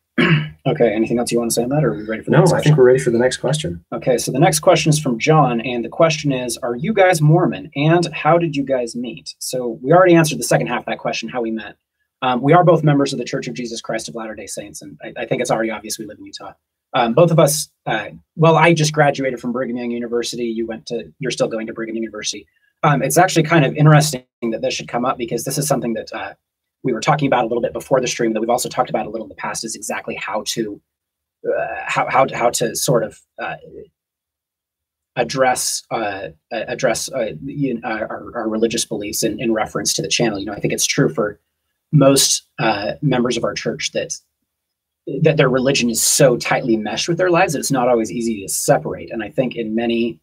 Okay. 0.68 0.94
Anything 0.94 1.20
else 1.20 1.32
you 1.32 1.40
want 1.40 1.52
to 1.52 1.56
say 1.56 1.64
on 1.64 1.70
that, 1.70 1.84
or 1.84 1.94
are 1.94 1.98
we 1.98 2.04
ready 2.04 2.24
for 2.24 2.32
the 2.32 2.38
No, 2.38 2.40
next 2.40 2.52
I 2.52 2.56
question? 2.56 2.70
think 2.72 2.78
we're 2.78 2.86
ready 2.86 3.00
for 3.00 3.12
the 3.12 3.20
next 3.20 3.38
question. 3.38 3.84
Okay, 3.94 4.18
so 4.18 4.32
the 4.32 4.40
next 4.40 4.60
question 4.60 4.90
is 4.90 5.00
from 5.00 5.20
John, 5.20 5.62
and 5.62 5.84
the 5.84 5.90
question 5.90 6.32
is 6.32 6.58
Are 6.58 6.76
you 6.76 6.94
guys 6.94 7.22
Mormon, 7.22 7.72
and 7.76 8.06
how 8.14 8.38
did 8.38 8.56
you 8.56 8.64
guys 8.64 8.96
meet? 8.96 9.36
So 9.40 9.80
we 9.82 9.92
already 9.92 10.16
answered 10.16 10.40
the 10.40 10.44
second 10.44 10.68
half 10.68 10.80
of 10.80 10.86
that 10.86 11.00
question, 11.00 11.30
how 11.30 11.42
we 11.42 11.52
met. 11.52 11.76
Um, 12.22 12.42
we 12.42 12.54
are 12.54 12.64
both 12.64 12.84
members 12.84 13.14
of 13.14 13.20
the 13.20 13.26
Church 13.26 13.48
of 13.48 13.56
Jesus 13.56 13.82
Christ 13.82 14.08
of 14.10 14.16
Latter 14.16 14.36
day 14.36 14.48
Saints, 14.48 14.82
and 14.82 14.98
I, 15.04 15.24
I 15.24 15.26
think 15.26 15.42
it's 15.42 15.52
already 15.52 15.72
obvious 15.72 15.98
we 15.98 16.06
live 16.06 16.18
in 16.20 16.26
Utah. 16.26 16.54
Um, 16.94 17.14
both 17.14 17.32
of 17.32 17.40
us, 17.40 17.70
uh, 17.86 18.10
well, 18.36 18.58
I 18.58 18.74
just 18.74 18.94
graduated 18.94 19.40
from 19.40 19.54
Brigham 19.54 19.78
Young 19.78 19.92
University. 19.92 20.44
You 20.44 20.68
went 20.68 20.86
to, 20.88 21.12
you're 21.20 21.32
still 21.32 21.48
going 21.48 21.68
to 21.68 21.74
Brigham 21.74 21.96
Young 21.96 22.04
University. 22.04 22.46
Um, 22.84 23.02
it's 23.02 23.18
actually 23.18 23.44
kind 23.44 23.64
of 23.64 23.76
interesting 23.76 24.24
that 24.52 24.62
this 24.62 24.74
should 24.74 24.88
come 24.88 25.06
up 25.06 25.18
because 25.18 25.44
this 25.46 25.58
is 25.58 25.68
something 25.68 25.94
that 25.94 26.12
uh, 26.12 26.34
we 26.84 26.94
were 26.94 27.02
talking 27.02 27.28
about 27.28 27.46
a 27.46 27.48
little 27.48 27.62
bit 27.62 27.74
before 27.74 28.02
the 28.02 28.08
stream 28.08 28.34
that 28.34 28.40
we've 28.40 28.50
also 28.50 28.70
talked 28.70 28.90
about 28.90 29.06
a 29.06 29.10
little 29.10 29.26
in 29.26 29.30
the 29.30 29.36
past 29.36 29.64
is 29.64 29.76
exactly 29.76 30.16
how 30.16 30.44
to 30.48 30.82
uh, 31.48 31.76
how, 31.86 32.08
how 32.10 32.28
how 32.34 32.50
to 32.50 32.76
sort 32.76 33.04
of 33.04 33.20
uh, 33.42 33.56
address 35.16 35.84
uh, 35.92 36.30
address 36.52 37.12
uh, 37.12 37.32
you 37.44 37.80
know, 37.80 37.88
our, 37.88 38.32
our, 38.36 38.48
religious 38.48 38.86
beliefs 38.86 39.24
in, 39.24 39.40
in, 39.40 39.52
reference 39.52 39.94
to 39.94 40.02
the 40.02 40.08
channel. 40.08 40.40
You 40.40 40.46
know, 40.46 40.54
I 40.54 40.60
think 40.60 40.74
it's 40.74 40.86
true 40.86 41.10
for 41.10 41.40
most 41.92 42.48
uh, 42.60 42.94
members 43.02 43.38
of 43.38 43.44
our 43.44 43.54
church 43.54 43.92
that 43.94 44.14
that 45.24 45.38
their 45.38 45.50
religion 45.50 45.90
is 45.90 46.02
so 46.02 46.38
tightly 46.38 46.78
meshed 46.78 47.08
with 47.08 47.18
their 47.18 47.32
lives 47.32 47.54
that 47.54 47.60
it's 47.60 47.72
not 47.72 47.90
always 47.90 48.12
easy 48.12 48.42
to 48.42 48.50
separate. 48.50 49.12
And 49.12 49.24
I 49.24 49.30
think 49.30 49.56
in 49.56 49.74
many 49.74 50.20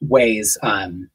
ways, 0.00 0.58
um, 0.62 1.10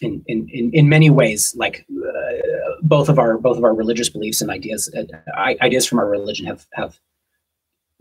in, 0.00 0.22
in, 0.26 0.48
in, 0.48 0.70
in 0.72 0.88
many 0.88 1.10
ways, 1.10 1.54
like 1.56 1.84
uh, 1.90 2.57
both 2.82 3.08
of 3.08 3.18
our 3.18 3.38
both 3.38 3.56
of 3.56 3.64
our 3.64 3.74
religious 3.74 4.08
beliefs 4.08 4.40
and 4.40 4.50
ideas 4.50 4.92
uh, 4.96 5.04
ideas 5.36 5.86
from 5.86 5.98
our 5.98 6.08
religion 6.08 6.46
have 6.46 6.66
have 6.72 6.98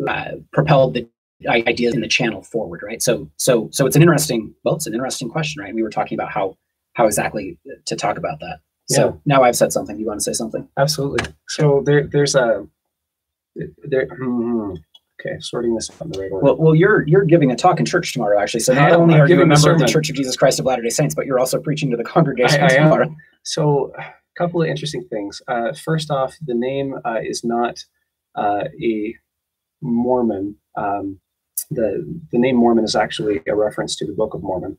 uh, 0.07 0.31
propelled 0.53 0.93
the 0.93 1.07
ideas 1.47 1.93
in 1.93 2.01
the 2.01 2.07
channel 2.07 2.41
forward, 2.41 2.81
right? 2.83 3.01
So 3.01 3.29
so 3.37 3.69
so 3.71 3.85
it's 3.85 3.95
an 3.95 4.01
interesting 4.01 4.53
well, 4.63 4.75
it's 4.75 4.87
an 4.87 4.93
interesting 4.93 5.29
question, 5.29 5.61
right? 5.61 5.73
We 5.73 5.83
were 5.83 5.89
talking 5.89 6.17
about 6.17 6.31
how 6.31 6.57
how 6.93 7.05
exactly 7.05 7.57
to 7.85 7.95
talk 7.95 8.17
about 8.17 8.39
that. 8.39 8.59
So 8.89 9.05
yeah. 9.05 9.11
now 9.25 9.43
I've 9.43 9.55
said 9.55 9.73
something. 9.73 9.99
You 9.99 10.05
want 10.05 10.19
to 10.19 10.23
say 10.23 10.33
something? 10.33 10.67
Absolutely. 10.77 11.33
So 11.47 11.83
there 11.85 12.07
there's 12.07 12.35
a 12.35 12.65
there. 13.83 14.07
Hmm, 14.07 14.75
okay, 15.19 15.35
sorting 15.39 15.75
this 15.75 15.89
out 15.89 16.05
in 16.05 16.11
the 16.11 16.19
right 16.19 16.31
order. 16.31 16.43
Well, 16.43 16.57
well, 16.57 16.75
you're 16.75 17.07
you're 17.07 17.25
giving 17.25 17.51
a 17.51 17.55
talk 17.55 17.79
in 17.79 17.85
church 17.85 18.13
tomorrow, 18.13 18.39
actually. 18.39 18.61
So 18.61 18.73
not 18.73 18.93
only 18.93 19.19
are 19.19 19.27
you 19.27 19.41
a 19.41 19.45
member 19.45 19.71
of 19.71 19.79
the 19.79 19.87
Church 19.87 20.09
of 20.09 20.15
Jesus 20.15 20.35
Christ 20.35 20.59
of 20.59 20.65
Latter 20.65 20.81
Day 20.81 20.89
Saints, 20.89 21.15
but 21.15 21.25
you're 21.25 21.39
also 21.39 21.59
preaching 21.59 21.91
to 21.91 21.97
the 21.97 22.03
congregation 22.03 22.61
I, 22.61 22.65
I 22.65 22.69
tomorrow. 22.69 23.05
Am. 23.05 23.17
So, 23.43 23.93
a 24.37 24.43
couple 24.43 24.61
of 24.61 24.67
interesting 24.67 25.03
things. 25.05 25.41
Uh, 25.47 25.73
first 25.73 26.11
off, 26.11 26.35
the 26.45 26.53
name 26.53 26.95
uh, 27.05 27.19
is 27.21 27.43
not 27.43 27.83
uh, 28.35 28.65
a 28.81 29.15
Mormon. 29.81 30.55
Um, 30.75 31.19
the 31.69 32.21
the 32.31 32.37
name 32.37 32.55
Mormon 32.55 32.83
is 32.83 32.95
actually 32.95 33.41
a 33.47 33.55
reference 33.55 33.95
to 33.97 34.05
the 34.05 34.13
Book 34.13 34.33
of 34.33 34.43
Mormon, 34.43 34.77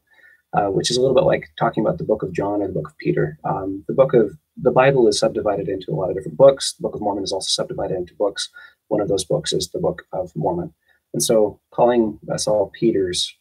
uh, 0.53 0.67
which 0.67 0.91
is 0.91 0.97
a 0.97 1.01
little 1.01 1.15
bit 1.15 1.25
like 1.25 1.49
talking 1.59 1.85
about 1.85 1.99
the 1.99 2.05
Book 2.05 2.23
of 2.23 2.33
John 2.33 2.63
or 2.63 2.69
the 2.69 2.75
Book 2.75 2.89
of 2.89 2.99
Peter. 2.99 3.39
Um, 3.45 3.85
the 3.89 3.95
Book 3.95 4.15
of 4.15 4.37
the 4.57 4.71
Bible 4.71 5.09
is 5.09 5.19
subdivided 5.19 5.69
into 5.69 5.93
a 5.93 5.95
lot 5.97 6.11
of 6.11 6.17
different 6.17 6.39
books. 6.39 6.75
The 6.75 6.83
Book 6.83 6.95
of 6.95 7.01
Mormon 7.01 7.25
is 7.25 7.33
also 7.33 7.49
subdivided 7.49 7.97
into 7.97 8.15
books. 8.15 8.49
One 8.89 9.01
of 9.01 9.09
those 9.09 9.25
books 9.25 9.53
is 9.53 9.69
the 9.69 9.81
Book 9.81 10.07
of 10.13 10.35
Mormon. 10.35 10.73
And 11.15 11.23
so 11.23 11.61
calling 11.71 12.19
us 12.33 12.47
all 12.47 12.71
Peters 12.79 13.35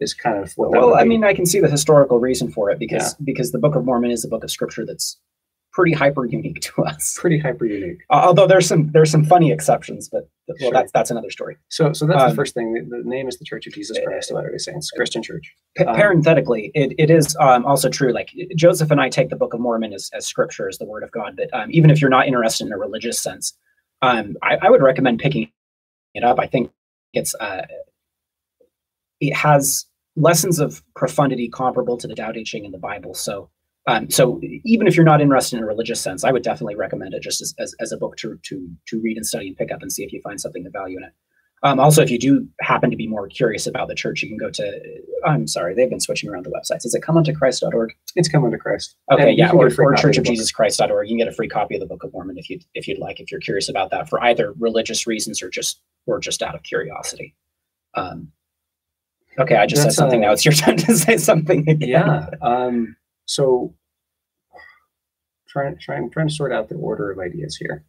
is 0.00 0.14
kind 0.14 0.38
of 0.38 0.52
what 0.56 0.70
well 0.70 0.94
i 0.94 1.04
mean 1.04 1.24
i 1.24 1.32
can 1.32 1.46
see 1.46 1.60
the 1.60 1.70
historical 1.70 2.18
reason 2.18 2.50
for 2.50 2.70
it 2.70 2.78
because 2.78 3.16
yeah. 3.18 3.24
because 3.24 3.52
the 3.52 3.58
book 3.58 3.74
of 3.74 3.84
mormon 3.84 4.10
is 4.10 4.24
a 4.24 4.28
book 4.28 4.44
of 4.44 4.50
scripture 4.50 4.84
that's 4.84 5.18
pretty 5.76 5.92
hyper 5.92 6.24
unique 6.24 6.60
to 6.62 6.82
us. 6.84 7.16
Pretty 7.20 7.38
hyper 7.38 7.66
unique. 7.66 7.98
although 8.08 8.46
there's 8.46 8.66
some 8.66 8.90
there's 8.92 9.10
some 9.10 9.24
funny 9.24 9.52
exceptions, 9.52 10.08
but 10.08 10.28
well, 10.48 10.56
sure. 10.58 10.72
that's 10.72 10.90
that's 10.90 11.10
another 11.10 11.30
story. 11.30 11.58
So 11.68 11.92
so 11.92 12.06
that's 12.06 12.22
um, 12.22 12.30
the 12.30 12.34
first 12.34 12.54
thing. 12.54 12.72
The, 12.72 13.02
the, 13.02 13.08
name 13.08 13.28
is 13.28 13.38
the 13.38 13.44
Church 13.44 13.66
of 13.66 13.74
Jesus 13.74 13.98
Christ 14.04 14.30
of 14.30 14.36
Latter-day 14.36 14.56
Saints, 14.56 14.90
Christian 14.90 15.22
Church. 15.22 15.54
Um, 15.86 15.94
parenthetically, 15.94 16.70
it, 16.74 16.94
it 16.98 17.10
is 17.10 17.36
um, 17.38 17.66
also 17.66 17.90
true. 17.90 18.12
Like 18.12 18.30
Joseph 18.56 18.90
and 18.90 19.00
I 19.00 19.10
take 19.10 19.28
the 19.28 19.36
Book 19.36 19.52
of 19.52 19.60
Mormon 19.60 19.92
as, 19.92 20.10
as 20.14 20.26
scripture, 20.26 20.66
as 20.66 20.78
the 20.78 20.86
Word 20.86 21.02
of 21.02 21.10
God. 21.10 21.36
But 21.36 21.52
um, 21.52 21.68
even 21.70 21.90
if 21.90 22.00
you're 22.00 22.10
not 22.10 22.26
interested 22.26 22.66
in 22.66 22.72
a 22.72 22.78
religious 22.78 23.20
sense, 23.20 23.52
um, 24.00 24.36
I, 24.42 24.56
I, 24.62 24.70
would 24.70 24.82
recommend 24.82 25.18
picking 25.18 25.50
it 26.14 26.24
up. 26.24 26.40
I 26.40 26.46
think 26.46 26.70
it's 27.12 27.34
uh, 27.34 27.66
it 29.20 29.34
has 29.34 29.84
lessons 30.16 30.58
of 30.58 30.82
profundity 30.94 31.50
comparable 31.50 31.98
to 31.98 32.08
the 32.08 32.14
Tao 32.14 32.32
Te 32.32 32.44
Ching 32.44 32.64
in 32.64 32.72
the 32.72 32.78
Bible. 32.78 33.12
So 33.12 33.50
um, 33.86 34.10
so 34.10 34.40
even 34.64 34.86
if 34.86 34.96
you're 34.96 35.04
not 35.04 35.20
interested 35.20 35.56
in 35.56 35.62
a 35.62 35.66
religious 35.66 36.00
sense, 36.00 36.24
I 36.24 36.32
would 36.32 36.42
definitely 36.42 36.74
recommend 36.74 37.14
it 37.14 37.22
just 37.22 37.40
as, 37.40 37.54
as, 37.58 37.74
as, 37.78 37.92
a 37.92 37.96
book 37.96 38.16
to, 38.18 38.38
to, 38.42 38.68
to 38.88 39.00
read 39.00 39.16
and 39.16 39.24
study 39.24 39.46
and 39.46 39.56
pick 39.56 39.70
up 39.70 39.80
and 39.80 39.92
see 39.92 40.02
if 40.02 40.12
you 40.12 40.20
find 40.22 40.40
something 40.40 40.66
of 40.66 40.72
value 40.72 40.98
in 40.98 41.04
it. 41.04 41.12
Um, 41.62 41.80
also, 41.80 42.02
if 42.02 42.10
you 42.10 42.18
do 42.18 42.46
happen 42.60 42.90
to 42.90 42.96
be 42.96 43.06
more 43.06 43.28
curious 43.28 43.66
about 43.66 43.88
the 43.88 43.94
church, 43.94 44.22
you 44.22 44.28
can 44.28 44.36
go 44.36 44.50
to, 44.50 44.80
I'm 45.24 45.46
sorry, 45.46 45.74
they've 45.74 45.88
been 45.88 46.00
switching 46.00 46.28
around 46.28 46.44
the 46.44 46.50
websites. 46.50 46.84
Is 46.84 46.94
it 46.94 47.02
comeuntoChrist.org? 47.02 47.92
It's 48.14 48.28
come 48.28 48.44
unto 48.44 48.58
Christ. 48.58 48.96
Okay, 49.10 49.30
and 49.30 49.38
yeah, 49.38 49.50
or, 49.52 49.66
or 49.66 49.94
churchofjesuschrist.org. 49.94 51.08
You 51.08 51.12
can 51.12 51.18
get 51.18 51.28
a 51.28 51.34
free 51.34 51.48
copy 51.48 51.74
of 51.76 51.80
the 51.80 51.86
Book 51.86 52.02
of 52.04 52.12
Mormon 52.12 52.36
if 52.36 52.50
you 52.50 52.60
if 52.74 52.86
you'd 52.86 52.98
like, 52.98 53.20
if 53.20 53.30
you're 53.30 53.40
curious 53.40 53.68
about 53.68 53.90
that 53.90 54.08
for 54.08 54.22
either 54.22 54.52
religious 54.58 55.06
reasons 55.06 55.42
or 55.42 55.48
just 55.48 55.80
or 56.04 56.20
just 56.20 56.42
out 56.42 56.54
of 56.54 56.62
curiosity. 56.62 57.34
Um, 57.94 58.32
okay, 59.38 59.56
I 59.56 59.66
just 59.66 59.82
That's 59.82 59.96
said 59.96 60.02
something. 60.02 60.22
A, 60.22 60.26
now 60.26 60.32
it's 60.32 60.44
your 60.44 60.54
turn 60.54 60.76
to 60.76 60.94
say 60.94 61.16
something 61.16 61.68
again. 61.68 61.88
Yeah. 61.88 62.28
Um, 62.42 62.96
so 63.26 63.74
trying, 65.48 65.76
trying, 65.78 66.10
trying 66.10 66.28
to 66.28 66.34
sort 66.34 66.52
out 66.52 66.68
the 66.68 66.74
order 66.76 67.10
of 67.10 67.18
ideas 67.18 67.56
here. 67.56 67.84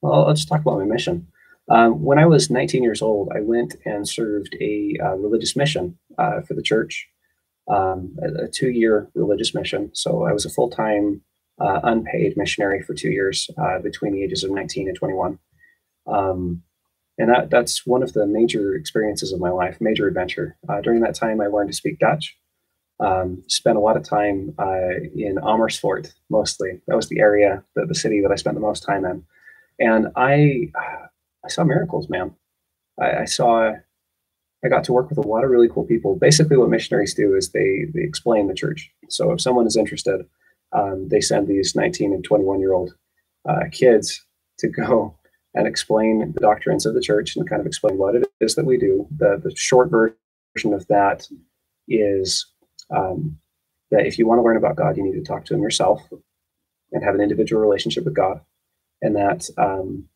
Well, 0.00 0.26
let's 0.26 0.44
talk 0.44 0.60
about 0.60 0.78
my 0.78 0.84
mission. 0.84 1.28
Um, 1.70 2.02
when 2.02 2.18
I 2.18 2.26
was 2.26 2.50
19 2.50 2.82
years 2.82 3.02
old, 3.02 3.30
I 3.34 3.40
went 3.40 3.76
and 3.84 4.08
served 4.08 4.56
a 4.60 4.96
uh, 5.02 5.14
religious 5.14 5.56
mission 5.56 5.98
uh, 6.18 6.40
for 6.42 6.54
the 6.54 6.62
church, 6.62 7.08
um, 7.68 8.16
a, 8.20 8.44
a 8.44 8.48
two-year 8.48 9.08
religious 9.14 9.54
mission. 9.54 9.90
So 9.94 10.24
I 10.24 10.32
was 10.32 10.44
a 10.44 10.50
full-time, 10.50 11.22
uh, 11.60 11.80
unpaid 11.84 12.36
missionary 12.36 12.82
for 12.82 12.94
two 12.94 13.10
years 13.10 13.48
uh, 13.56 13.78
between 13.78 14.12
the 14.12 14.24
ages 14.24 14.42
of 14.42 14.50
19 14.50 14.88
and 14.88 14.96
21. 14.96 15.38
Um, 16.08 16.62
and 17.18 17.28
that, 17.30 17.50
that's 17.50 17.86
one 17.86 18.02
of 18.02 18.14
the 18.14 18.26
major 18.26 18.74
experiences 18.74 19.32
of 19.32 19.38
my 19.38 19.50
life, 19.50 19.76
major 19.80 20.08
adventure. 20.08 20.56
Uh, 20.68 20.80
during 20.80 21.00
that 21.00 21.14
time, 21.14 21.40
I 21.40 21.46
learned 21.46 21.70
to 21.70 21.76
speak 21.76 22.00
Dutch. 22.00 22.36
Um, 23.02 23.42
spent 23.48 23.76
a 23.76 23.80
lot 23.80 23.96
of 23.96 24.04
time 24.04 24.54
uh, 24.60 24.94
in 25.16 25.38
Amersfoort, 25.42 26.14
mostly. 26.30 26.80
That 26.86 26.94
was 26.94 27.08
the 27.08 27.18
area, 27.18 27.64
the, 27.74 27.84
the 27.84 27.96
city 27.96 28.20
that 28.20 28.30
I 28.30 28.36
spent 28.36 28.54
the 28.54 28.60
most 28.60 28.84
time 28.84 29.04
in. 29.04 29.24
And 29.80 30.06
I, 30.14 30.70
I 31.44 31.48
saw 31.48 31.64
miracles, 31.64 32.08
man. 32.08 32.32
I, 33.00 33.22
I 33.22 33.24
saw, 33.24 33.72
I 34.64 34.68
got 34.68 34.84
to 34.84 34.92
work 34.92 35.08
with 35.08 35.18
a 35.18 35.26
lot 35.26 35.42
of 35.42 35.50
really 35.50 35.68
cool 35.68 35.84
people. 35.84 36.14
Basically, 36.14 36.56
what 36.56 36.70
missionaries 36.70 37.14
do 37.14 37.34
is 37.34 37.50
they 37.50 37.86
they 37.92 38.02
explain 38.02 38.46
the 38.46 38.54
church. 38.54 38.90
So 39.08 39.32
if 39.32 39.40
someone 39.40 39.66
is 39.66 39.76
interested, 39.76 40.24
um, 40.72 41.08
they 41.08 41.20
send 41.20 41.48
these 41.48 41.74
19 41.74 42.12
and 42.12 42.24
21 42.24 42.60
year 42.60 42.72
old 42.72 42.94
uh, 43.48 43.64
kids 43.72 44.24
to 44.58 44.68
go 44.68 45.18
and 45.54 45.66
explain 45.66 46.32
the 46.32 46.40
doctrines 46.40 46.86
of 46.86 46.94
the 46.94 47.00
church 47.00 47.36
and 47.36 47.48
kind 47.48 47.60
of 47.60 47.66
explain 47.66 47.98
what 47.98 48.14
it 48.14 48.24
is 48.40 48.54
that 48.54 48.64
we 48.64 48.78
do. 48.78 49.06
The 49.16 49.40
the 49.42 49.52
short 49.56 49.90
version 49.90 50.72
of 50.72 50.86
that 50.86 51.26
is 51.88 52.46
um, 52.94 53.38
that 53.90 54.06
if 54.06 54.18
you 54.18 54.26
want 54.26 54.38
to 54.38 54.42
learn 54.42 54.56
about 54.56 54.76
God, 54.76 54.96
you 54.96 55.04
need 55.04 55.12
to 55.12 55.22
talk 55.22 55.44
to 55.46 55.54
Him 55.54 55.62
yourself 55.62 56.02
and 56.92 57.04
have 57.04 57.14
an 57.14 57.20
individual 57.20 57.62
relationship 57.62 58.04
with 58.04 58.14
God, 58.14 58.40
and 59.00 59.16
that 59.16 59.48
um, 59.58 60.08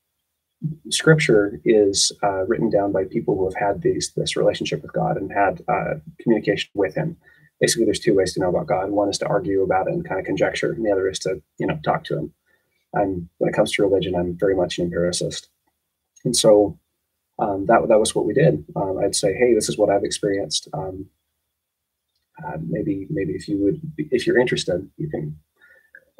Scripture 0.90 1.60
is 1.64 2.12
uh, 2.22 2.44
written 2.46 2.70
down 2.70 2.92
by 2.92 3.04
people 3.04 3.36
who 3.36 3.44
have 3.44 3.54
had 3.54 3.82
these 3.82 4.12
this 4.16 4.36
relationship 4.36 4.82
with 4.82 4.92
God 4.92 5.16
and 5.16 5.30
had 5.32 5.62
uh, 5.68 5.94
communication 6.20 6.70
with 6.74 6.94
Him. 6.94 7.16
Basically, 7.60 7.84
there's 7.84 8.00
two 8.00 8.14
ways 8.14 8.34
to 8.34 8.40
know 8.40 8.50
about 8.50 8.66
God. 8.66 8.90
One 8.90 9.08
is 9.08 9.18
to 9.18 9.26
argue 9.26 9.62
about 9.62 9.88
it 9.88 9.94
and 9.94 10.06
kind 10.06 10.20
of 10.20 10.26
conjecture, 10.26 10.72
and 10.72 10.84
the 10.84 10.92
other 10.92 11.08
is 11.08 11.18
to 11.20 11.42
you 11.58 11.66
know 11.66 11.78
talk 11.84 12.04
to 12.04 12.18
Him. 12.18 12.32
And 12.92 13.28
when 13.38 13.50
it 13.50 13.54
comes 13.54 13.72
to 13.72 13.82
religion, 13.82 14.14
I'm 14.14 14.36
very 14.38 14.54
much 14.54 14.78
an 14.78 14.86
empiricist, 14.86 15.48
and 16.24 16.36
so 16.36 16.78
um, 17.38 17.66
that 17.66 17.86
that 17.88 18.00
was 18.00 18.14
what 18.14 18.26
we 18.26 18.32
did. 18.32 18.64
Um, 18.74 18.98
I'd 19.02 19.14
say, 19.14 19.34
hey, 19.34 19.54
this 19.54 19.68
is 19.68 19.76
what 19.76 19.90
I've 19.90 20.04
experienced. 20.04 20.68
Um, 20.72 21.06
uh, 22.44 22.58
maybe 22.66 23.06
maybe 23.10 23.32
if 23.32 23.48
you 23.48 23.58
would 23.58 23.80
if 23.96 24.26
you're 24.26 24.38
interested 24.38 24.88
you 24.96 25.08
can 25.08 25.36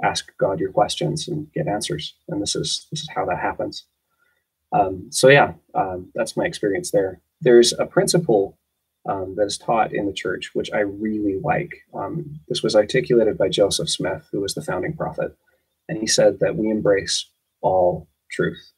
ask 0.03 0.31
god 0.39 0.61
your 0.61 0.73
questions 0.73 1.29
and 1.29 1.51
get 1.53 1.67
answers. 1.67 2.15
And 2.29 2.41
this 2.41 2.55
is 2.55 2.87
this 2.91 3.01
is 3.01 3.09
how 3.15 3.25
that 3.27 3.39
happens. 3.39 3.87
Um, 4.73 5.09
so 5.11 5.29
yeah 5.29 5.55
um, 5.75 6.11
that's 6.15 6.37
my 6.37 6.45
experience 6.45 6.91
there. 6.91 7.21
There's 7.41 7.73
a 7.73 7.87
principle 7.87 8.59
um, 9.09 9.35
that 9.37 9.47
is 9.47 9.59
taught 9.59 9.95
in 9.95 10.07
the 10.07 10.13
church 10.13 10.51
which 10.55 10.71
i 10.73 10.81
really 10.81 11.39
like. 11.43 11.73
Um, 11.95 12.41
this 12.49 12.63
was 12.63 12.75
articulated 12.75 13.39
by 13.39 13.49
joseph 13.49 13.91
smith 13.91 14.29
who 14.33 14.41
was 14.41 14.55
the 14.55 14.63
founding 14.63 14.95
prophet. 14.95 15.37
And 15.89 15.99
he 15.99 16.07
said 16.07 16.41
that 16.41 16.57
we 16.57 16.69
embrace 16.69 17.31
all 17.61 18.09
truth 18.31 18.73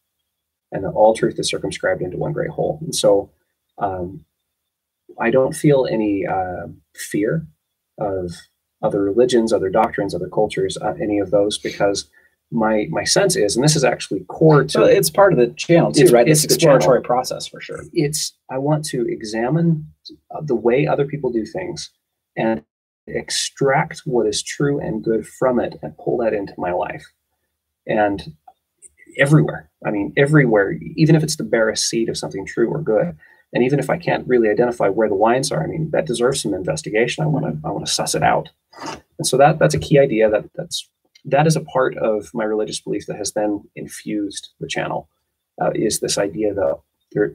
and 0.72 0.84
that 0.84 0.90
all 0.90 1.14
truth 1.14 1.38
is 1.38 1.48
circumscribed 1.48 2.02
into 2.02 2.16
one 2.16 2.32
great 2.32 2.50
whole. 2.50 2.78
And 2.82 2.94
so 2.94 3.30
um, 3.78 4.24
I 5.20 5.30
don't 5.30 5.54
feel 5.54 5.86
any 5.90 6.26
uh, 6.26 6.66
fear 6.94 7.46
of 7.98 8.32
other 8.82 9.02
religions, 9.02 9.52
other 9.52 9.70
doctrines, 9.70 10.14
other 10.14 10.28
cultures, 10.28 10.76
uh, 10.78 10.94
any 11.00 11.18
of 11.18 11.30
those, 11.30 11.58
because 11.58 12.08
my 12.50 12.86
my 12.90 13.04
sense 13.04 13.36
is, 13.36 13.56
and 13.56 13.64
this 13.64 13.76
is 13.76 13.84
actually 13.84 14.20
core 14.28 14.64
to. 14.64 14.80
Well, 14.80 14.88
it's 14.88 15.10
part 15.10 15.32
of 15.32 15.38
the 15.38 15.48
channel 15.48 15.92
too, 15.92 16.04
it's, 16.04 16.12
right? 16.12 16.28
It's, 16.28 16.44
it's 16.44 16.54
exploratory 16.54 17.02
process 17.02 17.46
for 17.46 17.60
sure. 17.60 17.82
It's 17.92 18.34
I 18.50 18.58
want 18.58 18.84
to 18.86 19.06
examine 19.08 19.86
the 20.42 20.54
way 20.54 20.86
other 20.86 21.06
people 21.06 21.30
do 21.30 21.44
things 21.44 21.90
and 22.36 22.62
extract 23.06 24.02
what 24.04 24.26
is 24.26 24.42
true 24.42 24.80
and 24.80 25.02
good 25.02 25.26
from 25.26 25.58
it 25.58 25.78
and 25.82 25.96
pull 25.98 26.18
that 26.18 26.32
into 26.32 26.54
my 26.56 26.72
life. 26.72 27.04
And 27.86 28.34
everywhere. 29.18 29.70
I 29.84 29.90
mean, 29.90 30.12
everywhere, 30.16 30.72
even 30.96 31.14
if 31.14 31.22
it's 31.22 31.36
the 31.36 31.44
barest 31.44 31.88
seed 31.88 32.08
of 32.08 32.16
something 32.16 32.46
true 32.46 32.68
or 32.68 32.80
good. 32.80 33.16
And 33.52 33.64
even 33.64 33.78
if 33.78 33.88
I 33.88 33.96
can't 33.96 34.26
really 34.26 34.48
identify 34.48 34.88
where 34.88 35.08
the 35.08 35.14
wines 35.14 35.50
are, 35.50 35.62
I 35.62 35.66
mean, 35.66 35.90
that 35.92 36.06
deserves 36.06 36.42
some 36.42 36.54
investigation. 36.54 37.24
I 37.24 37.28
want 37.28 37.46
to 37.46 37.66
I 37.66 37.70
want 37.70 37.86
to 37.86 37.92
suss 37.92 38.14
it 38.14 38.22
out. 38.22 38.50
And 39.18 39.26
so 39.26 39.36
that 39.38 39.58
that's 39.58 39.74
a 39.74 39.78
key 39.78 39.98
idea 39.98 40.30
that 40.30 40.44
that's 40.54 40.88
that 41.24 41.46
is 41.46 41.56
a 41.56 41.60
part 41.60 41.96
of 41.96 42.30
my 42.34 42.44
religious 42.44 42.80
belief 42.80 43.06
that 43.06 43.16
has 43.16 43.32
then 43.32 43.64
infused 43.74 44.50
the 44.60 44.68
channel. 44.68 45.08
Uh, 45.60 45.70
is 45.74 46.00
this 46.00 46.18
idea 46.18 46.54
that 46.54 46.78
there, 47.12 47.34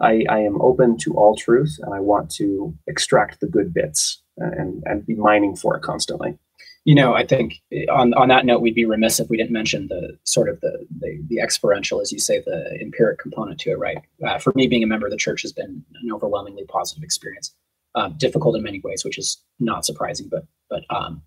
I, 0.00 0.24
I 0.28 0.40
am 0.40 0.60
open 0.60 0.96
to 0.98 1.14
all 1.14 1.34
truth 1.34 1.78
and 1.82 1.92
I 1.94 2.00
want 2.00 2.30
to 2.32 2.74
extract 2.86 3.40
the 3.40 3.48
good 3.48 3.74
bits 3.74 4.22
and, 4.36 4.82
and 4.86 5.06
be 5.06 5.14
mining 5.14 5.56
for 5.56 5.76
it 5.76 5.82
constantly. 5.82 6.38
You 6.86 6.94
know, 6.94 7.14
I 7.14 7.26
think 7.26 7.60
on, 7.92 8.14
on 8.14 8.28
that 8.28 8.46
note, 8.46 8.60
we'd 8.60 8.76
be 8.76 8.84
remiss 8.84 9.18
if 9.18 9.28
we 9.28 9.36
didn't 9.36 9.50
mention 9.50 9.88
the 9.88 10.16
sort 10.22 10.48
of 10.48 10.60
the, 10.60 10.86
the, 11.00 11.20
the 11.26 11.40
experiential, 11.40 12.00
as 12.00 12.12
you 12.12 12.20
say, 12.20 12.40
the 12.46 12.78
empiric 12.80 13.18
component 13.18 13.58
to 13.60 13.70
it, 13.70 13.78
right? 13.78 13.98
Uh, 14.24 14.38
for 14.38 14.52
me, 14.54 14.68
being 14.68 14.84
a 14.84 14.86
member 14.86 15.06
of 15.06 15.10
the 15.10 15.16
church 15.16 15.42
has 15.42 15.52
been 15.52 15.84
an 16.00 16.12
overwhelmingly 16.12 16.64
positive 16.68 17.02
experience. 17.02 17.52
Um, 17.96 18.14
difficult 18.18 18.54
in 18.54 18.62
many 18.62 18.80
ways, 18.84 19.04
which 19.04 19.18
is 19.18 19.42
not 19.58 19.84
surprising, 19.84 20.28
but 20.30 20.44
but 20.70 20.84
um, 20.90 21.22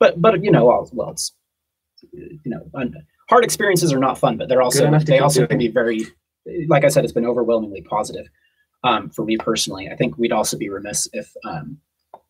but 0.00 0.20
but 0.20 0.42
you 0.44 0.50
know, 0.50 0.66
well, 0.66 0.90
well 0.92 1.10
it's 1.10 1.32
you 2.12 2.40
know, 2.46 2.68
hard 3.30 3.44
experiences 3.44 3.92
are 3.92 3.98
not 3.98 4.18
fun, 4.18 4.36
but 4.36 4.48
they're 4.48 4.62
also 4.62 4.90
they 4.98 5.20
also 5.20 5.46
can 5.46 5.58
be 5.58 5.68
very, 5.68 6.06
like 6.68 6.84
I 6.84 6.88
said, 6.88 7.04
it's 7.04 7.12
been 7.12 7.26
overwhelmingly 7.26 7.82
positive 7.82 8.28
um, 8.84 9.08
for 9.10 9.24
me 9.24 9.36
personally. 9.36 9.88
I 9.88 9.96
think 9.96 10.18
we'd 10.18 10.32
also 10.32 10.58
be 10.58 10.68
remiss 10.68 11.08
if 11.12 11.32
um, 11.44 11.78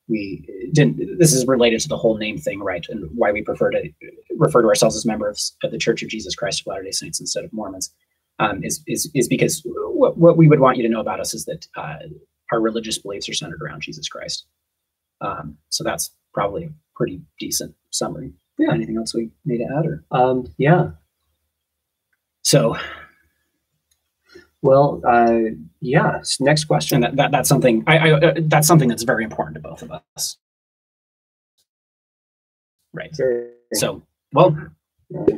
we 0.09 0.47
didn't. 0.73 1.19
This 1.19 1.33
is 1.33 1.47
related 1.47 1.81
to 1.81 1.89
the 1.89 1.97
whole 1.97 2.17
name 2.17 2.39
thing, 2.39 2.61
right? 2.61 2.85
And 2.89 3.09
why 3.15 3.33
we 3.33 3.43
prefer 3.43 3.71
to 3.71 3.91
refer 4.37 4.63
to 4.63 4.69
ourselves 4.69 4.97
as 4.97 5.07
members 5.07 5.57
of 5.63 5.71
the 5.71 5.79
Church 5.79 6.03
of 6.03 6.09
Jesus 6.09 6.35
Christ 6.35 6.61
of 6.61 6.67
Latter 6.67 6.83
Day 6.83 6.91
Saints 6.91 7.21
instead 7.21 7.45
of 7.45 7.53
Mormons. 7.53 7.93
Um, 8.39 8.65
is 8.65 8.83
is 8.87 9.11
is 9.15 9.29
because 9.29 9.63
what, 9.65 10.17
what 10.17 10.37
we 10.37 10.49
would 10.49 10.61
want 10.61 10.79
you 10.79 10.83
to 10.83 10.89
know 10.89 11.01
about 11.01 11.21
us 11.21 11.35
is 11.35 11.45
that 11.45 11.67
uh, 11.77 11.99
our 12.53 12.61
religious 12.61 12.99
beliefs 12.99 13.29
are 13.29 13.35
centered 13.35 13.63
around 13.63 13.83
Jesus 13.83 14.09
Christ. 14.09 14.47
Um, 15.21 15.59
so 15.69 15.85
that's 15.85 16.11
probably 16.33 16.65
a 16.65 16.71
pretty 16.97 17.21
decent 17.39 17.75
summary. 17.91 18.33
Yeah. 18.59 18.73
Anything 18.73 18.97
else 18.97 19.15
we 19.15 19.31
need 19.45 19.59
to 19.59 19.69
add? 19.79 19.87
Or 19.87 20.05
um, 20.11 20.53
yeah. 20.59 20.91
So, 22.43 22.77
well, 24.63 25.01
uh, 25.07 25.55
yeah. 25.81 26.23
Next 26.39 26.65
question. 26.65 27.01
That, 27.01 27.17
that 27.17 27.31
that's 27.31 27.49
something 27.49 27.83
I, 27.87 27.99
I 27.99 28.13
uh, 28.13 28.35
that's 28.43 28.67
something 28.67 28.89
that's 28.89 29.05
very 29.05 29.25
important 29.25 29.55
to 29.55 29.61
both 29.61 29.83
of 29.83 29.91
us. 30.17 30.37
Right. 32.93 33.11
Very, 33.17 33.51
so, 33.75 34.03
well, 34.33 34.57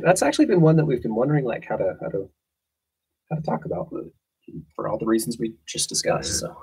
that's 0.01 0.21
actually 0.21 0.45
been 0.45 0.61
one 0.61 0.75
that 0.75 0.85
we've 0.85 1.01
been 1.01 1.15
wondering, 1.15 1.45
like 1.45 1.65
how 1.65 1.77
to 1.77 1.95
how 2.01 2.09
to 2.09 2.29
how 3.29 3.35
to 3.37 3.41
talk 3.41 3.65
about 3.65 3.93
for 4.75 4.89
all 4.89 4.97
the 4.97 5.05
reasons 5.05 5.37
we 5.39 5.53
just 5.65 5.87
discussed. 5.87 6.39
So, 6.39 6.55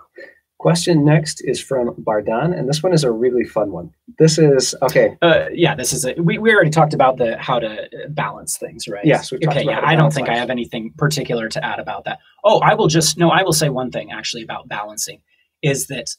Question 0.61 1.07
next 1.07 1.41
is 1.43 1.59
from 1.59 1.95
Bardan, 1.97 2.53
and 2.53 2.69
this 2.69 2.83
one 2.83 2.93
is 2.93 3.03
a 3.03 3.11
really 3.11 3.45
fun 3.45 3.73
one. 3.73 3.95
This 4.19 4.37
is 4.37 4.75
okay. 4.83 5.17
Uh, 5.23 5.47
yeah, 5.55 5.75
this 5.75 5.95
is 5.95 6.05
a, 6.05 6.13
we, 6.21 6.37
we 6.37 6.53
already 6.53 6.69
talked 6.69 6.93
about 6.93 7.17
the 7.17 7.39
how 7.39 7.59
to 7.59 7.89
balance 8.11 8.59
things, 8.59 8.87
right? 8.87 9.03
Yes. 9.03 9.33
okay. 9.33 9.65
Yeah, 9.65 9.81
I 9.83 9.97
don't 9.97 10.13
think 10.13 10.29
life. 10.29 10.37
I 10.37 10.39
have 10.39 10.51
anything 10.51 10.93
particular 10.99 11.49
to 11.49 11.65
add 11.65 11.79
about 11.79 12.05
that. 12.05 12.19
Oh, 12.45 12.59
I 12.59 12.75
will 12.75 12.89
just 12.89 13.17
no. 13.17 13.31
I 13.31 13.43
will 13.43 13.55
say 13.55 13.71
one 13.71 13.91
thing 13.91 14.13
actually 14.13 14.43
about 14.43 14.69
balancing 14.69 15.23
is 15.63 15.87
that 15.87 16.15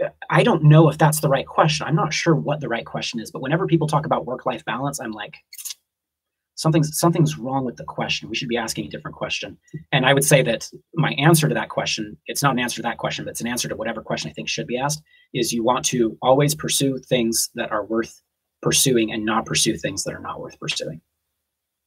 uh, 0.00 0.10
I 0.30 0.44
don't 0.44 0.62
know 0.62 0.88
if 0.88 0.96
that's 0.96 1.18
the 1.18 1.28
right 1.28 1.46
question. 1.46 1.84
I'm 1.84 1.96
not 1.96 2.14
sure 2.14 2.36
what 2.36 2.60
the 2.60 2.68
right 2.68 2.86
question 2.86 3.18
is, 3.18 3.32
but 3.32 3.42
whenever 3.42 3.66
people 3.66 3.88
talk 3.88 4.06
about 4.06 4.24
work 4.24 4.46
life 4.46 4.64
balance, 4.64 5.00
I'm 5.00 5.10
like, 5.10 5.38
something's 6.54 6.98
something's 6.98 7.38
wrong 7.38 7.64
with 7.64 7.76
the 7.76 7.84
question. 7.84 8.28
We 8.28 8.36
should 8.36 8.48
be 8.48 8.56
asking 8.56 8.86
a 8.86 8.88
different 8.88 9.16
question. 9.16 9.58
And 9.92 10.06
i 10.06 10.14
would 10.14 10.24
say 10.24 10.42
that 10.42 10.70
my 10.94 11.12
answer 11.12 11.48
to 11.48 11.54
that 11.54 11.68
question 11.68 12.16
it's 12.26 12.42
not 12.42 12.52
an 12.52 12.58
answer 12.58 12.76
to 12.76 12.82
that 12.82 12.98
question 12.98 13.24
but 13.24 13.32
it's 13.32 13.40
an 13.40 13.46
answer 13.46 13.68
to 13.68 13.76
whatever 13.76 14.02
question 14.02 14.30
i 14.30 14.32
think 14.32 14.48
should 14.48 14.66
be 14.66 14.78
asked 14.78 15.02
is 15.32 15.52
you 15.52 15.62
want 15.62 15.84
to 15.86 16.16
always 16.22 16.54
pursue 16.54 16.98
things 16.98 17.50
that 17.54 17.70
are 17.72 17.84
worth 17.84 18.20
pursuing 18.62 19.12
and 19.12 19.24
not 19.24 19.46
pursue 19.46 19.76
things 19.76 20.04
that 20.04 20.14
are 20.14 20.20
not 20.20 20.40
worth 20.40 20.58
pursuing 20.58 21.00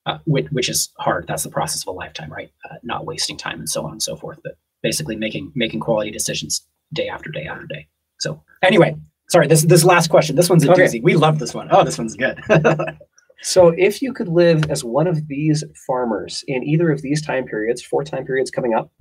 uh, 0.05 0.19
which, 0.23 0.47
which, 0.51 0.69
is 0.69 0.93
hard. 0.99 1.27
That's 1.27 1.43
the 1.43 1.49
process 1.49 1.81
of 1.81 1.89
a 1.89 1.91
lifetime 1.91 2.31
right? 2.31 2.49
Uh, 2.69 2.75
not 2.81 3.05
wasting 3.05 3.35
time 3.35 3.59
and 3.59 3.69
so 3.69 3.85
on 3.85 3.91
and 3.93 4.01
so 4.01 4.15
forth 4.15 4.39
but 4.43 4.53
basically 4.81 5.15
making 5.15 5.51
making 5.55 5.79
quality 5.79 6.11
decisions 6.11 6.65
day 6.93 7.09
after 7.09 7.29
day 7.29 7.45
after 7.45 7.65
day. 7.65 7.87
So 8.19 8.41
anyway 8.63 8.95
sorry 9.29 9.47
this 9.47 9.63
this 9.63 9.83
last 9.83 10.09
question 10.09 10.35
this 10.35 10.49
one's 10.49 10.63
a 10.63 10.71
okay. 10.71 10.83
doozy 10.83 11.03
we 11.03 11.15
love 11.15 11.39
this 11.39 11.53
one. 11.53 11.67
Oh, 11.71 11.83
this 11.83 11.97
one's 11.97 12.15
good 12.15 12.41
So 13.41 13.69
if 13.77 14.01
you 14.01 14.13
could 14.13 14.27
live 14.27 14.69
as 14.69 14.83
one 14.83 15.07
of 15.07 15.27
these 15.27 15.63
farmers 15.85 16.43
in 16.47 16.63
either 16.63 16.91
of 16.91 17.01
these 17.01 17.21
time 17.21 17.45
periods, 17.45 17.81
four 17.81 18.03
time 18.03 18.25
periods 18.25 18.51
coming 18.51 18.73
up, 18.73 18.91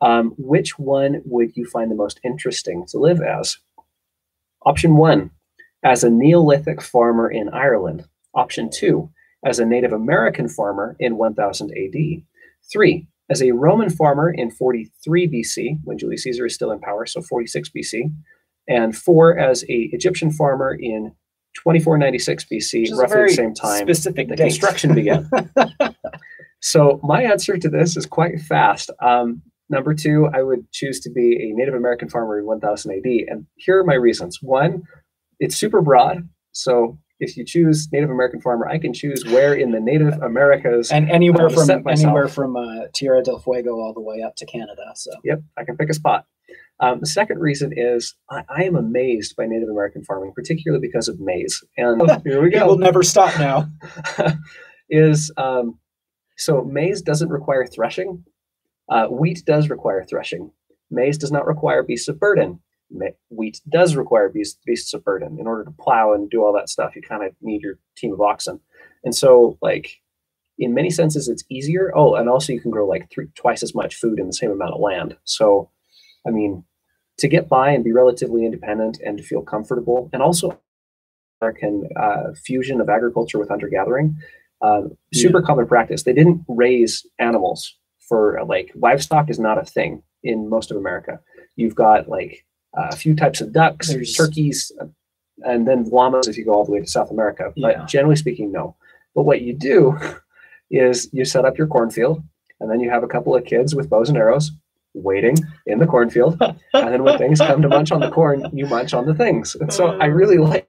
um, 0.00 0.34
which 0.38 0.78
one 0.78 1.22
would 1.24 1.56
you 1.56 1.66
find 1.66 1.90
the 1.90 1.96
most 1.96 2.20
interesting 2.24 2.86
to 2.88 2.98
live 2.98 3.20
as? 3.20 3.58
Option 4.64 4.96
one, 4.96 5.30
as 5.82 6.04
a 6.04 6.10
Neolithic 6.10 6.80
farmer 6.80 7.30
in 7.30 7.48
Ireland. 7.50 8.04
Option 8.34 8.70
two, 8.70 9.10
as 9.44 9.58
a 9.58 9.64
Native 9.64 9.92
American 9.92 10.48
farmer 10.48 10.96
in 11.00 11.16
1000 11.16 11.70
AD. 11.72 12.22
Three, 12.70 13.08
as 13.28 13.42
a 13.42 13.52
Roman 13.52 13.90
farmer 13.90 14.30
in 14.30 14.50
43 14.50 15.28
BC, 15.28 15.78
when 15.84 15.98
Julius 15.98 16.24
Caesar 16.24 16.46
is 16.46 16.54
still 16.54 16.70
in 16.72 16.80
power, 16.80 17.06
so 17.06 17.22
46 17.22 17.70
BC. 17.70 18.12
And 18.68 18.96
four, 18.96 19.36
as 19.38 19.64
a 19.64 19.88
Egyptian 19.92 20.30
farmer 20.30 20.74
in 20.74 21.12
2496 21.54 22.44
BC, 22.44 22.96
roughly 22.96 23.22
the 23.22 23.28
same 23.28 23.54
time 23.54 23.82
specific 23.82 24.28
the 24.28 24.36
date. 24.36 24.44
construction 24.44 24.94
began. 24.94 25.28
so 26.60 27.00
my 27.02 27.22
answer 27.22 27.56
to 27.56 27.68
this 27.68 27.96
is 27.96 28.06
quite 28.06 28.40
fast. 28.40 28.90
Um, 29.02 29.42
number 29.68 29.94
two, 29.94 30.28
I 30.32 30.42
would 30.42 30.70
choose 30.72 31.00
to 31.00 31.10
be 31.10 31.50
a 31.50 31.56
Native 31.56 31.74
American 31.74 32.08
farmer 32.08 32.38
in 32.38 32.46
1000 32.46 32.92
AD, 32.92 33.04
and 33.28 33.46
here 33.56 33.78
are 33.78 33.84
my 33.84 33.94
reasons. 33.94 34.38
One, 34.40 34.82
it's 35.38 35.56
super 35.56 35.82
broad, 35.82 36.28
so 36.52 36.98
if 37.20 37.36
you 37.36 37.44
choose 37.44 37.88
Native 37.92 38.10
American 38.10 38.40
farmer, 38.40 38.66
I 38.66 38.78
can 38.78 38.92
choose 38.92 39.24
where 39.26 39.54
in 39.54 39.72
the 39.72 39.80
Native 39.80 40.14
Americas 40.22 40.90
and 40.90 41.10
anywhere 41.10 41.50
from 41.50 41.70
anywhere 41.86 42.28
from 42.28 42.56
uh, 42.56 42.86
Tierra 42.94 43.22
del 43.22 43.38
Fuego 43.38 43.72
all 43.78 43.92
the 43.92 44.00
way 44.00 44.22
up 44.22 44.36
to 44.36 44.46
Canada. 44.46 44.82
So 44.94 45.10
yep, 45.22 45.42
I 45.56 45.64
can 45.64 45.76
pick 45.76 45.90
a 45.90 45.94
spot. 45.94 46.24
Um, 46.80 47.00
the 47.00 47.06
second 47.06 47.40
reason 47.40 47.72
is 47.76 48.14
I, 48.30 48.42
I, 48.48 48.64
am 48.64 48.74
amazed 48.74 49.36
by 49.36 49.44
Native 49.46 49.68
American 49.68 50.02
farming, 50.02 50.32
particularly 50.34 50.80
because 50.80 51.08
of 51.08 51.20
maize. 51.20 51.62
And 51.76 52.00
here 52.24 52.42
we 52.42 52.48
go. 52.48 52.66
We'll 52.66 52.78
never 52.78 53.02
stop 53.02 53.38
now. 53.38 53.68
is 54.88 55.30
um, 55.36 55.78
so 56.36 56.62
maize 56.64 57.02
doesn't 57.02 57.28
require 57.28 57.66
threshing. 57.66 58.24
Uh, 58.88 59.06
wheat 59.06 59.42
does 59.46 59.68
require 59.68 60.04
threshing. 60.04 60.50
Maize 60.90 61.18
does 61.18 61.30
not 61.30 61.46
require 61.46 61.82
beasts 61.82 62.08
of 62.08 62.18
burden. 62.18 62.60
Ma- 62.90 63.06
wheat 63.28 63.60
does 63.68 63.94
require 63.94 64.30
beasts, 64.30 64.58
beasts 64.64 64.94
of 64.94 65.04
burden. 65.04 65.38
In 65.38 65.46
order 65.46 65.64
to 65.64 65.70
plow 65.70 66.14
and 66.14 66.30
do 66.30 66.42
all 66.42 66.52
that 66.54 66.70
stuff, 66.70 66.96
you 66.96 67.02
kind 67.02 67.24
of 67.24 67.34
need 67.42 67.60
your 67.60 67.78
team 67.96 68.12
of 68.12 68.20
oxen. 68.20 68.58
And 69.04 69.14
so, 69.14 69.58
like, 69.60 70.00
in 70.58 70.74
many 70.74 70.90
senses, 70.90 71.28
it's 71.28 71.44
easier. 71.50 71.92
Oh, 71.94 72.14
and 72.14 72.28
also 72.28 72.52
you 72.52 72.60
can 72.60 72.70
grow 72.70 72.86
like 72.86 73.10
three, 73.10 73.28
twice 73.34 73.62
as 73.62 73.74
much 73.74 73.94
food 73.94 74.18
in 74.18 74.26
the 74.26 74.32
same 74.32 74.50
amount 74.50 74.74
of 74.74 74.80
land. 74.80 75.16
So, 75.24 75.70
I 76.26 76.30
mean, 76.30 76.64
to 77.20 77.28
get 77.28 77.48
by 77.48 77.70
and 77.70 77.84
be 77.84 77.92
relatively 77.92 78.44
independent 78.44 78.98
and 79.04 79.18
to 79.18 79.24
feel 79.24 79.42
comfortable, 79.42 80.10
and 80.12 80.22
also 80.22 80.58
American 81.40 81.88
uh, 81.96 82.32
fusion 82.34 82.80
of 82.80 82.88
agriculture 82.88 83.38
with 83.38 83.48
hunter 83.48 83.68
gathering, 83.68 84.16
uh, 84.62 84.82
super 85.14 85.40
yeah. 85.40 85.46
common 85.46 85.66
practice. 85.66 86.02
They 86.02 86.12
didn't 86.12 86.44
raise 86.48 87.06
animals 87.18 87.76
for 88.08 88.42
like 88.46 88.72
livestock 88.74 89.30
is 89.30 89.38
not 89.38 89.58
a 89.58 89.64
thing 89.64 90.02
in 90.22 90.48
most 90.48 90.70
of 90.70 90.76
America. 90.76 91.20
You've 91.56 91.74
got 91.74 92.08
like 92.08 92.44
a 92.74 92.94
few 92.96 93.14
types 93.14 93.40
of 93.40 93.52
ducks, 93.52 93.88
There's... 93.88 94.14
turkeys, 94.14 94.72
and 95.42 95.66
then 95.66 95.84
llamas 95.84 96.28
if 96.28 96.36
you 96.36 96.44
go 96.44 96.52
all 96.52 96.64
the 96.64 96.72
way 96.72 96.80
to 96.80 96.86
South 96.86 97.10
America. 97.10 97.52
But 97.56 97.76
yeah. 97.76 97.86
generally 97.86 98.16
speaking, 98.16 98.52
no. 98.52 98.76
But 99.14 99.22
what 99.22 99.42
you 99.42 99.54
do 99.54 99.98
is 100.70 101.08
you 101.12 101.24
set 101.24 101.44
up 101.44 101.58
your 101.58 101.66
cornfield, 101.66 102.22
and 102.60 102.70
then 102.70 102.80
you 102.80 102.90
have 102.90 103.02
a 103.02 103.08
couple 103.08 103.36
of 103.36 103.44
kids 103.44 103.74
with 103.74 103.90
bows 103.90 104.08
and 104.08 104.18
arrows 104.18 104.52
waiting 104.94 105.36
in 105.66 105.78
the 105.78 105.86
cornfield. 105.86 106.36
and 106.40 106.58
then 106.72 107.02
when 107.02 107.18
things 107.18 107.38
come 107.38 107.62
to 107.62 107.68
munch 107.68 107.92
on 107.92 108.00
the 108.00 108.10
corn, 108.10 108.46
you 108.52 108.66
munch 108.66 108.94
on 108.94 109.06
the 109.06 109.14
things. 109.14 109.54
And 109.54 109.72
so 109.72 109.98
I 109.98 110.06
really 110.06 110.38
like 110.38 110.68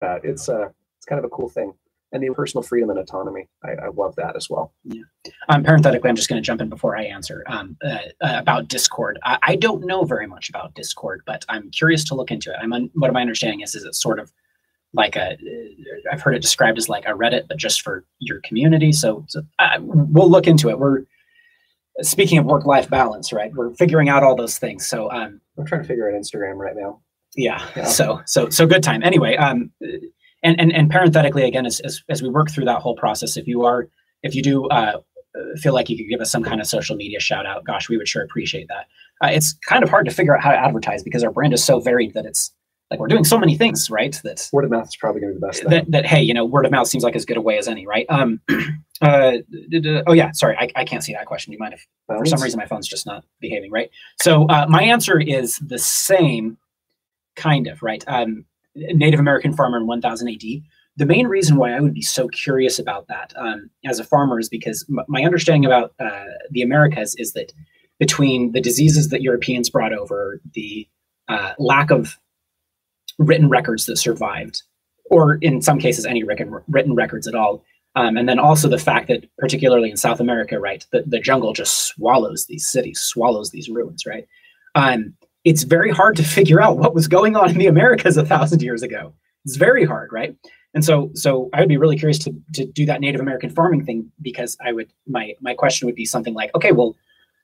that. 0.00 0.20
It's 0.24 0.48
uh 0.48 0.68
it's 0.98 1.06
kind 1.06 1.18
of 1.18 1.24
a 1.24 1.28
cool 1.28 1.48
thing. 1.48 1.72
And 2.12 2.22
the 2.22 2.28
personal 2.34 2.62
freedom 2.62 2.90
and 2.90 2.98
autonomy. 2.98 3.48
I, 3.64 3.70
I 3.70 3.88
love 3.88 4.14
that 4.16 4.36
as 4.36 4.50
well. 4.50 4.74
Yeah. 4.84 5.02
Um, 5.48 5.64
parenthetically, 5.64 6.10
I'm 6.10 6.14
just 6.14 6.28
going 6.28 6.40
to 6.40 6.44
jump 6.46 6.60
in 6.60 6.68
before 6.68 6.94
I 6.94 7.04
answer 7.04 7.42
um, 7.46 7.74
uh, 7.82 8.00
uh, 8.20 8.34
about 8.38 8.68
Discord. 8.68 9.18
I, 9.24 9.38
I, 9.42 9.56
don't 9.56 9.86
know 9.86 10.04
very 10.04 10.26
much 10.26 10.50
about 10.50 10.74
Discord, 10.74 11.22
but 11.24 11.46
I'm 11.48 11.70
curious 11.70 12.04
to 12.04 12.14
look 12.14 12.30
into 12.30 12.50
it. 12.50 12.56
I'm 12.60 12.74
un- 12.74 12.90
what 12.92 13.14
my 13.14 13.22
understanding 13.22 13.62
is 13.62 13.74
is 13.74 13.84
it's 13.84 14.02
sort 14.02 14.18
of 14.18 14.30
like 14.92 15.16
a 15.16 15.38
I've 16.10 16.20
heard 16.20 16.34
it 16.34 16.42
described 16.42 16.76
as 16.76 16.88
like 16.88 17.06
a 17.06 17.12
Reddit, 17.12 17.48
but 17.48 17.56
just 17.56 17.80
for 17.80 18.04
your 18.18 18.40
community. 18.40 18.92
So, 18.92 19.24
so 19.28 19.42
uh, 19.58 19.78
we'll 19.80 20.30
look 20.30 20.46
into 20.46 20.68
it. 20.68 20.78
We're 20.78 21.04
speaking 22.00 22.38
of 22.38 22.44
work 22.44 22.64
life 22.64 22.88
balance, 22.88 23.32
right? 23.32 23.52
We're 23.54 23.74
figuring 23.74 24.08
out 24.08 24.22
all 24.22 24.34
those 24.34 24.58
things. 24.58 24.86
So 24.86 25.10
um, 25.10 25.40
I'm 25.58 25.66
trying 25.66 25.82
to 25.82 25.88
figure 25.88 26.08
out 26.08 26.18
Instagram 26.18 26.56
right 26.56 26.74
now. 26.76 27.00
Yeah. 27.36 27.66
yeah. 27.76 27.84
So 27.84 28.20
so 28.26 28.48
so 28.50 28.66
good 28.66 28.82
time. 28.82 29.02
Anyway, 29.02 29.36
um, 29.36 29.70
and 30.42 30.60
and 30.60 30.72
and 30.72 30.90
parenthetically 30.90 31.44
again, 31.44 31.66
as 31.66 31.80
as, 31.80 32.02
as 32.08 32.22
we 32.22 32.28
work 32.28 32.50
through 32.50 32.66
that 32.66 32.80
whole 32.80 32.96
process, 32.96 33.36
if 33.36 33.46
you 33.46 33.64
are 33.64 33.88
if 34.22 34.34
you 34.34 34.42
do 34.42 34.66
uh, 34.68 35.00
feel 35.56 35.74
like 35.74 35.88
you 35.88 35.96
could 35.96 36.08
give 36.08 36.20
us 36.20 36.30
some 36.30 36.42
kind 36.42 36.60
of 36.60 36.66
social 36.66 36.96
media 36.96 37.20
shout 37.20 37.46
out, 37.46 37.64
gosh, 37.64 37.88
we 37.88 37.96
would 37.96 38.08
sure 38.08 38.22
appreciate 38.22 38.68
that. 38.68 38.86
Uh, 39.24 39.30
it's 39.30 39.54
kind 39.66 39.82
of 39.82 39.90
hard 39.90 40.06
to 40.06 40.12
figure 40.12 40.36
out 40.36 40.42
how 40.42 40.50
to 40.50 40.58
advertise 40.58 41.02
because 41.02 41.24
our 41.24 41.30
brand 41.30 41.54
is 41.54 41.64
so 41.64 41.80
varied 41.80 42.14
that 42.14 42.26
it's 42.26 42.52
like 42.92 43.00
we're 43.00 43.08
doing 43.08 43.24
so 43.24 43.38
many 43.38 43.56
things, 43.56 43.88
right? 43.88 44.20
That 44.22 44.46
word 44.52 44.64
of 44.64 44.70
mouth 44.70 44.86
is 44.86 44.96
probably 44.96 45.22
going 45.22 45.32
to 45.32 45.38
be 45.38 45.40
the 45.40 45.46
best. 45.46 45.64
That, 45.64 45.90
that 45.90 46.04
hey, 46.04 46.20
you 46.20 46.34
know, 46.34 46.44
word 46.44 46.66
of 46.66 46.72
mouth 46.72 46.86
seems 46.86 47.02
like 47.02 47.16
as 47.16 47.24
good 47.24 47.38
a 47.38 47.40
way 47.40 47.56
as 47.56 47.66
any, 47.66 47.86
right? 47.86 48.04
Um, 48.10 48.38
uh, 49.00 49.38
oh 50.06 50.12
yeah, 50.12 50.30
sorry, 50.32 50.56
I, 50.58 50.68
I 50.76 50.84
can't 50.84 51.02
see 51.02 51.14
that 51.14 51.24
question. 51.24 51.50
Do 51.50 51.54
you 51.54 51.58
mind 51.58 51.72
if 51.72 51.86
for 52.06 52.26
some 52.26 52.42
reason 52.42 52.58
my 52.58 52.66
phone's 52.66 52.86
just 52.86 53.06
not 53.06 53.24
behaving 53.40 53.70
right? 53.70 53.90
So 54.20 54.46
uh, 54.48 54.66
my 54.68 54.82
answer 54.82 55.18
is 55.18 55.56
the 55.56 55.78
same, 55.78 56.58
kind 57.34 57.66
of, 57.66 57.82
right? 57.82 58.04
Um, 58.06 58.44
Native 58.74 59.20
American 59.20 59.54
farmer 59.54 59.78
in 59.78 59.86
1000 59.86 60.28
AD. 60.28 60.42
The 60.98 61.06
main 61.06 61.26
reason 61.26 61.56
why 61.56 61.72
I 61.72 61.80
would 61.80 61.94
be 61.94 62.02
so 62.02 62.28
curious 62.28 62.78
about 62.78 63.08
that 63.08 63.32
um, 63.36 63.70
as 63.86 63.98
a 63.98 64.04
farmer 64.04 64.38
is 64.38 64.50
because 64.50 64.84
m- 64.90 65.04
my 65.08 65.22
understanding 65.22 65.64
about 65.64 65.94
uh, 65.98 66.24
the 66.50 66.60
Americas 66.60 67.14
is 67.14 67.32
that 67.32 67.54
between 67.98 68.52
the 68.52 68.60
diseases 68.60 69.08
that 69.08 69.22
Europeans 69.22 69.70
brought 69.70 69.94
over, 69.94 70.40
the 70.52 70.86
uh, 71.28 71.54
lack 71.58 71.90
of 71.90 72.18
written 73.18 73.48
records 73.48 73.86
that 73.86 73.96
survived, 73.96 74.62
or 75.10 75.36
in 75.36 75.62
some 75.62 75.78
cases, 75.78 76.06
any 76.06 76.22
written, 76.22 76.94
records 76.94 77.26
at 77.26 77.34
all. 77.34 77.64
Um, 77.94 78.16
and 78.16 78.28
then 78.28 78.38
also 78.38 78.68
the 78.68 78.78
fact 78.78 79.08
that, 79.08 79.24
particularly 79.38 79.90
in 79.90 79.96
South 79.96 80.20
America, 80.20 80.58
right, 80.58 80.86
the, 80.92 81.02
the 81.06 81.20
jungle 81.20 81.52
just 81.52 81.86
swallows 81.86 82.46
these 82.46 82.66
cities, 82.66 83.00
swallows 83.00 83.50
these 83.50 83.68
ruins, 83.68 84.06
right? 84.06 84.26
Um, 84.74 85.14
it's 85.44 85.64
very 85.64 85.90
hard 85.90 86.16
to 86.16 86.22
figure 86.22 86.60
out 86.60 86.78
what 86.78 86.94
was 86.94 87.08
going 87.08 87.36
on 87.36 87.50
in 87.50 87.58
the 87.58 87.66
Americas 87.66 88.16
a 88.16 88.24
thousand 88.24 88.62
years 88.62 88.82
ago. 88.82 89.12
It's 89.44 89.56
very 89.56 89.84
hard, 89.84 90.12
right? 90.12 90.34
And 90.74 90.84
so, 90.84 91.10
so 91.14 91.50
I 91.52 91.60
would 91.60 91.68
be 91.68 91.76
really 91.76 91.98
curious 91.98 92.18
to 92.20 92.34
to 92.54 92.64
do 92.64 92.86
that 92.86 93.00
Native 93.00 93.20
American 93.20 93.50
farming 93.50 93.84
thing 93.84 94.10
because 94.22 94.56
I 94.64 94.72
would 94.72 94.92
my 95.06 95.34
my 95.40 95.54
question 95.54 95.86
would 95.86 95.94
be 95.94 96.06
something 96.06 96.34
like, 96.34 96.54
okay, 96.54 96.72
well, 96.72 96.96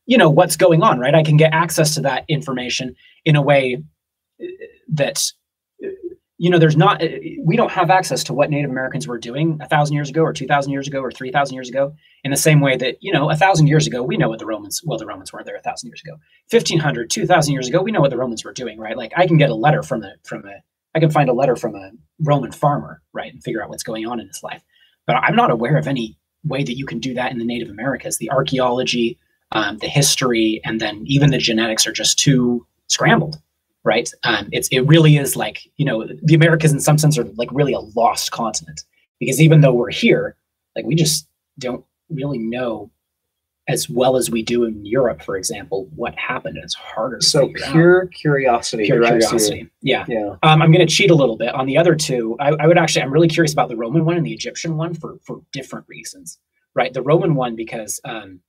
you 0.06 0.16
know, 0.16 0.30
what's 0.30 0.56
going 0.56 0.82
on, 0.82 0.98
right? 0.98 1.14
I 1.14 1.22
can 1.22 1.36
get 1.36 1.52
access 1.52 1.94
to 1.94 2.00
that 2.02 2.24
information 2.28 2.96
in 3.26 3.36
a 3.36 3.42
way 3.42 3.82
uh, 4.42 4.46
that 4.88 5.30
you 6.40 6.50
know, 6.50 6.58
there's 6.58 6.76
not, 6.76 7.02
we 7.42 7.56
don't 7.56 7.72
have 7.72 7.90
access 7.90 8.22
to 8.24 8.32
what 8.32 8.48
Native 8.48 8.70
Americans 8.70 9.08
were 9.08 9.18
doing 9.18 9.58
a 9.60 9.68
thousand 9.68 9.96
years 9.96 10.08
ago, 10.08 10.22
or 10.22 10.32
two 10.32 10.46
thousand 10.46 10.70
years 10.70 10.86
ago, 10.86 11.00
or 11.00 11.10
three 11.10 11.32
thousand 11.32 11.54
years 11.54 11.68
ago. 11.68 11.92
In 12.22 12.30
the 12.30 12.36
same 12.36 12.60
way 12.60 12.76
that, 12.76 12.96
you 13.00 13.12
know, 13.12 13.28
a 13.28 13.34
thousand 13.34 13.66
years 13.66 13.88
ago, 13.88 14.04
we 14.04 14.16
know 14.16 14.28
what 14.28 14.38
the 14.38 14.46
Romans, 14.46 14.80
well, 14.84 14.98
the 14.98 15.06
Romans 15.06 15.32
were 15.32 15.42
there 15.44 15.56
a 15.56 15.60
thousand 15.60 15.88
years 15.88 16.00
ago. 16.00 16.16
1500, 16.50 17.10
2000 17.10 17.52
years 17.52 17.68
ago, 17.68 17.82
we 17.82 17.90
know 17.90 18.00
what 18.00 18.10
the 18.10 18.16
Romans 18.16 18.44
were 18.44 18.52
doing, 18.52 18.78
right? 18.78 18.96
Like 18.96 19.12
I 19.16 19.26
can 19.26 19.36
get 19.36 19.50
a 19.50 19.54
letter 19.54 19.82
from 19.82 20.04
a, 20.04 20.12
from 20.22 20.46
a, 20.46 20.62
I 20.94 21.00
can 21.00 21.10
find 21.10 21.28
a 21.28 21.34
letter 21.34 21.56
from 21.56 21.74
a 21.74 21.90
Roman 22.20 22.52
farmer, 22.52 23.02
right, 23.12 23.32
and 23.32 23.42
figure 23.42 23.62
out 23.62 23.68
what's 23.68 23.82
going 23.82 24.06
on 24.06 24.20
in 24.20 24.28
his 24.28 24.42
life. 24.42 24.62
But 25.06 25.16
I'm 25.16 25.36
not 25.36 25.50
aware 25.50 25.76
of 25.76 25.88
any 25.88 26.18
way 26.44 26.62
that 26.62 26.76
you 26.76 26.86
can 26.86 27.00
do 27.00 27.14
that 27.14 27.32
in 27.32 27.38
the 27.38 27.44
Native 27.44 27.68
Americas. 27.68 28.18
The 28.18 28.30
archaeology, 28.30 29.18
um, 29.50 29.78
the 29.78 29.88
history, 29.88 30.60
and 30.64 30.80
then 30.80 31.02
even 31.06 31.30
the 31.30 31.38
genetics 31.38 31.86
are 31.86 31.92
just 31.92 32.18
too 32.18 32.64
scrambled 32.86 33.40
right? 33.84 34.10
Um, 34.24 34.48
it's 34.52 34.68
it 34.68 34.80
really 34.80 35.16
is 35.16 35.36
like 35.36 35.60
you 35.76 35.84
know 35.84 36.06
the 36.22 36.34
Americas 36.34 36.72
in 36.72 36.80
some 36.80 36.98
sense 36.98 37.18
are 37.18 37.24
like 37.36 37.50
really 37.52 37.72
a 37.72 37.80
lost 37.80 38.30
continent 38.30 38.82
because 39.20 39.40
even 39.40 39.60
though 39.60 39.72
we're 39.72 39.90
here, 39.90 40.36
like 40.76 40.84
we 40.84 40.94
just 40.94 41.28
don't 41.58 41.84
really 42.10 42.38
know 42.38 42.90
as 43.68 43.88
well 43.88 44.16
as 44.16 44.30
we 44.30 44.42
do 44.42 44.64
in 44.64 44.84
Europe, 44.84 45.22
for 45.22 45.36
example, 45.36 45.88
what 45.94 46.18
happened. 46.18 46.56
And 46.56 46.64
it's 46.64 46.74
harder. 46.74 47.20
so 47.20 47.52
pure 47.70 48.04
out. 48.04 48.12
curiosity. 48.12 48.86
Pure 48.86 49.04
curiosity. 49.04 49.68
Yeah. 49.82 50.06
Yeah. 50.08 50.36
Um, 50.42 50.62
I'm 50.62 50.72
going 50.72 50.86
to 50.86 50.92
cheat 50.92 51.10
a 51.10 51.14
little 51.14 51.36
bit 51.36 51.54
on 51.54 51.66
the 51.66 51.76
other 51.76 51.94
two. 51.94 52.34
I, 52.40 52.48
I, 52.58 52.66
would 52.66 52.78
actually, 52.78 53.02
I'm 53.02 53.12
really 53.12 53.28
curious 53.28 53.52
about 53.52 53.68
the 53.68 53.76
Roman 53.76 54.06
one 54.06 54.16
and 54.16 54.24
the 54.24 54.32
Egyptian 54.32 54.76
one 54.78 54.94
for 54.94 55.18
for 55.22 55.42
different 55.52 55.86
reasons. 55.86 56.38
Right. 56.74 56.94
The 56.94 57.02
Roman 57.02 57.34
one 57.34 57.56
because 57.56 58.00
um, 58.04 58.40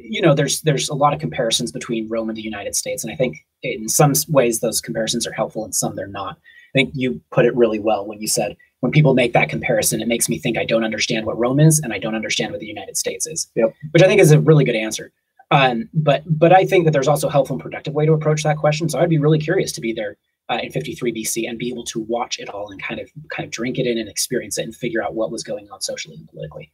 you 0.00 0.20
know, 0.20 0.34
there's 0.34 0.60
there's 0.62 0.88
a 0.88 0.94
lot 0.94 1.12
of 1.12 1.20
comparisons 1.20 1.72
between 1.72 2.08
Rome 2.08 2.28
and 2.28 2.36
the 2.36 2.42
United 2.42 2.76
States, 2.76 3.04
and 3.04 3.12
I 3.12 3.16
think 3.16 3.38
in 3.62 3.88
some 3.88 4.12
ways 4.28 4.60
those 4.60 4.80
comparisons 4.80 5.26
are 5.26 5.32
helpful, 5.32 5.64
and 5.64 5.74
some 5.74 5.96
they're 5.96 6.06
not. 6.06 6.36
I 6.36 6.72
think 6.74 6.92
you 6.94 7.20
put 7.30 7.44
it 7.44 7.54
really 7.54 7.78
well 7.78 8.06
when 8.06 8.20
you 8.20 8.26
said 8.26 8.56
when 8.80 8.92
people 8.92 9.14
make 9.14 9.32
that 9.32 9.48
comparison, 9.48 10.00
it 10.00 10.08
makes 10.08 10.28
me 10.28 10.38
think 10.38 10.58
I 10.58 10.64
don't 10.64 10.84
understand 10.84 11.26
what 11.26 11.38
Rome 11.38 11.60
is, 11.60 11.78
and 11.78 11.92
I 11.92 11.98
don't 11.98 12.14
understand 12.14 12.52
what 12.52 12.60
the 12.60 12.66
United 12.66 12.96
States 12.96 13.26
is. 13.26 13.50
Yep. 13.54 13.74
Which 13.92 14.02
I 14.02 14.06
think 14.06 14.20
is 14.20 14.32
a 14.32 14.40
really 14.40 14.64
good 14.64 14.74
answer. 14.74 15.12
Um, 15.50 15.88
but 15.92 16.22
but 16.26 16.52
I 16.52 16.64
think 16.64 16.84
that 16.84 16.92
there's 16.92 17.08
also 17.08 17.28
a 17.28 17.30
helpful 17.30 17.54
and 17.54 17.62
productive 17.62 17.94
way 17.94 18.06
to 18.06 18.12
approach 18.12 18.42
that 18.42 18.56
question. 18.56 18.88
So 18.88 18.98
I'd 18.98 19.10
be 19.10 19.18
really 19.18 19.38
curious 19.38 19.70
to 19.72 19.80
be 19.80 19.92
there 19.92 20.16
uh, 20.48 20.58
in 20.62 20.72
53 20.72 21.12
BC 21.12 21.48
and 21.48 21.58
be 21.58 21.68
able 21.68 21.84
to 21.84 22.00
watch 22.00 22.38
it 22.38 22.48
all 22.48 22.70
and 22.70 22.82
kind 22.82 23.00
of 23.00 23.10
kind 23.28 23.44
of 23.44 23.50
drink 23.50 23.78
it 23.78 23.86
in 23.86 23.98
and 23.98 24.08
experience 24.08 24.58
it 24.58 24.62
and 24.62 24.74
figure 24.74 25.02
out 25.02 25.14
what 25.14 25.30
was 25.30 25.44
going 25.44 25.70
on 25.70 25.80
socially 25.82 26.16
and 26.16 26.28
politically 26.28 26.72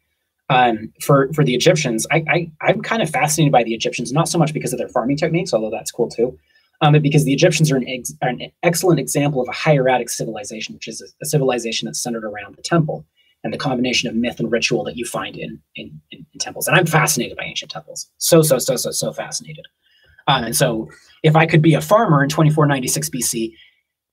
um, 0.49 0.93
for 1.01 1.33
for 1.35 1.45
the 1.45 1.55
Egyptians, 1.55 2.07
I, 2.11 2.51
I 2.63 2.71
am 2.71 2.81
kind 2.81 3.03
of 3.03 3.11
fascinated 3.11 3.53
by 3.53 3.65
the 3.65 3.75
Egyptians, 3.75 4.13
not 4.13 4.29
so 4.29 4.39
much 4.39 4.55
because 4.55 4.73
of 4.73 4.79
their 4.79 4.89
farming 4.89 5.17
techniques, 5.17 5.53
although 5.53 5.71
that's 5.71 5.91
cool 5.91 6.09
too, 6.09 6.39
um, 6.81 6.93
but 6.93 7.03
because 7.03 7.25
the 7.25 7.33
Egyptians 7.33 7.71
are 7.73 7.77
an, 7.77 7.89
ex, 7.89 8.13
are 8.23 8.29
an, 8.29 8.51
excellent 8.63 9.01
example 9.01 9.43
of 9.43 9.49
a 9.49 9.53
hieratic 9.53 10.09
civilization, 10.09 10.75
which 10.75 10.89
is 10.89 11.03
a, 11.03 11.07
a, 11.23 11.27
civilization 11.27 11.87
that's 11.87 12.01
centered 12.01 12.25
around 12.25 12.57
the 12.57 12.63
temple 12.63 13.05
and 13.45 13.53
the 13.53 13.59
combination 13.59 14.09
of 14.09 14.15
myth 14.15 14.39
and 14.39 14.51
ritual 14.51 14.85
that 14.85 14.97
you 14.97 15.05
find 15.05 15.37
in, 15.37 15.61
in, 15.77 16.01
in, 16.11 16.25
temples. 16.39 16.69
And 16.69 16.77
I'm 16.77 16.87
fascinated 16.87 17.37
by 17.37 17.45
ancient 17.45 17.71
temples, 17.71 18.09
so 18.19 18.43
so 18.43 18.59
so 18.59 18.77
so 18.77 18.91
so 18.91 19.13
fascinated. 19.13 19.67
Um, 20.29 20.45
and 20.45 20.57
so, 20.57 20.89
if 21.23 21.35
I 21.35 21.47
could 21.47 21.63
be 21.63 21.75
a 21.75 21.81
farmer 21.81 22.23
in 22.23 22.29
2496 22.29 23.11
BC 23.11 23.53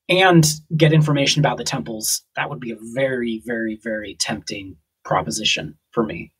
and 0.09 0.45
get 0.75 0.93
information 0.93 1.39
about 1.39 1.57
the 1.57 1.63
temples, 1.63 2.23
that 2.35 2.49
would 2.49 2.59
be 2.59 2.71
a 2.71 2.77
very 2.93 3.41
very 3.45 3.79
very 3.83 4.15
tempting 4.15 4.75
proposition 5.05 5.77
for 5.91 6.03
me. 6.03 6.31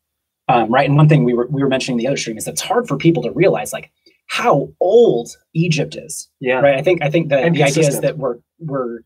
Um, 0.48 0.72
right. 0.72 0.88
And 0.88 0.98
one 0.98 1.10
thing 1.10 1.24
we 1.24 1.34
were 1.34 1.48
we 1.48 1.64
were 1.64 1.70
mentioning 1.70 1.98
the 1.98 2.08
other 2.08 2.18
stream 2.18 2.38
is 2.38 2.48
it's 2.48 2.62
hard 2.62 2.88
for 2.88 2.98
people 2.98 3.24
to 3.24 3.32
realize 3.32 3.74
like 3.74 3.92
how 4.28 4.70
old 4.80 5.30
Egypt 5.54 5.96
is. 5.96 6.30
Yeah. 6.40 6.60
Right. 6.60 6.76
I 6.76 6.82
think 6.82 7.02
I 7.02 7.10
think 7.10 7.30
that 7.30 7.54
the 7.54 7.64
idea 7.64 7.88
is 7.88 8.02
that 8.02 8.18
we're 8.18 8.38
we're 8.60 9.00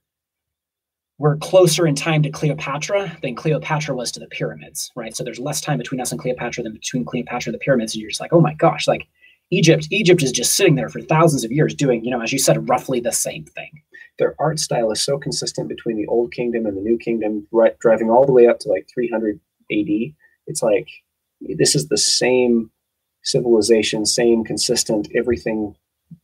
we're 1.17 1.37
closer 1.37 1.85
in 1.85 1.95
time 1.95 2.23
to 2.23 2.29
Cleopatra 2.29 3.17
than 3.21 3.35
Cleopatra 3.35 3.93
was 3.93 4.11
to 4.13 4.21
the 4.21 4.27
pyramids, 4.27 4.89
right? 4.95 5.15
So 5.15 5.23
there's 5.23 5.39
less 5.39 5.59
time 5.59 5.77
between 5.77 5.99
us 5.99 6.11
and 6.11 6.19
Cleopatra 6.19 6.63
than 6.63 6.73
between 6.73 7.03
Cleopatra 7.03 7.51
and 7.51 7.55
the 7.55 7.63
pyramids. 7.63 7.93
And 7.93 8.01
you're 8.01 8.09
just 8.09 8.21
like, 8.21 8.31
oh 8.31 8.39
my 8.39 8.53
gosh, 8.53 8.87
like 8.87 9.05
Egypt, 9.51 9.87
Egypt 9.91 10.23
is 10.23 10.31
just 10.31 10.55
sitting 10.55 10.75
there 10.75 10.87
for 10.87 11.01
thousands 11.01 11.43
of 11.43 11.51
years 11.51 11.75
doing, 11.75 12.05
you 12.05 12.11
know, 12.11 12.21
as 12.21 12.31
you 12.31 12.39
said, 12.39 12.69
roughly 12.69 13.01
the 13.01 13.11
same 13.11 13.43
thing. 13.43 13.69
Their 14.17 14.35
art 14.39 14.59
style 14.59 14.91
is 14.91 15.01
so 15.01 15.17
consistent 15.17 15.67
between 15.67 15.97
the 15.97 16.07
old 16.07 16.31
kingdom 16.31 16.65
and 16.65 16.77
the 16.77 16.81
new 16.81 16.97
kingdom, 16.97 17.45
right, 17.51 17.77
driving 17.79 18.09
all 18.09 18.25
the 18.25 18.31
way 18.31 18.47
up 18.47 18.59
to 18.59 18.69
like 18.69 18.87
300 18.93 19.39
AD, 19.71 20.13
it's 20.47 20.63
like 20.63 20.89
this 21.41 21.75
is 21.75 21.87
the 21.87 21.97
same 21.97 22.71
civilization, 23.23 24.05
same 24.05 24.43
consistent, 24.43 25.07
everything 25.15 25.75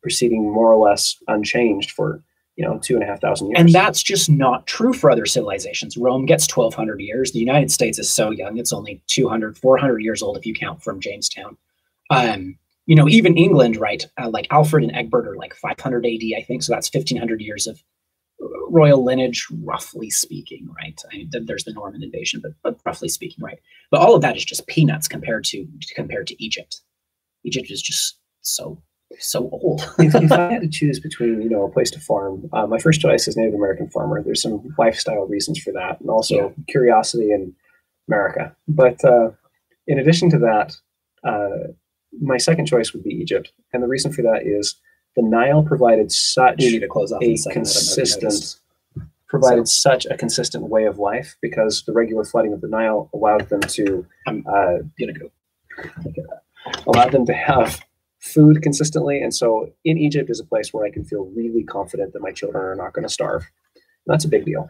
proceeding 0.01 0.51
more 0.51 0.71
or 0.71 0.89
less 0.89 1.15
unchanged 1.27 1.91
for 1.91 2.21
you 2.55 2.65
know 2.65 2.79
two 2.81 2.95
and 2.95 3.03
a 3.03 3.05
half 3.05 3.21
thousand 3.21 3.47
years. 3.47 3.59
And 3.59 3.69
that's 3.69 4.01
just 4.01 4.29
not 4.29 4.65
true 4.65 4.93
for 4.93 5.11
other 5.11 5.25
civilizations. 5.25 5.97
Rome 5.97 6.25
gets 6.25 6.53
1,200 6.53 6.99
years. 7.01 7.31
The 7.31 7.39
United 7.39 7.71
States 7.71 7.99
is 7.99 8.09
so 8.09 8.31
young; 8.31 8.57
it's 8.57 8.73
only 8.73 9.01
200, 9.07 9.57
400 9.57 9.99
years 9.99 10.21
old 10.21 10.37
if 10.37 10.45
you 10.45 10.53
count 10.53 10.81
from 10.81 10.99
Jamestown. 10.99 11.57
Um, 12.09 12.57
you 12.85 12.95
know, 12.95 13.09
even 13.09 13.37
England, 13.37 13.77
right? 13.77 14.05
Uh, 14.21 14.29
like 14.29 14.47
Alfred 14.51 14.83
and 14.83 14.95
Egbert 14.95 15.27
are 15.27 15.35
like 15.35 15.55
500 15.55 16.05
AD, 16.05 16.21
I 16.37 16.43
think. 16.43 16.61
So 16.61 16.73
that's 16.73 16.93
1,500 16.93 17.41
years 17.41 17.65
of 17.67 17.81
royal 18.75 19.03
lineage, 19.03 19.47
roughly 19.63 20.09
speaking, 20.09 20.67
right? 20.75 21.01
I 21.11 21.15
mean, 21.15 21.29
there's 21.31 21.63
the 21.63 21.71
Norman 21.71 22.03
invasion, 22.03 22.41
but, 22.43 22.51
but 22.61 22.77
roughly 22.85 23.07
speaking, 23.07 23.41
right? 23.43 23.59
But 23.89 24.01
all 24.01 24.15
of 24.15 24.21
that 24.21 24.35
is 24.35 24.43
just 24.43 24.67
peanuts 24.67 25.07
compared 25.07 25.45
to 25.45 25.65
compared 25.95 26.27
to 26.27 26.43
Egypt. 26.43 26.81
Egypt 27.45 27.71
is 27.71 27.81
just 27.81 28.17
so 28.41 28.81
so 29.17 29.49
old. 29.51 29.81
if, 29.99 30.13
if, 30.13 30.31
I 30.31 30.51
had 30.51 30.61
to 30.61 30.67
choose 30.67 30.99
between 30.99 31.41
you 31.41 31.49
know 31.49 31.63
a 31.63 31.71
place 31.71 31.89
to 31.91 31.99
farm, 31.99 32.49
uh, 32.51 32.67
my 32.67 32.77
first 32.77 32.99
choice 32.99 33.27
is 33.29 33.37
Native 33.37 33.53
American 33.53 33.89
farmer. 33.89 34.21
There's 34.21 34.41
some 34.41 34.75
lifestyle 34.77 35.25
reasons 35.25 35.57
for 35.59 35.71
that, 35.71 36.01
and 36.01 36.09
also 36.09 36.35
yeah. 36.35 36.49
curiosity 36.67 37.31
in 37.31 37.55
America. 38.09 38.53
But 38.67 39.03
uh, 39.05 39.31
in 39.87 39.99
addition 39.99 40.29
to 40.31 40.39
that, 40.39 40.75
uh, 41.23 41.71
my 42.21 42.37
second 42.37 42.65
choice 42.65 42.91
would 42.91 43.03
be 43.03 43.11
Egypt, 43.11 43.53
and 43.71 43.81
the 43.81 43.87
reason 43.87 44.11
for 44.11 44.21
that 44.23 44.41
is 44.45 44.75
the 45.15 45.21
Nile 45.21 45.63
provided 45.63 46.11
such 46.11 46.61
you 46.61 46.71
need 46.71 46.79
to 46.79 46.89
close 46.89 47.13
a 47.13 47.19
consistent 47.53 48.57
provided 49.39 49.67
so. 49.67 49.89
such 49.89 50.05
a 50.05 50.17
consistent 50.17 50.69
way 50.69 50.85
of 50.85 50.99
life 50.99 51.35
because 51.41 51.83
the 51.83 51.93
regular 51.93 52.23
flooding 52.23 52.53
of 52.53 52.61
the 52.61 52.67
Nile 52.67 53.09
allowed 53.13 53.49
them 53.49 53.61
to 53.61 54.05
I'm 54.27 54.45
uh, 54.47 54.77
gonna 54.99 55.13
go 55.13 55.31
allowed 56.87 57.11
them 57.11 57.25
to 57.25 57.33
have 57.33 57.81
food 58.19 58.61
consistently 58.61 59.21
and 59.21 59.33
so 59.33 59.69
in 59.83 59.97
Egypt 59.97 60.29
is 60.29 60.39
a 60.39 60.45
place 60.45 60.73
where 60.73 60.85
I 60.85 60.91
can 60.91 61.03
feel 61.03 61.25
really 61.35 61.63
confident 61.63 62.13
that 62.13 62.21
my 62.21 62.31
children 62.31 62.63
are 62.63 62.75
not 62.75 62.93
going 62.93 63.03
to 63.03 63.13
starve 63.13 63.43
and 63.73 64.13
that's 64.13 64.25
a 64.25 64.29
big 64.29 64.45
deal 64.45 64.67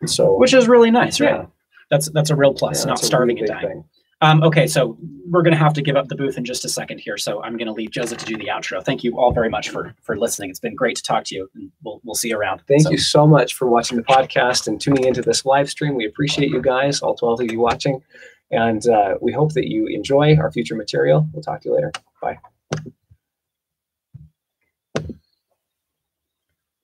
and 0.00 0.10
so 0.10 0.36
which 0.36 0.52
is 0.52 0.68
really 0.68 0.90
nice 0.90 1.20
right 1.20 1.36
yeah. 1.36 1.46
that's 1.90 2.10
that's 2.10 2.30
a 2.30 2.36
real 2.36 2.52
plus 2.52 2.84
yeah, 2.84 2.90
not 2.90 2.98
starving 2.98 3.36
really 3.36 3.48
and 3.48 3.60
dying 3.60 3.68
thing. 3.68 3.84
Um, 4.22 4.42
okay, 4.44 4.66
so 4.66 4.96
we're 5.28 5.42
going 5.42 5.52
to 5.52 5.58
have 5.58 5.72
to 5.74 5.82
give 5.82 5.96
up 5.96 6.08
the 6.08 6.14
booth 6.14 6.38
in 6.38 6.44
just 6.44 6.64
a 6.64 6.68
second 6.68 6.98
here. 6.98 7.18
So 7.18 7.42
I'm 7.42 7.56
going 7.56 7.66
to 7.66 7.72
leave 7.72 7.90
Joseph 7.90 8.18
to 8.18 8.24
do 8.24 8.36
the 8.36 8.46
outro. 8.46 8.82
Thank 8.84 9.02
you 9.02 9.18
all 9.18 9.32
very 9.32 9.48
much 9.50 9.68
for 9.70 9.94
for 10.02 10.16
listening. 10.16 10.48
It's 10.50 10.60
been 10.60 10.74
great 10.76 10.96
to 10.96 11.02
talk 11.02 11.24
to 11.24 11.34
you, 11.34 11.50
and 11.54 11.70
we'll 11.82 12.00
we'll 12.04 12.14
see 12.14 12.28
you 12.28 12.38
around. 12.38 12.62
Thank 12.68 12.82
So- 12.82 12.90
you 12.90 12.98
so 12.98 13.26
much 13.26 13.54
for 13.54 13.68
watching 13.68 13.96
the 13.96 14.04
podcast 14.04 14.66
and 14.68 14.80
tuning 14.80 15.04
into 15.04 15.22
this 15.22 15.44
live 15.44 15.68
stream. 15.68 15.94
We 15.94 16.06
appreciate 16.06 16.50
you 16.50 16.62
guys, 16.62 17.00
all 17.02 17.14
12 17.14 17.40
of 17.42 17.52
you 17.52 17.60
watching. 17.60 18.02
And 18.50 18.86
uh, 18.86 19.14
we 19.20 19.32
hope 19.32 19.54
that 19.54 19.66
you 19.68 19.86
enjoy 19.86 20.36
our 20.36 20.52
future 20.52 20.74
material. 20.76 21.26
We'll 21.32 21.42
talk 21.42 21.62
to 21.62 21.68
you 21.70 21.74
later. 21.74 21.90
Bye. 22.20 22.38